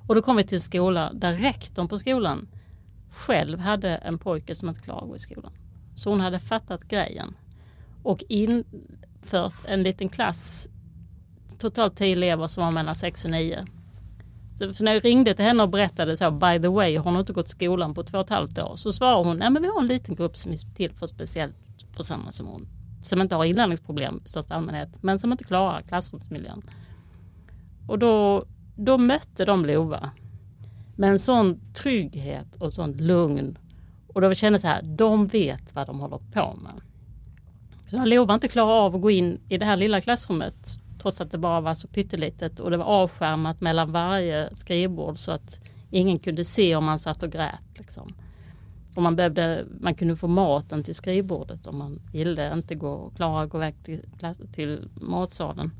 Och 0.07 0.15
då 0.15 0.21
kom 0.21 0.35
vi 0.35 0.43
till 0.43 0.55
en 0.55 0.61
skola 0.61 1.11
där 1.13 1.33
rektorn 1.33 1.87
på 1.87 1.99
skolan 1.99 2.47
själv 3.11 3.59
hade 3.59 3.89
en 3.95 4.17
pojke 4.17 4.55
som 4.55 4.69
inte 4.69 4.81
klarade 4.81 5.03
att 5.03 5.09
gå 5.09 5.15
i 5.15 5.19
skolan. 5.19 5.53
Så 5.95 6.09
hon 6.09 6.19
hade 6.19 6.39
fattat 6.39 6.83
grejen 6.83 7.35
och 8.05 8.23
infört 8.29 9.53
en 9.65 9.83
liten 9.83 10.09
klass, 10.09 10.67
totalt 11.57 11.97
tio 11.97 12.11
elever 12.11 12.47
som 12.47 12.63
var 12.63 12.71
mellan 12.71 12.95
6 12.95 13.25
och 13.25 13.31
9. 13.31 13.65
Så, 14.59 14.73
så 14.73 14.83
när 14.83 14.93
jag 14.93 15.05
ringde 15.05 15.33
till 15.33 15.45
henne 15.45 15.63
och 15.63 15.69
berättade 15.69 16.17
så, 16.17 16.31
by 16.31 16.59
the 16.61 16.67
way, 16.67 16.97
har 16.97 17.03
hon 17.03 17.19
inte 17.19 17.33
gått 17.33 17.49
skolan 17.49 17.93
på 17.93 18.03
två 18.03 18.17
och 18.17 18.23
ett 18.23 18.29
halvt 18.29 18.59
år? 18.59 18.75
Så 18.75 18.91
svarade 18.93 19.27
hon, 19.27 19.37
nej 19.37 19.49
men 19.49 19.61
vi 19.61 19.67
har 19.67 19.81
en 19.81 19.87
liten 19.87 20.15
grupp 20.15 20.37
som 20.37 20.51
är 20.51 20.75
till 20.75 20.91
för 20.91 21.07
speciellt 21.07 21.55
för 21.95 22.03
samma 22.03 22.31
som 22.31 22.47
hon. 22.47 22.67
Som 23.01 23.21
inte 23.21 23.35
har 23.35 23.45
inlärningsproblem 23.45 24.21
i 24.25 24.29
största 24.29 24.55
allmänhet, 24.55 25.03
men 25.03 25.19
som 25.19 25.31
inte 25.31 25.43
klarar 25.43 25.81
klassrumsmiljön. 25.81 26.61
Och 27.87 27.99
då, 27.99 28.45
då 28.75 28.97
mötte 28.97 29.45
de 29.45 29.65
Lova 29.65 30.11
med 30.95 31.09
en 31.09 31.19
sån 31.19 31.73
trygghet 31.73 32.55
och 32.55 32.73
sånt 32.73 33.01
lugn. 33.01 33.57
Och 34.07 34.21
då 34.21 34.33
kände 34.33 34.55
jag 34.55 34.61
så 34.61 34.67
här, 34.67 34.81
de 34.83 35.27
vet 35.27 35.75
vad 35.75 35.87
de 35.87 35.99
håller 35.99 36.17
på 36.17 36.57
med. 36.63 36.81
Så 37.89 37.95
jag 37.95 38.07
lovade 38.07 38.33
inte 38.33 38.47
klara 38.47 38.71
av 38.71 38.95
att 38.95 39.01
gå 39.01 39.11
in 39.11 39.39
i 39.49 39.57
det 39.57 39.65
här 39.65 39.77
lilla 39.77 40.01
klassrummet 40.01 40.79
trots 41.01 41.21
att 41.21 41.31
det 41.31 41.37
bara 41.37 41.61
var 41.61 41.73
så 41.73 41.87
pyttelitet 41.87 42.59
och 42.59 42.71
det 42.71 42.77
var 42.77 42.85
avskärmat 42.85 43.61
mellan 43.61 43.91
varje 43.91 44.55
skrivbord 44.55 45.17
så 45.17 45.31
att 45.31 45.61
ingen 45.91 46.19
kunde 46.19 46.45
se 46.45 46.75
om 46.75 46.85
man 46.85 46.99
satt 46.99 47.23
och 47.23 47.31
grät. 47.31 47.77
Liksom. 47.77 48.13
Och 48.95 49.03
man, 49.03 49.15
behövde, 49.15 49.65
man 49.79 49.95
kunde 49.95 50.15
få 50.15 50.27
maten 50.27 50.83
till 50.83 50.95
skrivbordet 50.95 51.67
om 51.67 51.77
man 51.77 52.01
ville 52.11 52.53
inte 52.53 52.75
gå 52.75 52.89
och 52.89 53.15
klara 53.15 53.41
att 53.41 53.49
gå 53.49 53.57
iväg 53.57 53.75
till, 53.83 54.01
till 54.53 54.89
matsalen. 55.01 55.71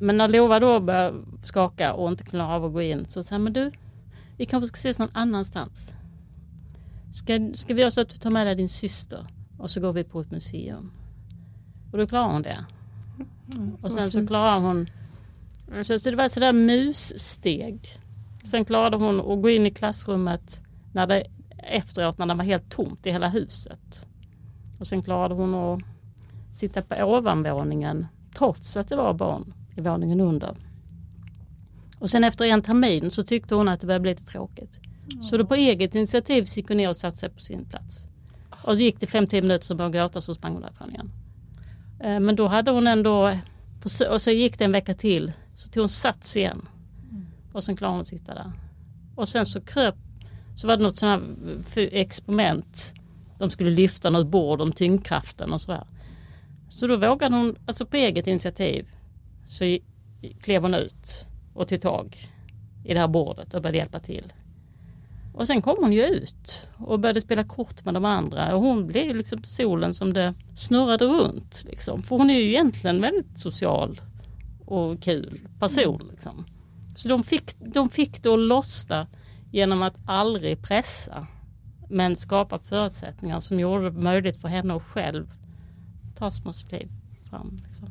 Men 0.00 0.16
när 0.16 0.28
Lova 0.28 0.60
då 0.60 0.80
började 0.80 1.16
skaka 1.44 1.92
och 1.92 2.08
inte 2.08 2.24
klarade 2.24 2.54
av 2.54 2.64
att 2.64 2.72
gå 2.72 2.82
in 2.82 3.04
så 3.08 3.22
sa 3.22 3.38
men 3.38 3.52
du, 3.52 3.72
vi 4.36 4.46
kanske 4.46 4.68
ska 4.68 4.76
ses 4.76 4.98
någon 4.98 5.10
annanstans. 5.12 5.94
Ska, 7.14 7.50
ska 7.54 7.74
vi 7.74 7.80
göra 7.80 7.90
så 7.90 8.00
att 8.00 8.08
du 8.08 8.16
tar 8.16 8.30
med 8.30 8.46
dig 8.46 8.54
din 8.54 8.68
syster? 8.68 9.26
Och 9.64 9.70
så 9.70 9.80
går 9.80 9.92
vi 9.92 10.04
på 10.04 10.20
ett 10.20 10.30
museum. 10.30 10.90
Och 11.92 11.98
då 11.98 12.06
klarar 12.06 12.32
hon 12.32 12.42
det. 12.42 12.64
Mm, 13.54 13.74
och 13.82 13.92
sen 13.92 14.10
så 14.12 14.26
klarar 14.26 14.60
hon, 14.60 14.90
så, 15.82 15.98
så 15.98 16.10
det 16.10 16.16
var 16.16 16.28
sådär 16.28 16.52
mussteg. 16.52 18.00
Sen 18.44 18.64
klarade 18.64 18.96
hon 18.96 19.20
att 19.20 19.42
gå 19.42 19.50
in 19.50 19.66
i 19.66 19.70
klassrummet 19.70 20.62
när 20.92 21.06
det, 21.06 21.26
efteråt 21.58 22.18
när 22.18 22.26
det 22.26 22.34
var 22.34 22.44
helt 22.44 22.70
tomt 22.70 23.06
i 23.06 23.10
hela 23.10 23.28
huset. 23.28 24.06
Och 24.78 24.86
sen 24.86 25.02
klarade 25.02 25.34
hon 25.34 25.54
att 25.54 25.82
sitta 26.52 26.82
på 26.82 26.94
ovanvåningen 27.04 28.06
trots 28.36 28.76
att 28.76 28.88
det 28.88 28.96
var 28.96 29.14
barn 29.14 29.54
i 29.76 29.80
våningen 29.80 30.20
under. 30.20 30.56
Och 31.98 32.10
sen 32.10 32.24
efter 32.24 32.44
en 32.44 32.62
termin 32.62 33.10
så 33.10 33.22
tyckte 33.22 33.54
hon 33.54 33.68
att 33.68 33.80
det 33.80 33.86
började 33.86 34.02
bli 34.02 34.10
lite 34.10 34.24
tråkigt. 34.24 34.78
Så 35.22 35.36
då 35.36 35.46
på 35.46 35.54
eget 35.54 35.94
initiativ 35.94 36.44
gick 36.56 36.68
hon 36.68 36.76
ner 36.76 36.90
och 36.90 36.96
satte 36.96 37.16
sig 37.16 37.30
på 37.30 37.40
sin 37.40 37.64
plats. 37.64 38.06
Och 38.64 38.72
så 38.72 38.82
gick 38.82 39.00
det 39.00 39.06
5-10 39.06 39.42
minuter 39.42 39.66
så 39.66 39.74
började 39.74 39.98
hon 39.98 40.02
gråta 40.02 40.20
så 40.20 40.34
sprang 40.34 40.52
hon 40.52 40.62
därifrån 40.62 40.90
igen. 40.90 41.10
Eh, 42.00 42.20
men 42.20 42.36
då 42.36 42.46
hade 42.46 42.70
hon 42.70 42.86
ändå, 42.86 43.38
och 44.10 44.22
så 44.22 44.30
gick 44.30 44.58
det 44.58 44.64
en 44.64 44.72
vecka 44.72 44.94
till, 44.94 45.32
så 45.54 45.70
tog 45.70 45.80
hon 45.80 45.88
sats 45.88 46.36
igen. 46.36 46.68
Och 47.52 47.64
sen 47.64 47.76
klarade 47.76 47.94
hon 47.94 48.00
att 48.00 48.06
sitta 48.06 48.34
där. 48.34 48.52
Och 49.16 49.28
sen 49.28 49.46
så 49.46 49.60
kröp, 49.60 49.94
så 50.56 50.66
var 50.66 50.76
det 50.76 50.82
något 50.82 50.96
sånt 50.96 51.22
här 51.22 51.82
eh, 51.82 52.00
experiment. 52.00 52.92
De 53.38 53.50
skulle 53.50 53.70
lyfta 53.70 54.10
något 54.10 54.26
bord 54.26 54.60
om 54.60 54.72
tyngdkraften 54.72 55.52
och 55.52 55.60
sådär. 55.60 55.86
Så 56.68 56.86
då 56.86 56.96
vågade 56.96 57.36
hon, 57.36 57.56
alltså 57.66 57.86
på 57.86 57.96
eget 57.96 58.26
initiativ, 58.26 58.86
så 59.48 59.78
klev 60.40 60.62
hon 60.62 60.74
ut 60.74 61.26
och 61.54 61.68
tog 61.68 61.80
tag 61.80 62.30
i 62.84 62.94
det 62.94 63.00
här 63.00 63.08
bordet 63.08 63.54
och 63.54 63.62
började 63.62 63.78
hjälpa 63.78 63.98
till. 63.98 64.32
Och 65.34 65.46
sen 65.46 65.62
kom 65.62 65.76
hon 65.80 65.92
ju 65.92 66.02
ut 66.02 66.68
och 66.76 67.00
började 67.00 67.20
spela 67.20 67.44
kort 67.44 67.84
med 67.84 67.94
de 67.94 68.04
andra 68.04 68.54
och 68.54 68.62
hon 68.62 68.86
blev 68.86 69.16
liksom 69.16 69.42
solen 69.44 69.94
som 69.94 70.12
det 70.12 70.34
snurrade 70.56 71.04
runt. 71.04 71.64
Liksom. 71.64 72.02
För 72.02 72.16
hon 72.16 72.30
är 72.30 72.34
ju 72.34 72.48
egentligen 72.48 73.00
väldigt 73.00 73.38
social 73.38 74.00
och 74.66 75.02
kul 75.02 75.40
person. 75.60 75.94
Mm. 75.94 76.10
Liksom. 76.10 76.46
Så 76.96 77.08
de 77.08 77.22
fick, 77.22 77.56
de 77.58 77.90
fick 77.90 78.22
det 78.22 78.28
att 78.28 78.38
lossna 78.38 79.06
genom 79.50 79.82
att 79.82 79.94
aldrig 80.06 80.62
pressa 80.62 81.26
men 81.88 82.16
skapa 82.16 82.58
förutsättningar 82.58 83.40
som 83.40 83.60
gjorde 83.60 83.90
det 83.90 84.00
möjligt 84.00 84.40
för 84.40 84.48
henne 84.48 84.74
att 84.74 84.82
själv 84.82 85.26
ta 86.18 86.30
små 86.30 86.52
kliv 86.52 86.88
fram. 87.30 87.60
Liksom. 87.68 87.90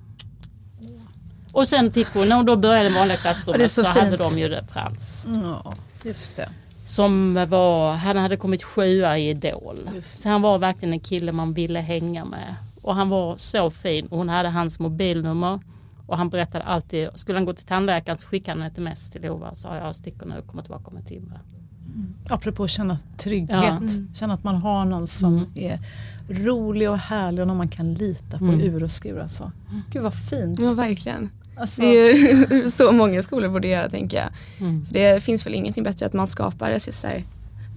Och 1.54 1.68
sen 1.68 1.92
fick 1.92 2.08
hon, 2.08 2.30
när 2.30 2.36
hon 2.36 2.46
då 2.46 2.56
började 2.56 2.90
i 2.90 2.94
vanliga 2.94 3.18
klassrummet 3.18 3.72
så, 3.72 3.84
så 3.84 3.90
hade 3.90 4.18
de 4.18 4.40
ju 4.40 4.50
det 4.50 4.64
Frans. 4.72 5.26
Ja, 5.44 5.74
just 6.04 6.36
det. 6.36 6.50
Som 6.86 7.34
var, 7.50 7.94
han 7.94 8.18
hade 8.18 8.38
kommit 8.38 8.64
sjua 8.64 9.18
i 9.18 9.30
Idol. 9.30 9.90
Så 10.02 10.30
han 10.30 10.42
var 10.42 10.58
verkligen 10.58 10.94
en 10.94 11.00
kille 11.00 11.32
man 11.32 11.54
ville 11.54 11.80
hänga 11.80 12.26
med. 12.26 12.56
Och 12.82 12.96
han 12.96 13.10
var 13.10 13.38
så 13.38 13.70
fin. 13.70 14.08
Hon 14.10 14.30
hade 14.30 14.50
hans 14.50 14.80
mobilnummer. 14.80 15.60
Och 16.08 16.18
han 16.18 16.30
berättade 16.30 16.64
alltid, 16.64 17.10
skulle 17.16 17.38
han 17.38 17.46
gå 17.46 17.54
till 17.54 17.66
tandläkaren 17.66 18.18
så 18.18 18.28
skickade 18.28 18.60
han 18.60 18.68
ett 18.68 18.74
sms 18.74 19.10
till 19.10 19.22
Lova 19.22 19.50
och 19.50 19.58
sa 19.58 19.76
jag 19.76 19.96
sticker 19.96 20.26
nu 20.26 20.38
och 20.38 20.48
kommer 20.48 20.64
tillbaka 20.64 20.88
om 20.88 20.98
en 20.98 21.06
timme. 21.06 21.40
Mm. 21.86 22.14
Apropå 22.30 22.64
att 22.64 22.70
känna 22.70 23.00
trygghet, 23.18 23.64
ja. 23.64 23.78
mm. 23.78 24.08
känna 24.16 24.34
att 24.34 24.44
man 24.44 24.56
har 24.56 24.86
någon 24.86 25.08
som 25.08 25.38
mm. 25.38 25.50
är 25.56 25.80
rolig 26.28 26.90
och 26.90 26.98
härlig 26.98 27.42
och 27.42 27.48
någon 27.48 27.58
man 27.58 27.68
kan 27.68 27.94
lita 27.94 28.38
på 28.38 28.46
mm. 28.46 28.62
ur 28.62 28.84
och 28.84 28.92
skur. 28.92 29.20
Alltså. 29.20 29.52
Gud 29.90 30.04
vad 30.04 30.14
fint. 30.14 30.60
Ja 30.60 30.74
verkligen. 30.74 31.30
Alltså. 31.56 31.82
Det 31.82 31.88
är 31.88 32.16
ju 32.16 32.68
så 32.70 32.92
många 32.92 33.24
skolor 33.24 33.50
borde 33.50 33.68
göra 33.68 33.90
tänker 33.90 34.18
jag. 34.18 34.30
Mm. 34.60 34.86
Det 34.92 35.24
finns 35.24 35.46
väl 35.46 35.54
ingenting 35.54 35.84
bättre 35.84 36.06
att 36.06 36.14
man 36.14 36.28
skapar. 36.28 36.80
Så 36.80 37.08
här, 37.08 37.24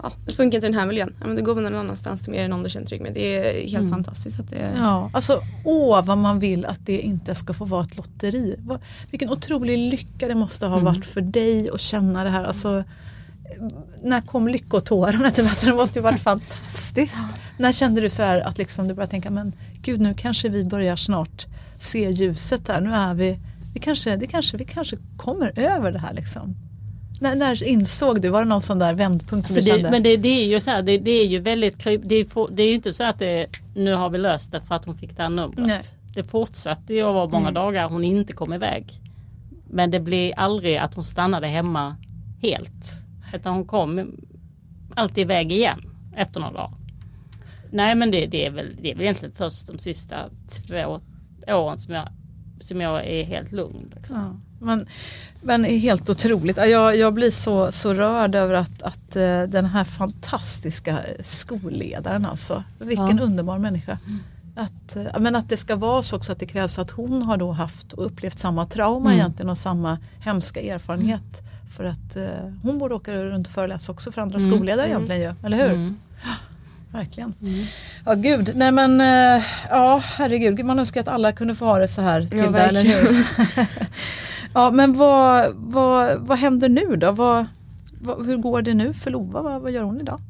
ja, 0.02 0.12
det 0.26 0.32
funkar 0.32 0.56
inte 0.56 0.66
i 0.66 0.70
den 0.70 0.78
här 0.78 0.86
miljön. 0.86 1.14
Ja, 1.20 1.26
men 1.26 1.36
då 1.36 1.42
går 1.42 1.54
man 1.54 1.64
någon 1.64 1.74
annanstans 1.74 2.22
till 2.22 2.32
mer 2.32 2.48
någon 2.48 2.62
du 2.62 2.70
känner 2.70 2.86
trygg 2.86 3.00
med. 3.00 3.14
Det 3.14 3.36
är 3.36 3.60
helt 3.60 3.76
mm. 3.76 3.90
fantastiskt. 3.90 4.40
Att 4.40 4.50
det... 4.50 4.72
ja, 4.76 5.10
alltså, 5.12 5.42
åh 5.64 6.04
vad 6.04 6.18
man 6.18 6.38
vill 6.38 6.66
att 6.66 6.86
det 6.86 7.00
inte 7.00 7.34
ska 7.34 7.52
få 7.52 7.64
vara 7.64 7.82
ett 7.82 7.96
lotteri. 7.96 8.56
Vilken 9.10 9.30
otrolig 9.30 9.78
lycka 9.78 10.28
det 10.28 10.34
måste 10.34 10.66
ha 10.66 10.78
mm. 10.78 10.84
varit 10.84 11.04
för 11.04 11.20
dig 11.20 11.70
att 11.70 11.80
känna 11.80 12.24
det 12.24 12.30
här. 12.30 12.44
Alltså, 12.44 12.84
när 14.02 14.20
kom 14.20 14.48
lyckotårarna 14.48 15.30
till 15.34 15.44
vattnet? 15.44 15.64
Det 15.64 15.74
måste 15.74 15.98
ju 15.98 16.02
varit 16.02 16.20
fantastiskt. 16.20 17.26
när 17.58 17.72
kände 17.72 18.00
du 18.00 18.10
så 18.10 18.22
här 18.22 18.40
att 18.40 18.58
liksom 18.58 18.88
du 18.88 18.94
började 18.94 19.10
tänka 19.10 19.30
men 19.30 19.52
gud 19.82 20.00
nu 20.00 20.14
kanske 20.14 20.48
vi 20.48 20.64
börjar 20.64 20.96
snart 20.96 21.46
se 21.78 22.10
ljuset 22.10 22.68
här. 22.68 22.80
Nu 22.80 22.90
är 22.90 23.14
vi, 23.14 23.38
vi 23.76 23.80
kanske, 23.80 24.16
det 24.16 24.26
kanske, 24.26 24.56
vi 24.56 24.64
kanske 24.64 24.96
kommer 25.16 25.58
över 25.58 25.92
det 25.92 25.98
här 25.98 26.12
liksom. 26.12 26.56
När, 27.20 27.34
när 27.36 27.62
insåg 27.62 28.22
du, 28.22 28.28
var 28.28 28.38
det 28.38 28.48
någon 28.48 28.60
sån 28.60 28.78
där 28.78 28.94
vändpunkt 28.94 29.50
alltså 29.50 29.62
kände? 29.62 29.90
Men 29.90 30.02
det, 30.02 30.16
det, 30.16 30.28
är 30.28 30.46
ju 30.46 30.60
så 30.60 30.70
här, 30.70 30.82
det, 30.82 30.98
det 30.98 31.10
är 31.10 31.26
ju 31.26 31.40
väldigt 31.40 31.84
det 31.84 31.92
är, 31.92 32.50
det 32.56 32.62
är 32.62 32.68
ju 32.68 32.74
inte 32.74 32.92
så 32.92 33.04
att 33.04 33.18
det, 33.18 33.46
nu 33.74 33.94
har 33.94 34.10
vi 34.10 34.18
löst 34.18 34.52
det 34.52 34.60
för 34.60 34.74
att 34.74 34.84
hon 34.84 34.96
fick 34.96 35.16
det 35.16 35.22
här 35.22 35.30
numret. 35.30 35.66
Nej. 35.66 35.80
Det 36.14 36.24
fortsatte 36.24 36.94
ju 36.94 37.02
att 37.02 37.14
vara 37.14 37.28
många 37.28 37.48
mm. 37.48 37.54
dagar 37.54 37.88
hon 37.88 38.04
inte 38.04 38.32
kom 38.32 38.52
iväg. 38.52 39.00
Men 39.70 39.90
det 39.90 40.00
blev 40.00 40.32
aldrig 40.36 40.76
att 40.76 40.94
hon 40.94 41.04
stannade 41.04 41.46
hemma 41.46 41.96
helt. 42.42 42.92
Utan 43.34 43.54
hon 43.54 43.64
kom 43.64 44.16
alltid 44.94 45.18
iväg 45.18 45.52
igen 45.52 45.90
efter 46.16 46.40
några 46.40 46.52
dagar. 46.52 46.76
Nej 47.70 47.94
men 47.94 48.10
det, 48.10 48.26
det, 48.26 48.46
är 48.46 48.50
väl, 48.50 48.76
det 48.82 48.90
är 48.90 48.94
väl 48.94 49.02
egentligen 49.02 49.34
först 49.34 49.66
de 49.66 49.78
sista 49.78 50.16
två 50.66 50.98
åren 51.48 51.78
som 51.78 51.94
jag, 51.94 52.08
som 52.60 52.80
jag 52.80 53.06
är 53.06 53.24
helt 53.24 53.52
lugn. 53.52 53.92
Liksom. 53.96 54.16
Ja, 54.16 54.36
men, 54.66 54.86
men 55.40 55.64
helt 55.64 56.10
otroligt. 56.10 56.56
Jag, 56.56 56.96
jag 56.96 57.14
blir 57.14 57.30
så, 57.30 57.72
så 57.72 57.94
rörd 57.94 58.34
över 58.34 58.54
att, 58.54 58.82
att 58.82 59.16
eh, 59.16 59.42
den 59.42 59.64
här 59.64 59.84
fantastiska 59.84 60.98
skolledaren 61.20 62.26
alltså. 62.26 62.64
Vilken 62.78 63.16
ja. 63.16 63.24
underbar 63.24 63.58
människa. 63.58 63.98
Mm. 64.06 64.18
Att, 64.56 64.96
eh, 64.96 65.20
men 65.20 65.36
att 65.36 65.48
det 65.48 65.56
ska 65.56 65.76
vara 65.76 66.02
så 66.02 66.16
också 66.16 66.32
att 66.32 66.38
det 66.38 66.46
krävs 66.46 66.78
att 66.78 66.90
hon 66.90 67.22
har 67.22 67.36
då 67.36 67.52
haft 67.52 67.92
och 67.92 68.06
upplevt 68.06 68.38
samma 68.38 68.66
trauma 68.66 69.10
mm. 69.10 69.20
egentligen 69.20 69.50
och 69.50 69.58
samma 69.58 69.98
hemska 70.18 70.60
erfarenhet. 70.60 71.40
Mm. 71.40 71.70
För 71.70 71.84
att 71.84 72.16
eh, 72.16 72.52
hon 72.62 72.78
borde 72.78 72.94
åka 72.94 73.12
runt 73.12 73.46
och 73.46 73.52
föreläsa 73.52 73.92
också 73.92 74.12
för 74.12 74.22
andra 74.22 74.38
mm. 74.38 74.52
skolledare 74.52 74.86
mm. 74.86 74.96
egentligen 74.96 75.22
ju, 75.22 75.46
eller 75.46 75.68
hur? 75.68 75.94
Verkligen. 76.92 77.34
Mm. 77.42 77.64
Ja 78.04 78.14
gud, 78.14 78.52
nej 78.54 78.72
men 78.72 79.00
eh, 79.00 79.44
ja 79.70 80.02
herregud, 80.04 80.64
man 80.64 80.78
önskar 80.78 81.00
att 81.00 81.08
alla 81.08 81.32
kunde 81.32 81.54
få 81.54 81.64
ha 81.64 81.78
det 81.78 81.88
så 81.88 82.02
här 82.02 82.22
till 82.22 82.38
ja, 82.38 82.56
eller 82.56 82.82
hur? 82.82 83.26
ja 84.54 84.70
men 84.70 84.92
vad, 84.92 85.52
vad, 85.54 86.18
vad 86.20 86.38
händer 86.38 86.68
nu 86.68 86.96
då? 86.96 87.12
Vad, 87.12 87.46
vad, 88.00 88.26
hur 88.26 88.36
går 88.36 88.62
det 88.62 88.74
nu 88.74 88.92
för 88.92 89.10
Lova? 89.10 89.42
Vad, 89.42 89.62
vad 89.62 89.72
gör 89.72 89.82
hon 89.82 90.00
idag? 90.00 90.20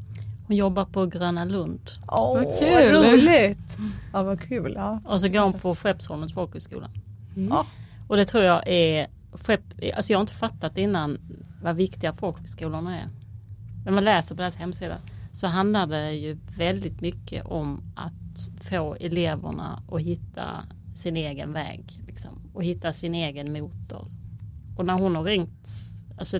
Hon 0.46 0.56
jobbar 0.56 0.84
på 0.84 1.06
Gröna 1.06 1.44
Lund. 1.44 1.90
Åh, 2.08 2.34
vad 2.34 2.58
kul! 2.58 2.92
roligt! 2.92 3.78
Ja, 4.12 4.22
vad 4.22 4.40
kul. 4.40 4.72
Ja. 4.76 5.00
Och 5.04 5.20
så 5.20 5.28
går 5.28 5.40
hon 5.40 5.52
på 5.52 5.74
Skeppsholmens 5.74 6.34
folkhögskola. 6.34 6.90
Mm. 7.36 7.48
Ja. 7.48 7.66
Och 8.08 8.16
det 8.16 8.24
tror 8.24 8.44
jag 8.44 8.68
är 8.68 9.06
alltså 9.96 10.12
jag 10.12 10.18
har 10.18 10.20
inte 10.20 10.32
fattat 10.32 10.78
innan 10.78 11.18
vad 11.62 11.76
viktiga 11.76 12.12
folkhögskolorna 12.12 12.96
är. 12.96 13.06
När 13.84 13.92
man 13.92 14.04
läser 14.04 14.34
på 14.34 14.42
deras 14.42 14.56
hemsida 14.56 14.94
så 15.36 15.46
handlar 15.46 15.86
det 15.86 16.12
ju 16.12 16.38
väldigt 16.56 17.00
mycket 17.00 17.46
om 17.46 17.82
att 17.96 18.64
få 18.70 18.94
eleverna 19.00 19.82
att 19.92 20.00
hitta 20.00 20.64
sin 20.94 21.16
egen 21.16 21.52
väg 21.52 22.00
liksom, 22.06 22.30
och 22.54 22.64
hitta 22.64 22.92
sin 22.92 23.14
egen 23.14 23.52
motor. 23.52 24.06
Och 24.76 24.84
när 24.84 24.92
hon 24.92 25.16
har 25.16 25.22
ringt, 25.22 25.68
alltså, 26.18 26.38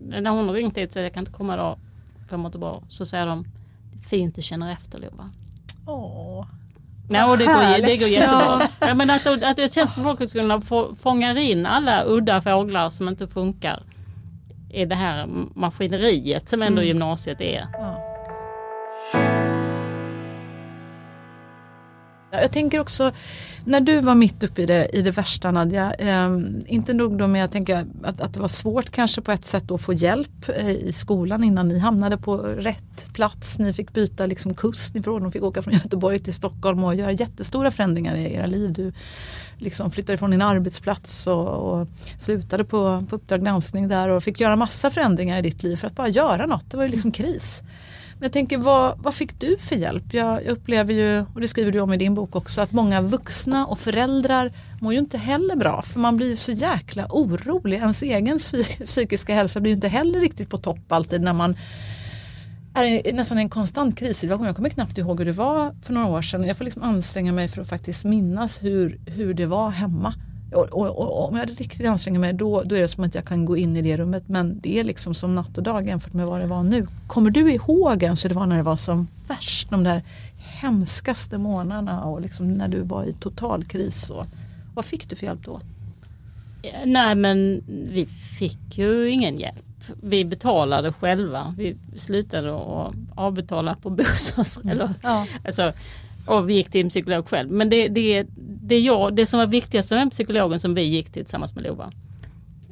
när 0.00 0.30
hon 0.30 0.48
har 0.48 0.54
ringt 0.54 0.74
dit 0.74 0.92
så 0.92 0.98
jag 0.98 1.12
kan 1.12 1.20
inte 1.20 1.32
komma 1.32 1.54
idag 1.54 1.78
för 2.26 2.32
jag 2.32 2.40
mår 2.40 2.48
inte 2.48 2.58
bra, 2.58 2.82
så 2.88 3.06
säger 3.06 3.26
de 3.26 3.44
fint 4.10 4.34
du 4.34 4.42
känner 4.42 4.72
efter 4.72 4.98
Lova. 4.98 5.30
Åh. 5.86 6.46
Ja, 7.10 7.30
och 7.30 7.38
det, 7.38 7.44
går, 7.44 7.86
det 7.86 7.96
går 7.96 8.08
jättebra. 8.08 8.62
Ja. 8.80 8.94
men 8.94 9.10
att, 9.10 9.26
att 9.26 9.58
jag 9.58 9.72
känns 9.72 9.94
på 9.94 10.02
folkhögskolorna 10.02 10.60
fångar 10.94 11.38
in 11.38 11.66
alla 11.66 12.04
udda 12.06 12.42
fåglar 12.42 12.90
som 12.90 13.08
inte 13.08 13.28
funkar 13.28 13.82
i 14.72 14.84
det 14.84 14.94
här 14.94 15.26
maskineriet 15.54 16.48
som 16.48 16.62
ändå 16.62 16.80
mm. 16.80 16.88
gymnasiet 16.88 17.40
är. 17.40 17.66
Ja. 17.72 17.91
Jag 22.34 22.52
tänker 22.52 22.80
också, 22.80 23.12
när 23.64 23.80
du 23.80 24.00
var 24.00 24.14
mitt 24.14 24.42
uppe 24.42 24.62
i 24.62 24.66
det, 24.66 24.88
i 24.92 25.02
det 25.02 25.10
värsta 25.10 25.50
Nadja, 25.50 25.94
eh, 25.94 26.38
inte 26.66 26.92
nog 26.92 27.18
då 27.18 27.26
med 27.26 27.54
jag 27.54 27.86
att, 28.02 28.20
att 28.20 28.34
det 28.34 28.40
var 28.40 28.48
svårt 28.48 28.90
kanske 28.90 29.20
på 29.20 29.32
ett 29.32 29.44
sätt 29.44 29.70
att 29.70 29.80
få 29.80 29.92
hjälp 29.92 30.48
eh, 30.56 30.70
i 30.70 30.92
skolan 30.92 31.44
innan 31.44 31.68
ni 31.68 31.78
hamnade 31.78 32.18
på 32.18 32.36
rätt 32.36 33.12
plats. 33.12 33.58
Ni 33.58 33.72
fick 33.72 33.92
byta 33.92 34.26
liksom 34.26 34.54
kust 34.54 34.96
ifrån 34.96 35.26
och 35.26 35.32
fick 35.32 35.42
åka 35.42 35.62
från 35.62 35.74
Göteborg 35.74 36.18
till 36.18 36.34
Stockholm 36.34 36.84
och 36.84 36.94
göra 36.94 37.12
jättestora 37.12 37.70
förändringar 37.70 38.16
i 38.16 38.34
era 38.34 38.46
liv. 38.46 38.72
Du 38.72 38.92
liksom 39.58 39.90
flyttade 39.90 40.18
från 40.18 40.30
din 40.30 40.42
arbetsplats 40.42 41.26
och, 41.26 41.48
och 41.48 41.88
slutade 42.18 42.64
på, 42.64 43.04
på 43.08 43.16
Uppdrag 43.16 43.44
granskning 43.44 43.88
där 43.88 44.08
och 44.08 44.22
fick 44.22 44.40
göra 44.40 44.56
massa 44.56 44.90
förändringar 44.90 45.38
i 45.38 45.42
ditt 45.42 45.62
liv 45.62 45.76
för 45.76 45.86
att 45.86 45.96
bara 45.96 46.08
göra 46.08 46.46
något. 46.46 46.70
Det 46.70 46.76
var 46.76 46.84
ju 46.84 46.90
liksom 46.90 47.12
kris. 47.12 47.62
Men 48.22 48.26
jag 48.26 48.32
tänker, 48.32 48.58
vad, 48.58 48.98
vad 48.98 49.14
fick 49.14 49.40
du 49.40 49.56
för 49.58 49.76
hjälp? 49.76 50.14
Jag, 50.14 50.44
jag 50.44 50.46
upplever 50.46 50.94
ju, 50.94 51.24
och 51.34 51.40
det 51.40 51.48
skriver 51.48 51.72
du 51.72 51.80
om 51.80 51.92
i 51.92 51.96
din 51.96 52.14
bok 52.14 52.36
också, 52.36 52.60
att 52.60 52.72
många 52.72 53.00
vuxna 53.00 53.66
och 53.66 53.78
föräldrar 53.78 54.52
mår 54.80 54.92
ju 54.92 54.98
inte 54.98 55.18
heller 55.18 55.56
bra 55.56 55.82
för 55.82 56.00
man 56.00 56.16
blir 56.16 56.28
ju 56.28 56.36
så 56.36 56.52
jäkla 56.52 57.06
orolig. 57.10 57.76
Ens 57.76 58.02
egen 58.02 58.38
psykiska 58.84 59.34
hälsa 59.34 59.60
blir 59.60 59.70
ju 59.70 59.74
inte 59.74 59.88
heller 59.88 60.20
riktigt 60.20 60.50
på 60.50 60.58
topp 60.58 60.92
alltid 60.92 61.20
när 61.20 61.32
man 61.32 61.56
är 62.74 63.12
nästan 63.12 63.38
en 63.38 63.50
konstant 63.50 63.98
krissituation. 63.98 64.46
Jag 64.46 64.56
kommer 64.56 64.70
knappt 64.70 64.98
ihåg 64.98 65.18
hur 65.18 65.26
det 65.26 65.32
var 65.32 65.74
för 65.82 65.92
några 65.92 66.06
år 66.06 66.22
sedan. 66.22 66.44
Jag 66.44 66.56
får 66.56 66.64
liksom 66.64 66.82
anstränga 66.82 67.32
mig 67.32 67.48
för 67.48 67.62
att 67.62 67.68
faktiskt 67.68 68.04
minnas 68.04 68.62
hur, 68.62 69.00
hur 69.06 69.34
det 69.34 69.46
var 69.46 69.70
hemma. 69.70 70.14
Och, 70.54 70.64
och, 70.64 70.98
och, 70.98 71.28
om 71.28 71.36
jag 71.36 71.50
riktigt 71.50 71.86
anstränger 71.86 72.18
mig 72.18 72.32
då, 72.32 72.62
då 72.62 72.74
är 72.74 72.80
det 72.80 72.88
som 72.88 73.04
att 73.04 73.14
jag 73.14 73.24
kan 73.24 73.44
gå 73.44 73.56
in 73.56 73.76
i 73.76 73.82
det 73.82 73.96
rummet 73.96 74.22
men 74.26 74.60
det 74.60 74.78
är 74.78 74.84
liksom 74.84 75.14
som 75.14 75.34
natt 75.34 75.58
och 75.58 75.64
dag 75.64 75.86
jämfört 75.86 76.12
med 76.12 76.26
vad 76.26 76.40
det 76.40 76.46
var 76.46 76.62
nu. 76.62 76.86
Kommer 77.06 77.30
du 77.30 77.52
ihåg 77.52 78.02
ens 78.02 78.24
hur 78.24 78.28
det 78.28 78.34
var 78.34 78.46
när 78.46 78.56
det 78.56 78.62
var 78.62 78.76
som 78.76 79.08
värst? 79.28 79.70
De 79.70 79.84
där 79.84 80.02
hemskaste 80.36 81.38
månaderna 81.38 82.04
och 82.04 82.20
liksom 82.20 82.52
när 82.54 82.68
du 82.68 82.80
var 82.80 83.04
i 83.04 83.12
total 83.12 83.64
kris. 83.64 84.10
Och, 84.10 84.26
vad 84.74 84.84
fick 84.84 85.08
du 85.08 85.16
för 85.16 85.26
hjälp 85.26 85.44
då? 85.44 85.60
Nej 86.84 87.14
men 87.14 87.62
vi 87.68 88.06
fick 88.38 88.78
ju 88.78 89.10
ingen 89.10 89.38
hjälp. 89.38 89.64
Vi 90.02 90.24
betalade 90.24 90.92
själva. 90.92 91.54
Vi 91.58 91.76
slutade 91.96 92.54
att 92.54 92.94
avbetala 93.14 93.74
på 93.74 93.90
bostads... 93.90 94.56
Mm. 94.56 94.68
Eller, 94.72 94.90
ja. 95.02 95.26
alltså, 95.44 95.72
och 96.26 96.48
vi 96.48 96.54
gick 96.54 96.70
till 96.70 96.80
en 96.80 96.88
psykolog 96.88 97.28
själv. 97.28 97.50
Men 97.50 97.70
det, 97.70 97.88
det, 97.88 98.26
det, 98.62 98.78
jag, 98.78 99.16
det 99.16 99.26
som 99.26 99.38
var 99.38 99.46
viktigast 99.46 99.90
med 99.90 100.10
psykologen 100.10 100.60
som 100.60 100.74
vi 100.74 100.82
gick 100.82 101.12
till 101.12 101.24
tillsammans 101.24 101.54
med 101.54 101.64
Lova. 101.64 101.92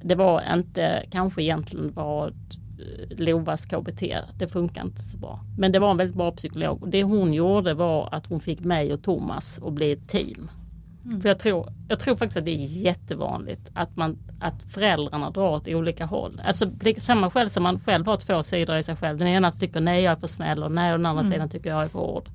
Det 0.03 0.14
var 0.14 0.42
inte 0.55 1.07
kanske 1.11 1.42
egentligen 1.42 1.92
vad 1.94 2.28
eh, 2.28 3.18
Lovas 3.18 3.66
KBT, 3.66 4.03
det 4.38 4.48
funkar 4.48 4.82
inte 4.82 5.03
så 5.03 5.16
bra. 5.16 5.40
Men 5.59 5.72
det 5.72 5.78
var 5.78 5.90
en 5.90 5.96
väldigt 5.96 6.16
bra 6.16 6.32
psykolog. 6.32 6.90
Det 6.90 7.03
hon 7.03 7.32
gjorde 7.32 7.74
var 7.74 8.09
att 8.12 8.26
hon 8.26 8.40
fick 8.40 8.61
mig 8.61 8.92
och 8.92 9.03
Thomas 9.03 9.61
att 9.66 9.72
bli 9.72 9.92
ett 9.92 10.09
team. 10.09 10.51
Mm. 11.05 11.20
För 11.20 11.28
jag 11.28 11.38
tror, 11.38 11.72
jag 11.88 11.98
tror 11.98 12.16
faktiskt 12.16 12.36
att 12.36 12.44
det 12.44 12.51
är 12.51 12.66
jättevanligt 12.66 13.70
att, 13.74 13.96
man, 13.96 14.18
att 14.40 14.72
föräldrarna 14.72 15.30
drar 15.30 15.51
åt 15.51 15.68
olika 15.68 16.07
håll. 16.07 16.42
Alltså 16.44 16.66
samma 16.96 17.30
skäl 17.30 17.51
som 17.51 17.62
man 17.62 17.80
själv 17.80 18.07
har 18.07 18.16
två 18.16 18.42
sidor 18.42 18.76
i 18.76 18.82
sig 18.82 18.96
själv. 18.96 19.18
Den 19.18 19.28
ena 19.28 19.51
tycker 19.51 19.80
nej 19.80 20.03
jag 20.03 20.12
är 20.12 20.20
för 20.20 20.26
snäll 20.26 20.62
och 20.62 20.72
nej 20.72 20.92
och 20.92 20.98
den 20.98 21.07
andra 21.07 21.22
mm. 21.22 21.32
sidan 21.32 21.48
tycker 21.48 21.70
jag 21.70 21.82
är 21.82 21.88
för 21.88 21.98
hård. 21.98 22.28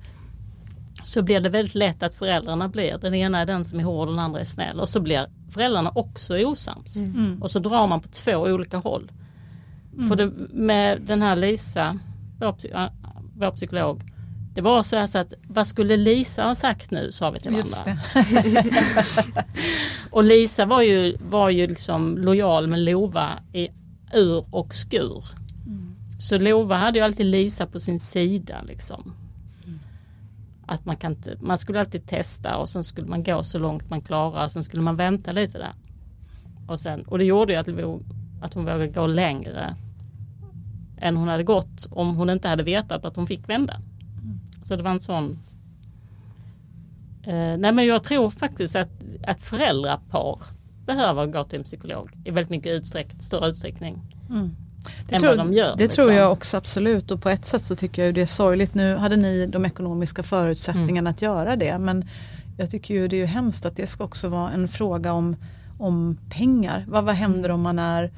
Så 1.06 1.22
blir 1.22 1.40
det 1.40 1.48
väldigt 1.48 1.74
lätt 1.74 2.02
att 2.02 2.14
föräldrarna 2.14 2.68
blir, 2.68 2.98
den 2.98 3.14
ena 3.14 3.38
är 3.38 3.46
den 3.46 3.64
som 3.64 3.80
är 3.80 3.84
hård 3.84 4.08
och 4.08 4.14
den 4.14 4.24
andra 4.24 4.40
är 4.40 4.44
snäll. 4.44 4.80
Och 4.80 4.88
så 4.88 5.00
blir 5.00 5.26
föräldrarna 5.50 5.92
också 5.94 6.38
osams. 6.38 6.96
Mm. 6.96 7.14
mm. 7.14 7.42
Och 7.42 7.50
så 7.50 7.58
drar 7.58 7.86
man 7.86 8.00
på 8.00 8.08
två 8.08 8.32
olika 8.32 8.76
håll. 8.76 9.10
Mm. 9.92 10.08
För 10.08 10.16
det, 10.16 10.32
med 10.50 11.00
den 11.00 11.22
här 11.22 11.36
Lisa, 11.36 11.98
vår, 12.40 12.56
vår 13.34 13.50
psykolog, 13.50 14.02
det 14.54 14.60
var 14.60 14.82
så, 14.82 14.96
här 14.96 15.06
så 15.06 15.18
att 15.18 15.32
vad 15.48 15.66
skulle 15.66 15.96
Lisa 15.96 16.44
ha 16.44 16.54
sagt 16.54 16.90
nu 16.90 17.12
sa 17.12 17.30
vi 17.30 17.38
till 17.38 17.50
varandra. 17.50 17.98
och 20.10 20.24
Lisa 20.24 20.66
var 20.66 20.82
ju, 20.82 21.16
var 21.30 21.50
ju 21.50 21.66
liksom 21.66 22.18
lojal 22.18 22.66
med 22.66 22.80
Lova 22.80 23.32
i 23.52 23.68
ur 24.14 24.44
och 24.50 24.74
skur. 24.74 25.24
Mm. 25.66 25.96
Så 26.18 26.38
Lova 26.38 26.76
hade 26.76 26.98
ju 26.98 27.04
alltid 27.04 27.26
Lisa 27.26 27.66
på 27.66 27.80
sin 27.80 28.00
sida 28.00 28.62
liksom. 28.62 29.14
Att 30.66 30.84
man, 30.84 30.96
kan 30.96 31.12
inte, 31.12 31.36
man 31.40 31.58
skulle 31.58 31.80
alltid 31.80 32.06
testa 32.06 32.56
och 32.56 32.68
sen 32.68 32.84
skulle 32.84 33.06
man 33.06 33.22
gå 33.22 33.42
så 33.42 33.58
långt 33.58 33.90
man 33.90 34.00
klarar. 34.00 34.48
Sen 34.48 34.64
skulle 34.64 34.82
man 34.82 34.96
vänta 34.96 35.32
lite 35.32 35.58
där. 35.58 35.74
Och, 36.68 36.80
sen, 36.80 37.02
och 37.02 37.18
det 37.18 37.24
gjorde 37.24 37.52
ju 37.52 37.58
att, 37.58 37.68
att 38.42 38.54
hon 38.54 38.64
vågade 38.64 38.88
gå 38.88 39.06
längre 39.06 39.76
än 40.98 41.16
hon 41.16 41.28
hade 41.28 41.42
gått 41.42 41.88
om 41.90 42.16
hon 42.16 42.30
inte 42.30 42.48
hade 42.48 42.62
vetat 42.62 43.04
att 43.04 43.16
hon 43.16 43.26
fick 43.26 43.48
vända. 43.48 43.80
Så 44.62 44.76
det 44.76 44.82
var 44.82 44.90
en 44.90 45.00
sån 45.00 45.38
eh, 47.22 47.56
Nej 47.58 47.72
men 47.72 47.86
jag 47.86 48.04
tror 48.04 48.30
faktiskt 48.30 48.76
att, 48.76 48.90
att 49.26 49.40
föräldrapar 49.40 50.40
behöver 50.86 51.26
gå 51.26 51.44
till 51.44 51.58
en 51.58 51.64
psykolog 51.64 52.10
i 52.24 52.30
väldigt 52.30 52.50
mycket 52.50 52.72
utsträck, 52.72 53.08
större 53.18 53.48
utsträckning. 53.48 54.02
Mm. 54.30 54.56
Det, 55.08 55.18
tror, 55.18 55.36
de 55.36 55.52
gör, 55.52 55.76
det 55.76 55.84
liksom. 55.84 56.04
tror 56.04 56.16
jag 56.16 56.32
också 56.32 56.56
absolut 56.56 57.10
och 57.10 57.22
på 57.22 57.28
ett 57.28 57.46
sätt 57.46 57.62
så 57.62 57.76
tycker 57.76 58.04
jag 58.04 58.14
det 58.14 58.22
är 58.22 58.26
sorgligt. 58.26 58.74
Nu 58.74 58.96
hade 58.96 59.16
ni 59.16 59.46
de 59.46 59.64
ekonomiska 59.64 60.22
förutsättningarna 60.22 60.98
mm. 60.98 61.10
att 61.10 61.22
göra 61.22 61.56
det 61.56 61.78
men 61.78 62.04
jag 62.56 62.70
tycker 62.70 62.94
ju 62.94 63.08
det 63.08 63.16
är 63.16 63.18
ju 63.18 63.26
hemskt 63.26 63.66
att 63.66 63.76
det 63.76 63.86
ska 63.86 64.04
också 64.04 64.28
vara 64.28 64.50
en 64.50 64.68
fråga 64.68 65.12
om, 65.12 65.36
om 65.78 66.18
pengar. 66.30 66.84
Vad, 66.88 67.04
vad 67.04 67.14
händer 67.14 67.50
om 67.50 67.60
man 67.60 67.78
är 67.78 68.10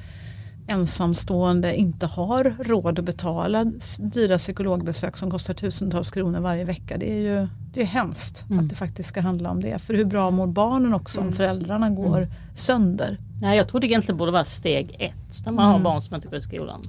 ensamstående 0.67 1.75
inte 1.75 2.05
har 2.05 2.55
råd 2.59 2.99
att 2.99 3.05
betala 3.05 3.71
dyra 3.97 4.37
psykologbesök 4.37 5.17
som 5.17 5.31
kostar 5.31 5.53
tusentals 5.53 6.11
kronor 6.11 6.39
varje 6.39 6.65
vecka. 6.65 6.97
Det 6.97 7.11
är 7.11 7.19
ju 7.19 7.47
det 7.73 7.81
är 7.81 7.85
hemskt 7.85 8.45
mm. 8.49 8.59
att 8.59 8.69
det 8.69 8.75
faktiskt 8.75 9.09
ska 9.09 9.21
handla 9.21 9.51
om 9.51 9.61
det. 9.61 9.79
För 9.79 9.93
hur 9.93 10.05
bra 10.05 10.31
mår 10.31 10.47
barnen 10.47 10.93
också 10.93 11.19
mm. 11.19 11.27
om 11.27 11.35
föräldrarna 11.35 11.89
går 11.89 12.17
mm. 12.17 12.29
sönder? 12.53 13.17
Nej, 13.41 13.57
jag 13.57 13.67
tror 13.67 13.81
det 13.81 13.87
egentligen 13.87 14.17
borde 14.17 14.31
vara 14.31 14.43
steg 14.43 14.95
ett 14.99 15.45
när 15.45 15.51
man 15.51 15.65
har 15.65 15.71
mm. 15.71 15.83
barn 15.83 16.01
som 16.01 16.15
inte 16.15 16.27
går 16.27 16.37
i 16.37 16.41
skolan. 16.41 16.81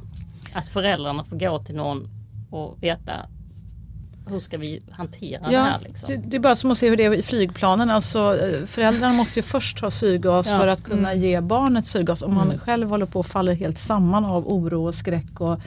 Att 0.53 0.69
föräldrarna 0.69 1.25
får 1.25 1.37
gå 1.37 1.59
till 1.59 1.75
någon 1.75 2.09
och 2.51 2.83
veta 2.83 3.13
hur 4.27 4.41
ska 4.41 4.59
vi 4.59 4.83
hantera 4.91 5.41
ja, 5.45 5.51
det 5.51 5.65
här? 5.65 5.81
Liksom? 5.81 6.23
Det, 6.27 6.37
är 6.37 6.41
bara 6.41 6.55
som 6.55 6.71
att 6.71 6.79
se 6.79 6.89
hur 6.89 6.97
det 6.97 7.05
är 7.05 7.15
i 7.15 7.23
flygplanen. 7.23 7.91
Alltså, 7.91 8.19
eh, 8.19 8.67
föräldrarna 8.67 9.13
måste 9.13 9.39
ju 9.39 9.43
först 9.43 9.81
ha 9.81 9.91
syrgas 9.91 10.49
ja. 10.49 10.59
för 10.59 10.69
att 10.69 10.85
kunna 10.85 11.13
mm. 11.13 11.25
ge 11.25 11.41
barnet 11.41 11.87
syrgas. 11.87 12.23
Om 12.23 12.33
mm. 12.33 12.49
man 12.49 12.59
själv 12.59 12.89
håller 12.89 13.07
på 13.07 13.21
att 13.21 13.27
faller 13.27 13.55
helt 13.55 13.79
samman 13.79 14.25
av 14.25 14.49
oro 14.49 14.89
och 14.89 14.95
skräck 14.95 15.41
och 15.41 15.61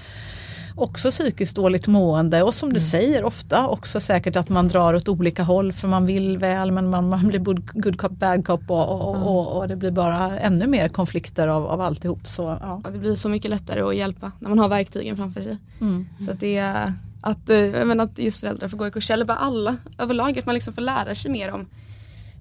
också 0.76 1.12
psykiskt 1.12 1.56
dåligt 1.56 1.88
mående 1.88 2.44
och 2.44 2.54
som 2.54 2.70
du 2.70 2.78
mm. 2.78 2.88
säger 2.88 3.24
ofta 3.24 3.68
också 3.68 4.00
säkert 4.00 4.36
att 4.36 4.50
man 4.50 4.68
drar 4.68 4.94
åt 4.94 5.08
olika 5.08 5.44
håll 5.44 5.74
för 5.74 5.88
man 5.88 6.06
vill 6.06 6.38
väl 6.38 6.72
men 6.72 6.90
man, 6.90 7.10
man 7.10 7.28
blir 7.28 7.40
good 7.40 7.98
cop 7.98 8.12
bad 8.12 8.46
cop 8.46 8.70
och, 8.72 9.10
och, 9.10 9.16
mm. 9.16 9.28
och, 9.28 9.58
och, 9.58 9.68
det 9.68 9.76
blir 9.76 9.92
bara 9.92 10.40
ännu 10.40 10.68
mer 10.68 10.88
konflikter 10.88 11.48
av, 11.48 11.66
av 11.66 11.82
alltihop. 11.82 12.28
Så, 12.28 12.58
ja. 12.62 12.82
det 12.94 13.00
blir 13.00 13.16
så 13.16 13.30
mycket 13.30 13.52
lättare 13.52 13.82
att 13.82 13.96
hjälpa 13.96 14.32
när 14.40 14.50
man 14.50 14.60
har 14.60 14.70
verktygen 14.70 15.18
framför 15.18 15.42
sig. 15.42 15.58
Mm. 15.82 16.08
Så 16.26 16.32
det 16.40 16.58
är 16.58 16.94
att, 17.22 17.50
eh, 17.50 17.86
men 17.86 18.00
att 18.00 18.20
just 18.20 18.40
föräldrar 18.40 18.68
får 18.68 18.78
gå 18.78 18.88
i 18.88 18.92
kurs, 18.92 19.12
eller 19.12 19.26
bara 19.26 19.38
alla 19.38 19.78
överlag, 19.98 20.40
att 20.40 20.46
man 20.46 20.56
liksom 20.56 20.74
får 20.74 20.82
lära 20.82 21.16
sig 21.16 21.32
mer 21.32 21.52
om 21.52 21.66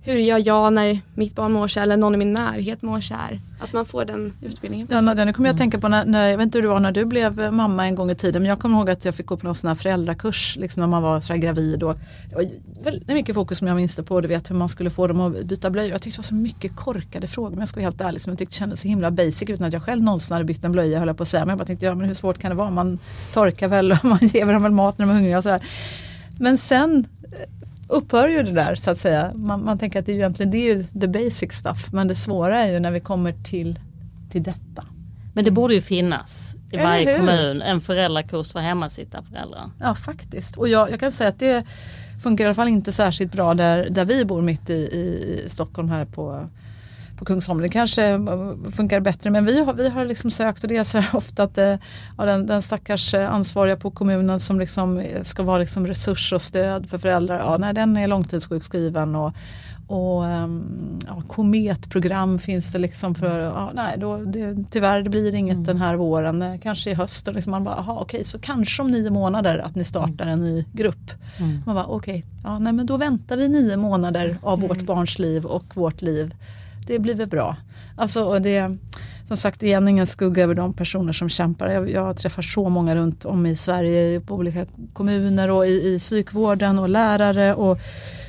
hur 0.04 0.18
gör 0.18 0.42
jag 0.46 0.72
när 0.72 1.00
mitt 1.14 1.34
barn 1.34 1.52
mår 1.52 1.68
så 1.68 1.80
eller 1.80 1.96
någon 1.96 2.14
i 2.14 2.18
min 2.18 2.32
närhet 2.32 2.82
mår 2.82 3.00
så 3.00 3.14
här. 3.14 3.40
Att 3.60 3.72
man 3.72 3.86
får 3.86 4.04
den 4.04 4.32
utbildningen. 4.40 4.86
Ja, 4.90 5.00
nu 5.00 5.32
kommer 5.32 5.48
jag 5.48 5.54
att 5.54 5.58
tänka 5.58 5.80
på 5.80 5.88
när, 5.88 6.04
när, 6.04 6.28
jag 6.28 6.36
vet 6.36 6.44
inte 6.44 6.58
hur 6.58 6.62
det 6.62 6.68
var 6.68 6.80
när 6.80 6.92
du 6.92 7.04
blev 7.04 7.52
mamma 7.52 7.86
en 7.86 7.94
gång 7.94 8.10
i 8.10 8.14
tiden 8.14 8.42
men 8.42 8.48
jag 8.48 8.58
kommer 8.58 8.78
ihåg 8.78 8.90
att 8.90 9.04
jag 9.04 9.14
fick 9.14 9.26
gå 9.26 9.36
på 9.36 9.46
någon 9.46 9.54
sån 9.54 9.68
här 9.68 9.74
föräldrakurs 9.74 10.56
liksom 10.60 10.80
när 10.80 10.86
man 10.86 11.02
var 11.02 11.20
så 11.20 11.34
gravid 11.34 11.82
och 11.82 11.96
det 12.28 12.34
var 12.34 12.46
väldigt 12.84 13.08
mycket 13.08 13.34
fokus 13.34 13.58
som 13.58 13.66
jag 13.66 13.76
minns 13.76 13.96
det 13.96 14.02
på, 14.02 14.20
du 14.20 14.28
vet 14.28 14.50
hur 14.50 14.54
man 14.54 14.68
skulle 14.68 14.90
få 14.90 15.06
dem 15.06 15.20
att 15.20 15.44
byta 15.44 15.70
blöjor. 15.70 15.90
Jag 15.90 16.02
tyckte 16.02 16.18
det 16.18 16.22
var 16.22 16.28
så 16.28 16.34
mycket 16.34 16.76
korkade 16.76 17.26
frågor 17.26 17.50
men 17.50 17.58
jag 17.58 17.68
ska 17.68 17.80
vara 17.80 17.84
helt 17.84 18.00
ärlig 18.00 18.20
som 18.20 18.30
jag 18.30 18.38
tyckte 18.38 18.54
det 18.54 18.58
kändes 18.58 18.80
så 18.80 18.88
himla 18.88 19.10
basic 19.10 19.50
utan 19.50 19.66
att 19.66 19.72
jag 19.72 19.82
själv 19.82 20.02
någonsin 20.02 20.32
hade 20.32 20.44
bytt 20.44 20.64
en 20.64 20.72
blöja 20.72 20.98
höll 20.98 21.08
jag 21.08 21.16
på 21.16 21.22
att 21.22 21.28
säga 21.28 21.44
men 21.44 21.48
jag 21.48 21.58
bara 21.58 21.66
tänkte 21.66 21.86
ja 21.86 21.94
men 21.94 22.08
hur 22.08 22.14
svårt 22.14 22.38
kan 22.38 22.50
det 22.50 22.56
vara 22.56 22.70
man 22.70 22.98
torkar 23.32 23.68
väl 23.68 23.92
och 23.92 24.04
man 24.04 24.18
ger 24.20 24.52
dem 24.52 24.62
väl 24.62 24.72
mat 24.72 24.98
när 24.98 25.06
de 25.06 25.10
är 25.10 25.14
hungriga 25.14 25.38
och 25.38 25.42
sådär. 25.42 25.62
Men 26.38 26.58
sen 26.58 27.06
upphör 27.92 28.28
ju 28.28 28.42
det 28.42 28.52
där 28.52 28.74
så 28.74 28.90
att 28.90 28.98
säga. 28.98 29.32
Man, 29.34 29.64
man 29.64 29.78
tänker 29.78 29.98
att 29.98 30.06
det 30.06 30.12
är 30.12 30.14
ju 30.14 30.20
egentligen 30.20 30.50
det 30.50 30.58
är 30.58 30.76
ju 30.76 30.84
the 30.84 31.08
basic 31.08 31.52
stuff 31.52 31.92
men 31.92 32.08
det 32.08 32.14
svåra 32.14 32.60
är 32.62 32.72
ju 32.72 32.80
när 32.80 32.90
vi 32.90 33.00
kommer 33.00 33.32
till, 33.32 33.80
till 34.30 34.42
detta. 34.42 34.84
Men 35.34 35.44
det 35.44 35.50
borde 35.50 35.74
ju 35.74 35.80
finnas 35.80 36.56
i 36.70 36.76
Eller 36.76 36.84
varje 36.84 37.10
hur? 37.10 37.18
kommun 37.18 37.62
en 37.62 37.80
föräldrakurs 37.80 38.52
för 38.52 38.60
hemmasittarföräldrar. 38.60 39.70
Ja 39.80 39.94
faktiskt 39.94 40.56
och 40.56 40.68
jag, 40.68 40.90
jag 40.90 41.00
kan 41.00 41.12
säga 41.12 41.28
att 41.28 41.38
det 41.38 41.64
funkar 42.22 42.44
i 42.44 42.46
alla 42.46 42.54
fall 42.54 42.68
inte 42.68 42.92
särskilt 42.92 43.32
bra 43.32 43.54
där, 43.54 43.88
där 43.90 44.04
vi 44.04 44.24
bor 44.24 44.42
mitt 44.42 44.70
i, 44.70 44.74
i 44.74 45.44
Stockholm 45.48 45.88
här 45.88 46.04
på 46.04 46.48
på 47.22 47.26
Kungsholmen. 47.26 47.62
Det 47.62 47.68
kanske 47.68 48.06
eh, 48.06 48.18
funkar 48.70 49.00
bättre 49.00 49.30
men 49.30 49.44
vi 49.44 49.64
har, 49.64 49.74
vi 49.74 49.88
har 49.88 50.04
liksom 50.04 50.30
sökt 50.30 50.62
och 50.62 50.68
det 50.68 50.76
är 50.76 50.84
så 50.84 50.98
här 50.98 51.16
ofta 51.16 51.42
att 51.42 51.54
det, 51.54 51.78
ja, 52.18 52.24
den, 52.24 52.46
den 52.46 52.62
stackars 52.62 53.14
eh, 53.14 53.34
ansvariga 53.34 53.76
på 53.76 53.90
kommunen 53.90 54.40
som 54.40 54.60
liksom 54.60 54.98
eh, 54.98 55.22
ska 55.22 55.42
vara 55.42 55.58
liksom 55.58 55.86
resurs 55.86 56.32
och 56.32 56.42
stöd 56.42 56.86
för 56.86 56.98
föräldrar, 56.98 57.38
ja, 57.38 57.56
nej, 57.58 57.74
den 57.74 57.96
är 57.96 58.06
långtidssjukskriven 58.06 59.14
och, 59.14 59.32
och 59.86 60.22
um, 60.24 60.98
ja, 61.06 61.22
kometprogram 61.28 62.38
finns 62.38 62.72
det 62.72 62.78
liksom 62.78 63.14
för, 63.14 63.40
ja, 63.40 63.70
nej, 63.74 63.98
då, 63.98 64.16
det, 64.16 64.56
tyvärr 64.70 65.02
det 65.02 65.10
blir 65.10 65.34
inget 65.34 65.54
mm. 65.54 65.64
den 65.64 65.76
här 65.76 65.94
våren, 65.96 66.58
kanske 66.58 66.90
i 66.90 66.94
höst. 66.94 67.28
Och 67.28 67.34
liksom 67.34 67.50
man 67.50 67.64
bara, 67.64 67.74
aha, 67.74 67.98
okej, 68.00 68.24
så 68.24 68.38
kanske 68.38 68.82
om 68.82 68.90
nio 68.90 69.10
månader 69.10 69.58
att 69.58 69.74
ni 69.74 69.84
startar 69.84 70.26
en 70.26 70.40
ny 70.40 70.64
grupp. 70.72 71.10
Mm. 71.38 71.62
Man 71.66 71.74
bara, 71.74 71.86
okej, 71.86 72.24
ja, 72.44 72.58
nej, 72.58 72.72
men 72.72 72.86
då 72.86 72.96
väntar 72.96 73.36
vi 73.36 73.48
nio 73.48 73.76
månader 73.76 74.36
av 74.42 74.58
mm. 74.58 74.68
vårt 74.68 74.82
barns 74.82 75.18
liv 75.18 75.44
och 75.44 75.76
vårt 75.76 76.02
liv 76.02 76.34
det 76.86 76.98
blir 76.98 77.14
väl 77.14 77.28
bra. 77.28 77.56
Alltså, 77.96 78.24
och 78.24 78.42
det, 78.42 78.76
som 79.28 79.36
sagt, 79.36 79.62
igen 79.62 79.88
ingen 79.88 80.06
skugga 80.06 80.42
över 80.42 80.54
de 80.54 80.72
personer 80.72 81.12
som 81.12 81.28
kämpar. 81.28 81.68
Jag, 81.68 81.90
jag 81.90 82.16
träffar 82.16 82.42
så 82.42 82.68
många 82.68 82.94
runt 82.94 83.24
om 83.24 83.46
i 83.46 83.56
Sverige 83.56 84.20
på 84.20 84.34
olika 84.34 84.66
kommuner 84.92 85.50
och 85.50 85.66
i, 85.66 85.94
i 85.94 85.98
psykvården 85.98 86.78
och 86.78 86.88
lärare 86.88 87.54
och 87.54 87.78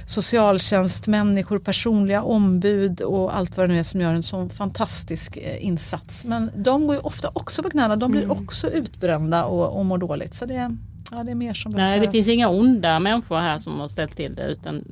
socialtjänstmänniskor, 0.06 1.60
personliga 1.60 2.24
ombud 2.24 3.02
och 3.02 3.38
allt 3.38 3.58
vad 3.58 3.70
det 3.70 3.74
nu 3.74 3.80
är 3.80 3.84
som 3.84 4.02
gör 4.02 4.14
en 4.14 4.24
sån 4.24 4.50
fantastisk 4.50 5.38
eh, 5.38 5.66
insats. 5.66 6.26
Men 6.26 6.52
de 6.56 6.88
går 6.88 6.96
ju 6.96 7.02
ofta 7.02 7.30
också 7.34 7.64
på 7.64 7.70
knäna, 7.70 7.96
de 7.96 8.12
blir 8.12 8.24
mm. 8.24 8.38
också 8.38 8.70
utbrända 8.70 9.46
och, 9.46 9.80
och 9.80 9.86
mår 9.86 9.98
dåligt. 9.98 10.34
Så 10.34 10.46
det, 10.46 10.78
ja, 11.12 11.24
det 11.24 11.32
är 11.32 11.36
mer 11.36 11.54
som 11.54 11.72
Nej, 11.72 12.00
det 12.00 12.12
finns 12.12 12.28
inga 12.28 12.50
onda 12.50 13.00
människor 13.00 13.38
här 13.38 13.58
som 13.58 13.80
har 13.80 13.88
ställt 13.88 14.16
till 14.16 14.36
det 14.36 14.48
utan 14.48 14.84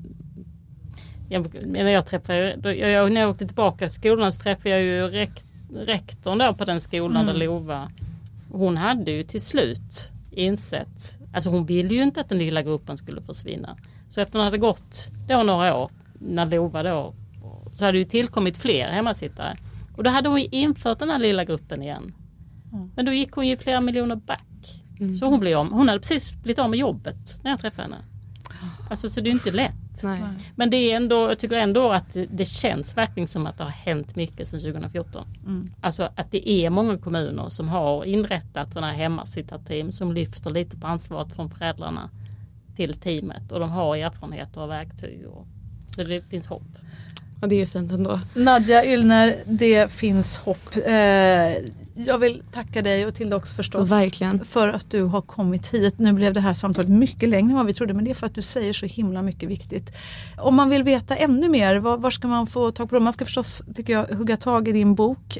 jag, 1.31 1.65
när 1.65 1.91
jag, 1.91 2.05
träffade, 2.05 2.73
jag, 2.73 3.11
när 3.11 3.21
jag 3.21 3.29
åkte 3.29 3.45
tillbaka 3.45 3.77
till 3.87 3.95
skolan 3.95 4.33
så 4.33 4.43
träffade 4.43 4.69
jag 4.69 4.81
ju 4.81 5.07
rekt, 5.07 5.45
rektorn 5.75 6.37
då 6.37 6.53
på 6.53 6.65
den 6.65 6.81
skolan 6.81 7.23
mm. 7.23 7.25
där 7.27 7.45
Lova. 7.45 7.91
Hon 8.51 8.77
hade 8.77 9.11
ju 9.11 9.23
till 9.23 9.41
slut 9.41 10.11
insett, 10.31 11.19
alltså 11.33 11.49
hon 11.49 11.65
ville 11.65 11.93
ju 11.93 12.03
inte 12.03 12.21
att 12.21 12.29
den 12.29 12.37
lilla 12.37 12.61
gruppen 12.61 12.97
skulle 12.97 13.21
försvinna. 13.21 13.77
Så 14.09 14.21
efter 14.21 14.39
att 14.39 14.41
det 14.41 14.43
hade 14.43 14.57
gått 14.57 15.09
då 15.27 15.43
några 15.43 15.75
år, 15.75 15.91
när 16.19 16.45
Lova 16.45 16.83
då, 16.83 17.13
så 17.73 17.85
hade 17.85 17.97
det 17.97 17.99
ju 17.99 18.05
tillkommit 18.05 18.57
fler 18.57 18.89
hemmasittare. 18.89 19.57
Och 19.97 20.03
då 20.03 20.09
hade 20.09 20.29
hon 20.29 20.39
infört 20.39 20.99
den 20.99 21.09
här 21.09 21.19
lilla 21.19 21.43
gruppen 21.43 21.81
igen. 21.81 22.13
Mm. 22.73 22.91
Men 22.95 23.05
då 23.05 23.11
gick 23.11 23.31
hon 23.31 23.47
ju 23.47 23.57
flera 23.57 23.81
miljoner 23.81 24.15
back. 24.15 24.81
Mm. 24.99 25.15
Så 25.15 25.25
hon 25.25 25.39
blev 25.39 25.57
om, 25.57 25.71
hon 25.71 25.87
hade 25.87 25.99
precis 25.99 26.33
blivit 26.33 26.59
av 26.59 26.69
med 26.69 26.79
jobbet 26.79 27.39
när 27.43 27.51
jag 27.51 27.59
träffade 27.59 27.81
henne. 27.81 27.97
Alltså 28.89 29.09
så 29.09 29.21
det 29.21 29.29
är 29.29 29.31
inte 29.31 29.51
lätt. 29.51 29.90
Nej. 30.03 30.23
Men 30.55 30.69
det 30.69 30.77
är 30.77 30.95
ändå, 30.95 31.15
jag 31.15 31.39
tycker 31.39 31.57
ändå 31.57 31.91
att 31.91 32.17
det 32.29 32.45
känns 32.45 32.97
verkligen 32.97 33.27
som 33.27 33.45
att 33.45 33.57
det 33.57 33.63
har 33.63 33.71
hänt 33.71 34.15
mycket 34.15 34.47
sedan 34.47 34.59
2014. 34.59 35.25
Mm. 35.45 35.71
Alltså 35.81 36.09
att 36.15 36.31
det 36.31 36.49
är 36.49 36.69
många 36.69 36.97
kommuner 36.97 37.49
som 37.49 37.69
har 37.69 38.05
inrättat 38.05 38.73
sådana 38.73 38.91
här 38.91 38.97
hemmasittarteam 38.97 39.91
som 39.91 40.13
lyfter 40.13 40.49
lite 40.49 40.77
på 40.77 40.87
ansvaret 40.87 41.33
från 41.33 41.49
föräldrarna 41.49 42.09
till 42.75 42.93
teamet 42.93 43.51
och 43.51 43.59
de 43.59 43.69
har 43.69 43.95
erfarenheter 43.97 44.61
och 44.61 44.69
verktyg. 44.69 45.27
Och, 45.27 45.47
så 45.89 46.03
det 46.03 46.29
finns 46.29 46.47
hopp. 46.47 46.63
Och 47.41 47.47
det 47.47 47.61
är 47.61 47.65
fint 47.65 47.91
ändå. 47.91 48.19
Nadja 48.33 48.85
Ylner, 48.85 49.35
det 49.45 49.91
finns 49.91 50.37
hopp. 50.37 50.75
Eh, 50.85 50.93
jag 52.05 52.17
vill 52.19 52.43
tacka 52.51 52.81
dig 52.81 53.05
och 53.05 53.15
Tilda 53.15 53.35
också 53.35 53.55
förstås. 53.55 53.91
Verkligen. 53.91 54.45
För 54.45 54.69
att 54.69 54.91
du 54.91 55.03
har 55.03 55.21
kommit 55.21 55.73
hit. 55.73 55.99
Nu 55.99 56.13
blev 56.13 56.33
det 56.33 56.39
här 56.39 56.53
samtalet 56.53 56.91
mycket 56.91 57.29
längre 57.29 57.49
än 57.49 57.55
vad 57.55 57.65
vi 57.65 57.73
trodde 57.73 57.93
men 57.93 58.05
det 58.05 58.11
är 58.11 58.15
för 58.15 58.27
att 58.27 58.35
du 58.35 58.41
säger 58.41 58.73
så 58.73 58.85
himla 58.85 59.21
mycket 59.21 59.49
viktigt. 59.49 59.91
Om 60.37 60.55
man 60.55 60.69
vill 60.69 60.83
veta 60.83 61.15
ännu 61.15 61.49
mer, 61.49 61.75
var, 61.75 61.97
var 61.97 62.11
ska 62.11 62.27
man 62.27 62.47
få 62.47 62.71
tag 62.71 62.89
på 62.89 62.95
det? 62.95 63.01
Man 63.01 63.13
ska 63.13 63.25
förstås, 63.25 63.63
tycker 63.75 63.93
jag, 63.93 64.05
hugga 64.05 64.37
tag 64.37 64.67
i 64.67 64.71
din 64.71 64.95
bok. 64.95 65.37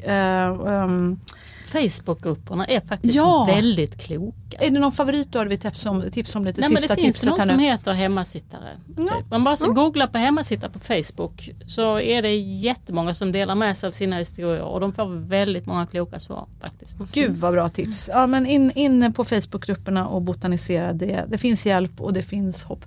Facebookgrupperna 1.72 2.64
är 2.64 2.80
faktiskt 2.80 3.14
ja. 3.14 3.44
väldigt 3.44 3.98
kloka. 3.98 4.58
Är 4.58 4.70
det 4.70 4.78
någon 4.78 4.92
favorit 4.92 5.32
du 5.32 5.38
har 5.38 5.56
tips 5.56 5.86
om, 5.86 6.04
tips 6.12 6.36
om 6.36 6.44
lite 6.44 6.60
Nej, 6.60 6.70
sista 6.70 6.88
men 6.88 6.96
Det 6.96 7.02
finns 7.02 7.24
någon 7.24 7.46
som 7.46 7.58
heter 7.58 7.92
hemmasittare. 7.92 8.68
Ja. 8.96 9.02
Typ. 9.02 9.30
Man 9.30 9.44
bara 9.44 9.56
så 9.56 9.64
mm. 9.64 9.74
googlar 9.74 10.06
på 10.06 10.18
hemmasittare 10.18 10.70
på 10.70 10.78
Facebook 10.78 11.50
så 11.66 12.00
är 12.00 12.22
det 12.22 12.36
jättemånga 12.36 13.14
som 13.14 13.32
delar 13.32 13.54
med 13.54 13.76
sig 13.76 13.86
av 13.86 13.92
sina 13.92 14.16
historier 14.16 14.62
och 14.62 14.80
de 14.80 14.92
får 14.92 15.06
väldigt 15.28 15.66
många 15.66 15.86
kloka 15.86 16.18
svar 16.18 16.46
faktiskt. 16.60 16.98
Gud 17.12 17.36
vad 17.36 17.52
bra 17.52 17.68
tips. 17.68 18.10
Ja, 18.12 18.26
men 18.26 18.46
in, 18.46 18.70
in 18.70 19.12
på 19.12 19.24
Facebookgrupperna 19.24 20.06
och 20.06 20.22
botanisera 20.22 20.92
det. 20.92 21.24
Det 21.28 21.38
finns 21.38 21.66
hjälp 21.66 22.00
och 22.00 22.12
det 22.12 22.22
finns 22.22 22.64
hopp. 22.64 22.84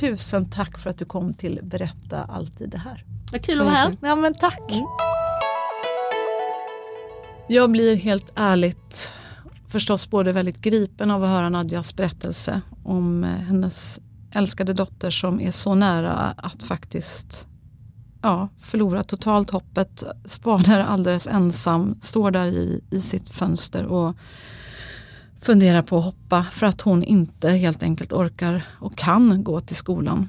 Tusen 0.00 0.50
tack 0.50 0.78
för 0.78 0.90
att 0.90 0.98
du 0.98 1.04
kom 1.04 1.34
till 1.34 1.60
Berätta 1.62 2.22
alltid 2.22 2.68
det 2.68 2.78
här. 2.78 3.04
Vad 3.32 3.42
kul 3.42 3.60
att 3.60 3.66
vara 3.66 3.76
här. 3.76 3.96
Ja, 4.00 4.16
men 4.16 4.34
tack. 4.34 4.70
Mm. 4.70 4.86
Jag 7.48 7.70
blir 7.70 7.96
helt 7.96 8.32
ärligt 8.34 9.12
förstås 9.68 10.10
både 10.10 10.32
väldigt 10.32 10.60
gripen 10.60 11.10
av 11.10 11.24
att 11.24 11.30
höra 11.30 11.48
Nadjas 11.48 11.96
berättelse 11.96 12.60
om 12.84 13.24
eh, 13.24 13.30
hennes 13.30 14.00
älskade 14.32 14.72
dotter 14.72 15.10
som 15.10 15.40
är 15.40 15.50
så 15.50 15.74
nära 15.74 16.12
att 16.36 16.62
faktiskt 16.62 17.48
ja, 18.22 18.48
förlora 18.60 19.04
totalt 19.04 19.50
hoppet, 19.50 20.04
var 20.42 20.58
där 20.58 20.80
alldeles 20.80 21.26
ensam, 21.26 21.96
står 22.00 22.30
där 22.30 22.46
i, 22.46 22.80
i 22.90 23.00
sitt 23.00 23.28
fönster 23.28 23.84
och 23.84 24.16
funderar 25.40 25.82
på 25.82 25.98
att 25.98 26.04
hoppa 26.04 26.44
för 26.44 26.66
att 26.66 26.80
hon 26.80 27.02
inte 27.02 27.50
helt 27.50 27.82
enkelt 27.82 28.12
orkar 28.12 28.62
och 28.80 28.96
kan 28.96 29.44
gå 29.44 29.60
till 29.60 29.76
skolan. 29.76 30.28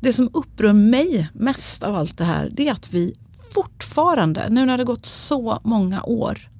Det 0.00 0.12
som 0.12 0.30
upprör 0.32 0.72
mig 0.72 1.28
mest 1.32 1.82
av 1.82 1.94
allt 1.94 2.18
det 2.18 2.24
här 2.24 2.50
det 2.56 2.68
är 2.68 2.72
att 2.72 2.94
vi 2.94 3.14
fortfarande, 3.54 4.48
nu 4.50 4.66
när 4.66 4.78
det 4.78 4.84
gått 4.84 5.06
så 5.06 5.60
många 5.64 6.02
år, 6.02 6.50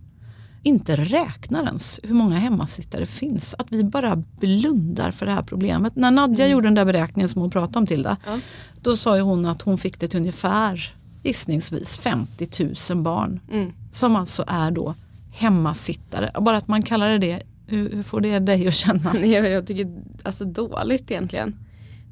inte 0.62 0.97
räknar 0.97 1.64
ens 1.66 2.01
hur 2.03 2.14
många 2.14 2.38
hemmasittare 2.38 3.07
finns. 3.07 3.55
Att 3.59 3.72
vi 3.72 3.84
bara 3.84 4.16
blundar 4.16 5.11
för 5.11 5.26
det 5.26 5.32
här 5.32 5.43
problemet. 5.43 5.97
När 5.97 6.11
Nadja 6.11 6.45
mm. 6.45 6.53
gjorde 6.53 6.66
den 6.66 6.74
där 6.74 6.84
beräkningen 6.84 7.28
som 7.28 7.41
hon 7.41 7.51
pratade 7.51 7.78
om 7.78 7.86
Tilda, 7.86 8.16
ja. 8.26 8.38
då 8.82 8.97
sa 8.97 9.16
ju 9.16 9.22
hon 9.22 9.47
att 9.47 9.62
hon 9.62 9.78
fick 9.78 10.01
det 10.01 10.09
till 10.09 10.20
ungefär 10.20 10.95
gissningsvis 11.22 11.99
50 11.99 12.49
000 12.95 13.03
barn. 13.03 13.41
Mm. 13.53 13.72
Som 13.93 14.16
alltså 14.16 14.45
är 14.47 14.70
då 14.70 14.95
hemmasittare. 15.32 16.30
Bara 16.41 16.57
att 16.57 16.68
man 16.68 16.82
kallar 16.82 17.09
det 17.09 17.18
det, 17.18 17.43
hur, 17.66 17.91
hur 17.91 18.03
får 18.03 18.20
det 18.20 18.38
dig 18.38 18.68
att 18.68 18.74
känna? 18.74 19.16
Jag, 19.26 19.51
jag 19.51 19.66
tycker 19.66 20.03
alltså 20.24 20.45
dåligt 20.45 21.11
egentligen. 21.11 21.57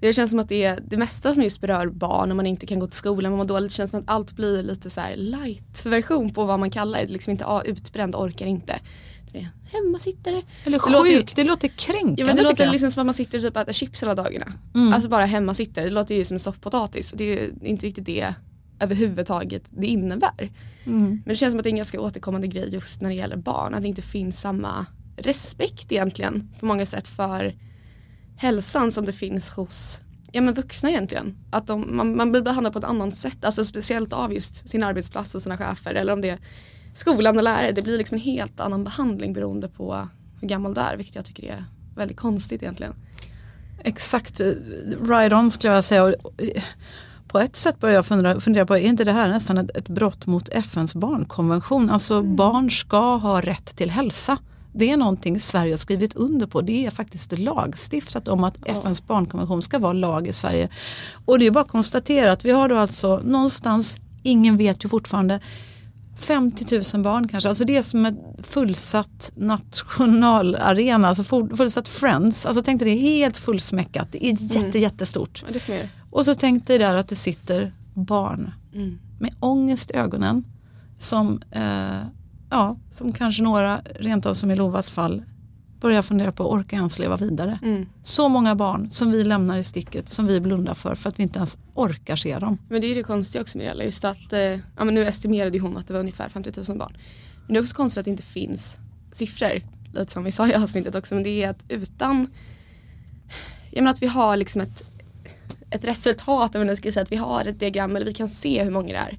Det 0.00 0.12
känns 0.12 0.30
som 0.30 0.40
att 0.40 0.48
det 0.48 0.64
är 0.64 0.80
det 0.86 0.96
mesta 0.96 1.34
som 1.34 1.42
just 1.42 1.60
berör 1.60 1.86
barn 1.86 2.30
och 2.30 2.36
man 2.36 2.46
inte 2.46 2.66
kan 2.66 2.78
gå 2.78 2.86
till 2.86 2.96
skolan, 2.96 3.32
man 3.32 3.38
mår 3.38 3.44
dåligt. 3.44 3.70
Det 3.70 3.74
känns 3.74 3.90
som 3.90 4.00
att 4.00 4.10
allt 4.10 4.32
blir 4.32 4.62
lite 4.62 4.90
så 4.90 5.00
light 5.16 5.86
version 5.86 6.34
på 6.34 6.44
vad 6.44 6.60
man 6.60 6.70
kallar 6.70 6.98
det. 6.98 7.06
Liksom 7.06 7.30
inte 7.30 7.46
ah, 7.46 7.62
utbränd, 7.62 8.14
orkar 8.14 8.46
inte. 8.46 8.80
hemmasittare. 9.72 10.42
Eller 10.64 10.78
sjuk, 10.78 10.92
det 10.92 11.18
låter, 11.18 11.36
det 11.36 11.44
låter 11.44 11.68
kränkande 11.68 12.22
ja, 12.22 12.26
men 12.26 12.36
Det 12.36 12.42
låter 12.42 12.70
liksom 12.70 12.90
som 12.90 13.00
att 13.00 13.06
man 13.06 13.14
sitter 13.14 13.40
typ 13.40 13.56
och 13.56 13.62
äter 13.62 13.72
chips 13.72 14.02
hela 14.02 14.14
dagarna. 14.14 14.52
Mm. 14.74 14.92
Alltså 14.92 15.08
bara 15.08 15.24
hemmasittare, 15.24 15.84
det 15.84 15.90
låter 15.90 16.14
ju 16.14 16.24
som 16.24 16.34
en 16.34 16.40
soffpotatis. 16.40 17.12
Och 17.12 17.18
det 17.18 17.38
är 17.38 17.50
inte 17.62 17.86
riktigt 17.86 18.06
det 18.06 18.34
överhuvudtaget 18.80 19.62
det 19.70 19.86
innebär. 19.86 20.50
Mm. 20.84 21.08
Men 21.08 21.22
det 21.24 21.34
känns 21.34 21.52
som 21.52 21.58
att 21.58 21.64
det 21.64 21.68
är 21.68 21.72
en 21.72 21.76
ganska 21.76 22.00
återkommande 22.00 22.46
grej 22.46 22.68
just 22.72 23.00
när 23.00 23.08
det 23.08 23.14
gäller 23.14 23.36
barn. 23.36 23.74
Att 23.74 23.82
det 23.82 23.88
inte 23.88 24.02
finns 24.02 24.40
samma 24.40 24.86
respekt 25.16 25.92
egentligen 25.92 26.48
på 26.60 26.66
många 26.66 26.86
sätt 26.86 27.08
för 27.08 27.54
hälsan 28.38 28.92
som 28.92 29.06
det 29.06 29.12
finns 29.12 29.50
hos 29.50 30.00
ja, 30.32 30.40
men 30.40 30.54
vuxna 30.54 30.90
egentligen. 30.90 31.36
Att 31.50 31.66
de, 31.66 31.96
man, 31.96 32.16
man 32.16 32.30
blir 32.30 32.42
behandlad 32.42 32.72
på 32.72 32.78
ett 32.78 32.84
annat 32.84 33.14
sätt, 33.14 33.44
alltså 33.44 33.64
speciellt 33.64 34.12
av 34.12 34.32
just 34.32 34.68
sin 34.68 34.82
arbetsplats 34.82 35.34
och 35.34 35.42
sina 35.42 35.56
chefer 35.56 35.94
eller 35.94 36.12
om 36.12 36.20
det 36.20 36.30
är 36.30 36.38
skolan 36.94 37.36
och 37.36 37.42
lärare. 37.42 37.72
Det 37.72 37.82
blir 37.82 37.98
liksom 37.98 38.14
en 38.14 38.20
helt 38.20 38.60
annan 38.60 38.84
behandling 38.84 39.32
beroende 39.32 39.68
på 39.68 40.08
hur 40.40 40.48
gammal 40.48 40.74
du 40.74 40.80
är 40.80 40.96
vilket 40.96 41.14
jag 41.14 41.24
tycker 41.24 41.52
är 41.52 41.64
väldigt 41.96 42.16
konstigt 42.16 42.62
egentligen. 42.62 42.94
Exakt, 43.84 44.40
right 45.08 45.32
on 45.32 45.50
skulle 45.50 45.72
jag 45.72 45.84
säga. 45.84 46.14
På 47.28 47.38
ett 47.38 47.56
sätt 47.56 47.80
börjar 47.80 47.94
jag 47.94 48.06
fundera, 48.06 48.40
fundera 48.40 48.66
på, 48.66 48.76
är 48.76 48.80
inte 48.80 49.04
det 49.04 49.12
här 49.12 49.28
nästan 49.28 49.58
ett, 49.58 49.76
ett 49.76 49.88
brott 49.88 50.26
mot 50.26 50.48
FNs 50.48 50.94
barnkonvention? 50.94 51.90
Alltså 51.90 52.14
mm. 52.14 52.36
barn 52.36 52.70
ska 52.70 53.16
ha 53.16 53.40
rätt 53.40 53.76
till 53.76 53.90
hälsa. 53.90 54.38
Det 54.78 54.90
är 54.90 54.96
någonting 54.96 55.40
Sverige 55.40 55.72
har 55.72 55.78
skrivit 55.78 56.14
under 56.14 56.46
på. 56.46 56.60
Det 56.60 56.86
är 56.86 56.90
faktiskt 56.90 57.38
lagstiftat 57.38 58.28
om 58.28 58.44
att 58.44 58.56
FNs 58.66 59.06
barnkonvention 59.06 59.62
ska 59.62 59.78
vara 59.78 59.92
lag 59.92 60.26
i 60.26 60.32
Sverige. 60.32 60.68
Och 61.24 61.38
det 61.38 61.46
är 61.46 61.50
bara 61.50 61.60
att 61.60 61.68
konstatera 61.68 62.32
att 62.32 62.44
vi 62.44 62.50
har 62.50 62.68
då 62.68 62.78
alltså 62.78 63.20
någonstans, 63.24 64.00
ingen 64.22 64.56
vet 64.56 64.84
ju 64.84 64.88
fortfarande, 64.88 65.40
50 66.18 66.96
000 66.96 67.04
barn 67.04 67.28
kanske. 67.28 67.48
Alltså 67.48 67.64
det 67.64 67.76
är 67.76 67.82
som 67.82 68.06
ett 68.06 68.18
fullsatt 68.42 69.32
nationalarena, 69.34 71.08
alltså 71.08 71.24
fullsatt 71.56 71.88
Friends. 71.88 72.46
Alltså 72.46 72.62
tänk 72.62 72.80
dig 72.80 72.94
det 72.94 73.00
är 73.00 73.02
helt 73.02 73.36
fullsmäckat. 73.36 74.12
Det 74.12 74.26
är 74.26 74.30
mm. 74.30 74.46
jätte, 74.46 74.58
mm. 74.58 74.82
jättestort. 74.82 75.44
Ja, 75.66 75.74
och 76.10 76.24
så 76.24 76.34
tänk 76.34 76.66
dig 76.66 76.78
där 76.78 76.96
att 76.96 77.08
det 77.08 77.16
sitter 77.16 77.72
barn 77.94 78.50
mm. 78.74 78.98
med 79.20 79.34
ångest 79.40 79.90
i 79.90 79.94
ögonen 79.94 80.44
som 80.98 81.40
eh, 81.50 82.17
ja, 82.50 82.76
som 82.90 83.12
kanske 83.12 83.42
några, 83.42 83.80
rent 84.00 84.26
av 84.26 84.34
som 84.34 84.50
i 84.50 84.56
Lovas 84.56 84.90
fall, 84.90 85.22
börjar 85.80 86.02
fundera 86.02 86.32
på, 86.32 86.52
orkar 86.52 86.76
jag 86.76 86.80
ens 86.80 86.98
leva 86.98 87.16
vidare? 87.16 87.58
Mm. 87.62 87.86
Så 88.02 88.28
många 88.28 88.54
barn 88.54 88.90
som 88.90 89.10
vi 89.10 89.24
lämnar 89.24 89.58
i 89.58 89.64
sticket, 89.64 90.08
som 90.08 90.26
vi 90.26 90.40
blundar 90.40 90.74
för, 90.74 90.94
för 90.94 91.08
att 91.08 91.18
vi 91.18 91.22
inte 91.22 91.38
ens 91.38 91.58
orkar 91.74 92.16
se 92.16 92.38
dem. 92.38 92.58
Men 92.68 92.80
det 92.80 92.86
är 92.86 92.94
det 92.94 93.02
konstiga 93.02 93.42
också 93.42 93.58
Mirella, 93.58 93.84
just 93.84 94.04
att, 94.04 94.32
eh, 94.32 94.40
ja 94.40 94.84
men 94.84 94.94
nu 94.94 95.06
estimerade 95.06 95.58
hon 95.58 95.76
att 95.76 95.86
det 95.86 95.92
var 95.92 96.00
ungefär 96.00 96.28
50 96.28 96.52
000 96.68 96.78
barn. 96.78 96.96
Men 97.46 97.54
det 97.54 97.58
är 97.58 97.62
också 97.62 97.76
konstigt 97.76 97.98
att 97.98 98.04
det 98.04 98.10
inte 98.10 98.22
finns 98.22 98.78
siffror, 99.12 99.62
lite 99.94 100.12
som 100.12 100.24
vi 100.24 100.32
sa 100.32 100.48
i 100.48 100.54
avsnittet 100.54 100.94
också, 100.94 101.14
men 101.14 101.24
det 101.24 101.42
är 101.42 101.50
att 101.50 101.64
utan, 101.68 102.26
jag 103.70 103.82
menar 103.82 103.90
att 103.90 104.02
vi 104.02 104.06
har 104.06 104.36
liksom 104.36 104.60
ett, 104.60 104.82
ett 105.70 105.84
resultat, 105.84 106.50
jag 106.54 106.78
ska 106.78 106.92
säga 106.92 107.02
att 107.02 107.12
vi 107.12 107.16
har 107.16 107.44
ett 107.44 107.60
diagram 107.60 107.96
eller 107.96 108.06
vi 108.06 108.14
kan 108.14 108.28
se 108.28 108.64
hur 108.64 108.70
många 108.70 108.88
det 108.88 108.98
är. 108.98 109.18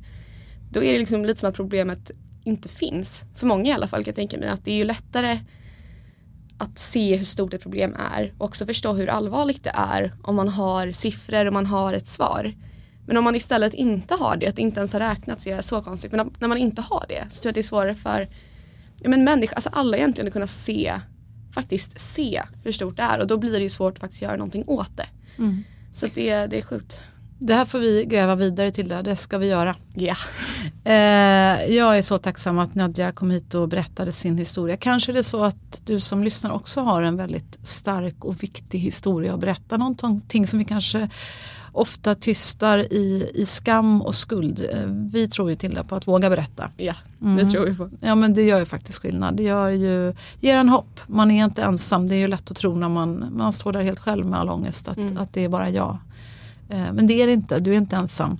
Då 0.71 0.84
är 0.84 0.93
det 0.93 0.99
liksom 0.99 1.25
lite 1.25 1.39
som 1.39 1.49
att 1.49 1.55
problemet 1.55 2.11
inte 2.50 2.70
finns. 2.70 3.24
För 3.36 3.47
många 3.47 3.70
i 3.70 3.74
alla 3.74 3.88
fall 3.88 4.04
kan 4.04 4.10
jag 4.10 4.16
tänka 4.16 4.38
mig 4.38 4.50
att 4.50 4.66
det 4.66 4.72
är 4.72 4.78
ju 4.78 4.84
lättare 4.84 5.39
att 6.58 6.80
se 6.80 7.16
hur 7.16 7.26
stort 7.26 7.54
ett 7.54 7.62
problem 7.62 7.95
är 8.16 8.34
och 8.38 8.45
också 8.45 8.66
förstå 8.66 8.93
hur 8.93 9.08
allvarligt 9.08 9.64
det 9.64 9.72
är 9.76 10.14
om 10.24 10.36
man 10.36 10.50
har 10.50 10.91
siffror 10.91 11.45
och 11.45 11.54
man 11.54 11.66
har 11.66 11.93
ett 11.93 12.08
svar. 12.08 12.54
Men 13.08 13.18
om 13.18 13.24
man 13.24 13.36
istället 13.36 13.74
inte 13.74 14.14
har 14.14 14.38
det, 14.38 14.47
att 14.47 14.56
det 14.56 14.62
inte 14.62 14.80
ens 14.80 14.93
har 14.93 15.00
räknats, 15.00 15.47
är 15.47 15.62
så 15.62 15.82
konstigt. 15.82 16.12
Men 16.12 16.32
när 16.39 16.47
man 16.47 16.58
inte 16.58 16.82
har 16.82 17.06
det 17.10 17.24
så 17.30 17.41
tror 17.41 17.47
jag 17.47 17.52
att 17.52 17.56
det 17.56 17.62
är 17.62 17.64
svårare 17.64 17.95
för 17.95 18.28
ja, 19.02 19.10
men 19.10 19.24
människor, 19.24 19.56
alltså 19.56 19.70
alla 19.74 19.97
egentligen 19.97 20.28
att 20.28 20.34
kunna 20.34 20.47
se, 20.47 20.93
faktiskt 21.54 22.00
se 22.00 22.41
hur 22.64 22.72
stort 22.72 22.97
det 22.97 23.04
är 23.04 23.20
och 23.20 23.28
då 23.28 23.38
blir 23.38 23.52
det 23.52 23.64
ju 23.64 23.70
svårt 23.70 23.93
att 23.93 24.00
faktiskt 24.00 24.22
göra 24.22 24.36
någonting 24.36 24.64
åt 24.68 24.97
det. 24.97 25.08
Mm. 25.38 25.64
Så 25.93 26.08
det, 26.14 26.47
det 26.47 26.58
är 26.58 26.62
sjukt. 26.62 27.00
Det 27.41 27.53
här 27.53 27.65
får 27.65 27.79
vi 27.79 28.05
gräva 28.05 28.35
vidare 28.35 28.71
till, 28.71 28.87
det, 28.87 29.01
det 29.01 29.15
ska 29.15 29.37
vi 29.37 29.47
göra. 29.47 29.75
Ja. 29.93 30.15
Eh, 30.83 31.73
jag 31.75 31.97
är 31.97 32.01
så 32.01 32.17
tacksam 32.17 32.59
att 32.59 32.75
Nadja 32.75 33.11
kom 33.11 33.31
hit 33.31 33.55
och 33.55 33.69
berättade 33.69 34.11
sin 34.11 34.37
historia. 34.37 34.77
Kanske 34.77 35.11
är 35.11 35.13
det 35.13 35.23
så 35.23 35.43
att 35.43 35.81
du 35.85 35.99
som 35.99 36.23
lyssnar 36.23 36.51
också 36.51 36.81
har 36.81 37.01
en 37.01 37.17
väldigt 37.17 37.59
stark 37.63 38.25
och 38.25 38.43
viktig 38.43 38.79
historia 38.79 39.33
att 39.33 39.39
berätta. 39.39 39.77
Någonting 39.77 40.47
som 40.47 40.59
vi 40.59 40.65
kanske 40.65 41.09
ofta 41.71 42.15
tystar 42.15 42.93
i, 42.93 43.31
i 43.33 43.45
skam 43.45 44.01
och 44.01 44.15
skuld. 44.15 44.65
Eh, 44.73 44.85
vi 44.87 45.27
tror 45.27 45.49
ju 45.49 45.55
till 45.55 45.73
det 45.73 45.83
på 45.83 45.95
att 45.95 46.07
våga 46.07 46.29
berätta. 46.29 46.71
Ja, 46.77 46.93
mm. 47.21 47.35
det 47.35 47.45
tror 47.51 47.65
vi 47.65 47.75
på. 47.75 47.89
Ja 48.01 48.15
men 48.15 48.33
det 48.33 48.43
gör 48.43 48.59
ju 48.59 48.65
faktiskt 48.65 48.99
skillnad. 48.99 49.35
Det 49.35 49.43
gör 49.43 49.69
ju, 49.69 50.13
ger 50.39 50.57
en 50.57 50.69
hopp. 50.69 50.99
Man 51.07 51.31
är 51.31 51.45
inte 51.45 51.63
ensam. 51.63 52.07
Det 52.07 52.15
är 52.15 52.19
ju 52.19 52.27
lätt 52.27 52.51
att 52.51 52.57
tro 52.57 52.75
när 52.75 52.89
man, 52.89 53.37
man 53.37 53.53
står 53.53 53.71
där 53.71 53.81
helt 53.81 53.99
själv 53.99 54.25
med 54.25 54.39
all 54.39 54.49
ångest 54.49 54.87
att, 54.87 54.97
mm. 54.97 55.17
att 55.17 55.33
det 55.33 55.43
är 55.43 55.49
bara 55.49 55.69
jag 55.69 55.97
men 56.70 57.07
det 57.07 57.22
är 57.22 57.28
det 57.28 57.34
inte, 57.34 57.59
du 57.59 57.72
är 57.72 57.78
inte 57.78 57.95
ensam. 57.95 58.38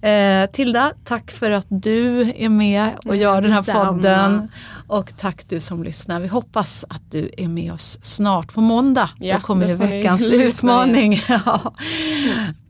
Eh, 0.00 0.50
Tilda, 0.50 0.92
tack 1.04 1.30
för 1.30 1.50
att 1.50 1.66
du 1.68 2.20
är 2.36 2.48
med 2.48 2.90
och 3.04 3.16
gör 3.16 3.42
den 3.42 3.52
här 3.52 3.62
podden. 3.62 4.48
Och 4.86 5.16
tack 5.16 5.48
du 5.48 5.60
som 5.60 5.84
lyssnar. 5.84 6.20
Vi 6.20 6.28
hoppas 6.28 6.84
att 6.88 7.10
du 7.10 7.30
är 7.36 7.48
med 7.48 7.72
oss 7.72 7.98
snart 8.02 8.54
på 8.54 8.60
måndag. 8.60 9.10
Ja, 9.18 9.34
Då 9.34 9.40
kommer 9.40 9.68
ju 9.68 9.74
veckans 9.74 10.30
utmaning. 10.30 11.20
ja. 11.28 11.74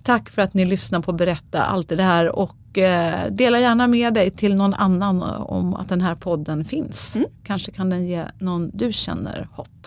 Tack 0.03 0.31
för 0.31 0.43
att 0.43 0.55
ni 0.55 0.65
lyssnar 0.65 1.01
på 1.01 1.13
Berätta 1.13 1.63
allt 1.63 1.89
det 1.89 2.03
här 2.03 2.39
och 2.39 2.79
eh, 2.79 3.31
dela 3.31 3.61
gärna 3.61 3.87
med 3.87 4.15
dig 4.15 4.31
till 4.31 4.55
någon 4.55 4.75
annan 4.75 5.23
om 5.23 5.75
att 5.75 5.89
den 5.89 6.01
här 6.01 6.15
podden 6.15 6.65
finns. 6.65 7.17
Mm. 7.17 7.29
Kanske 7.45 7.73
kan 7.73 7.91
den 7.91 8.07
ge 8.07 8.25
någon 8.39 8.71
du 8.75 8.93
känner 8.93 9.49
hopp. 9.53 9.87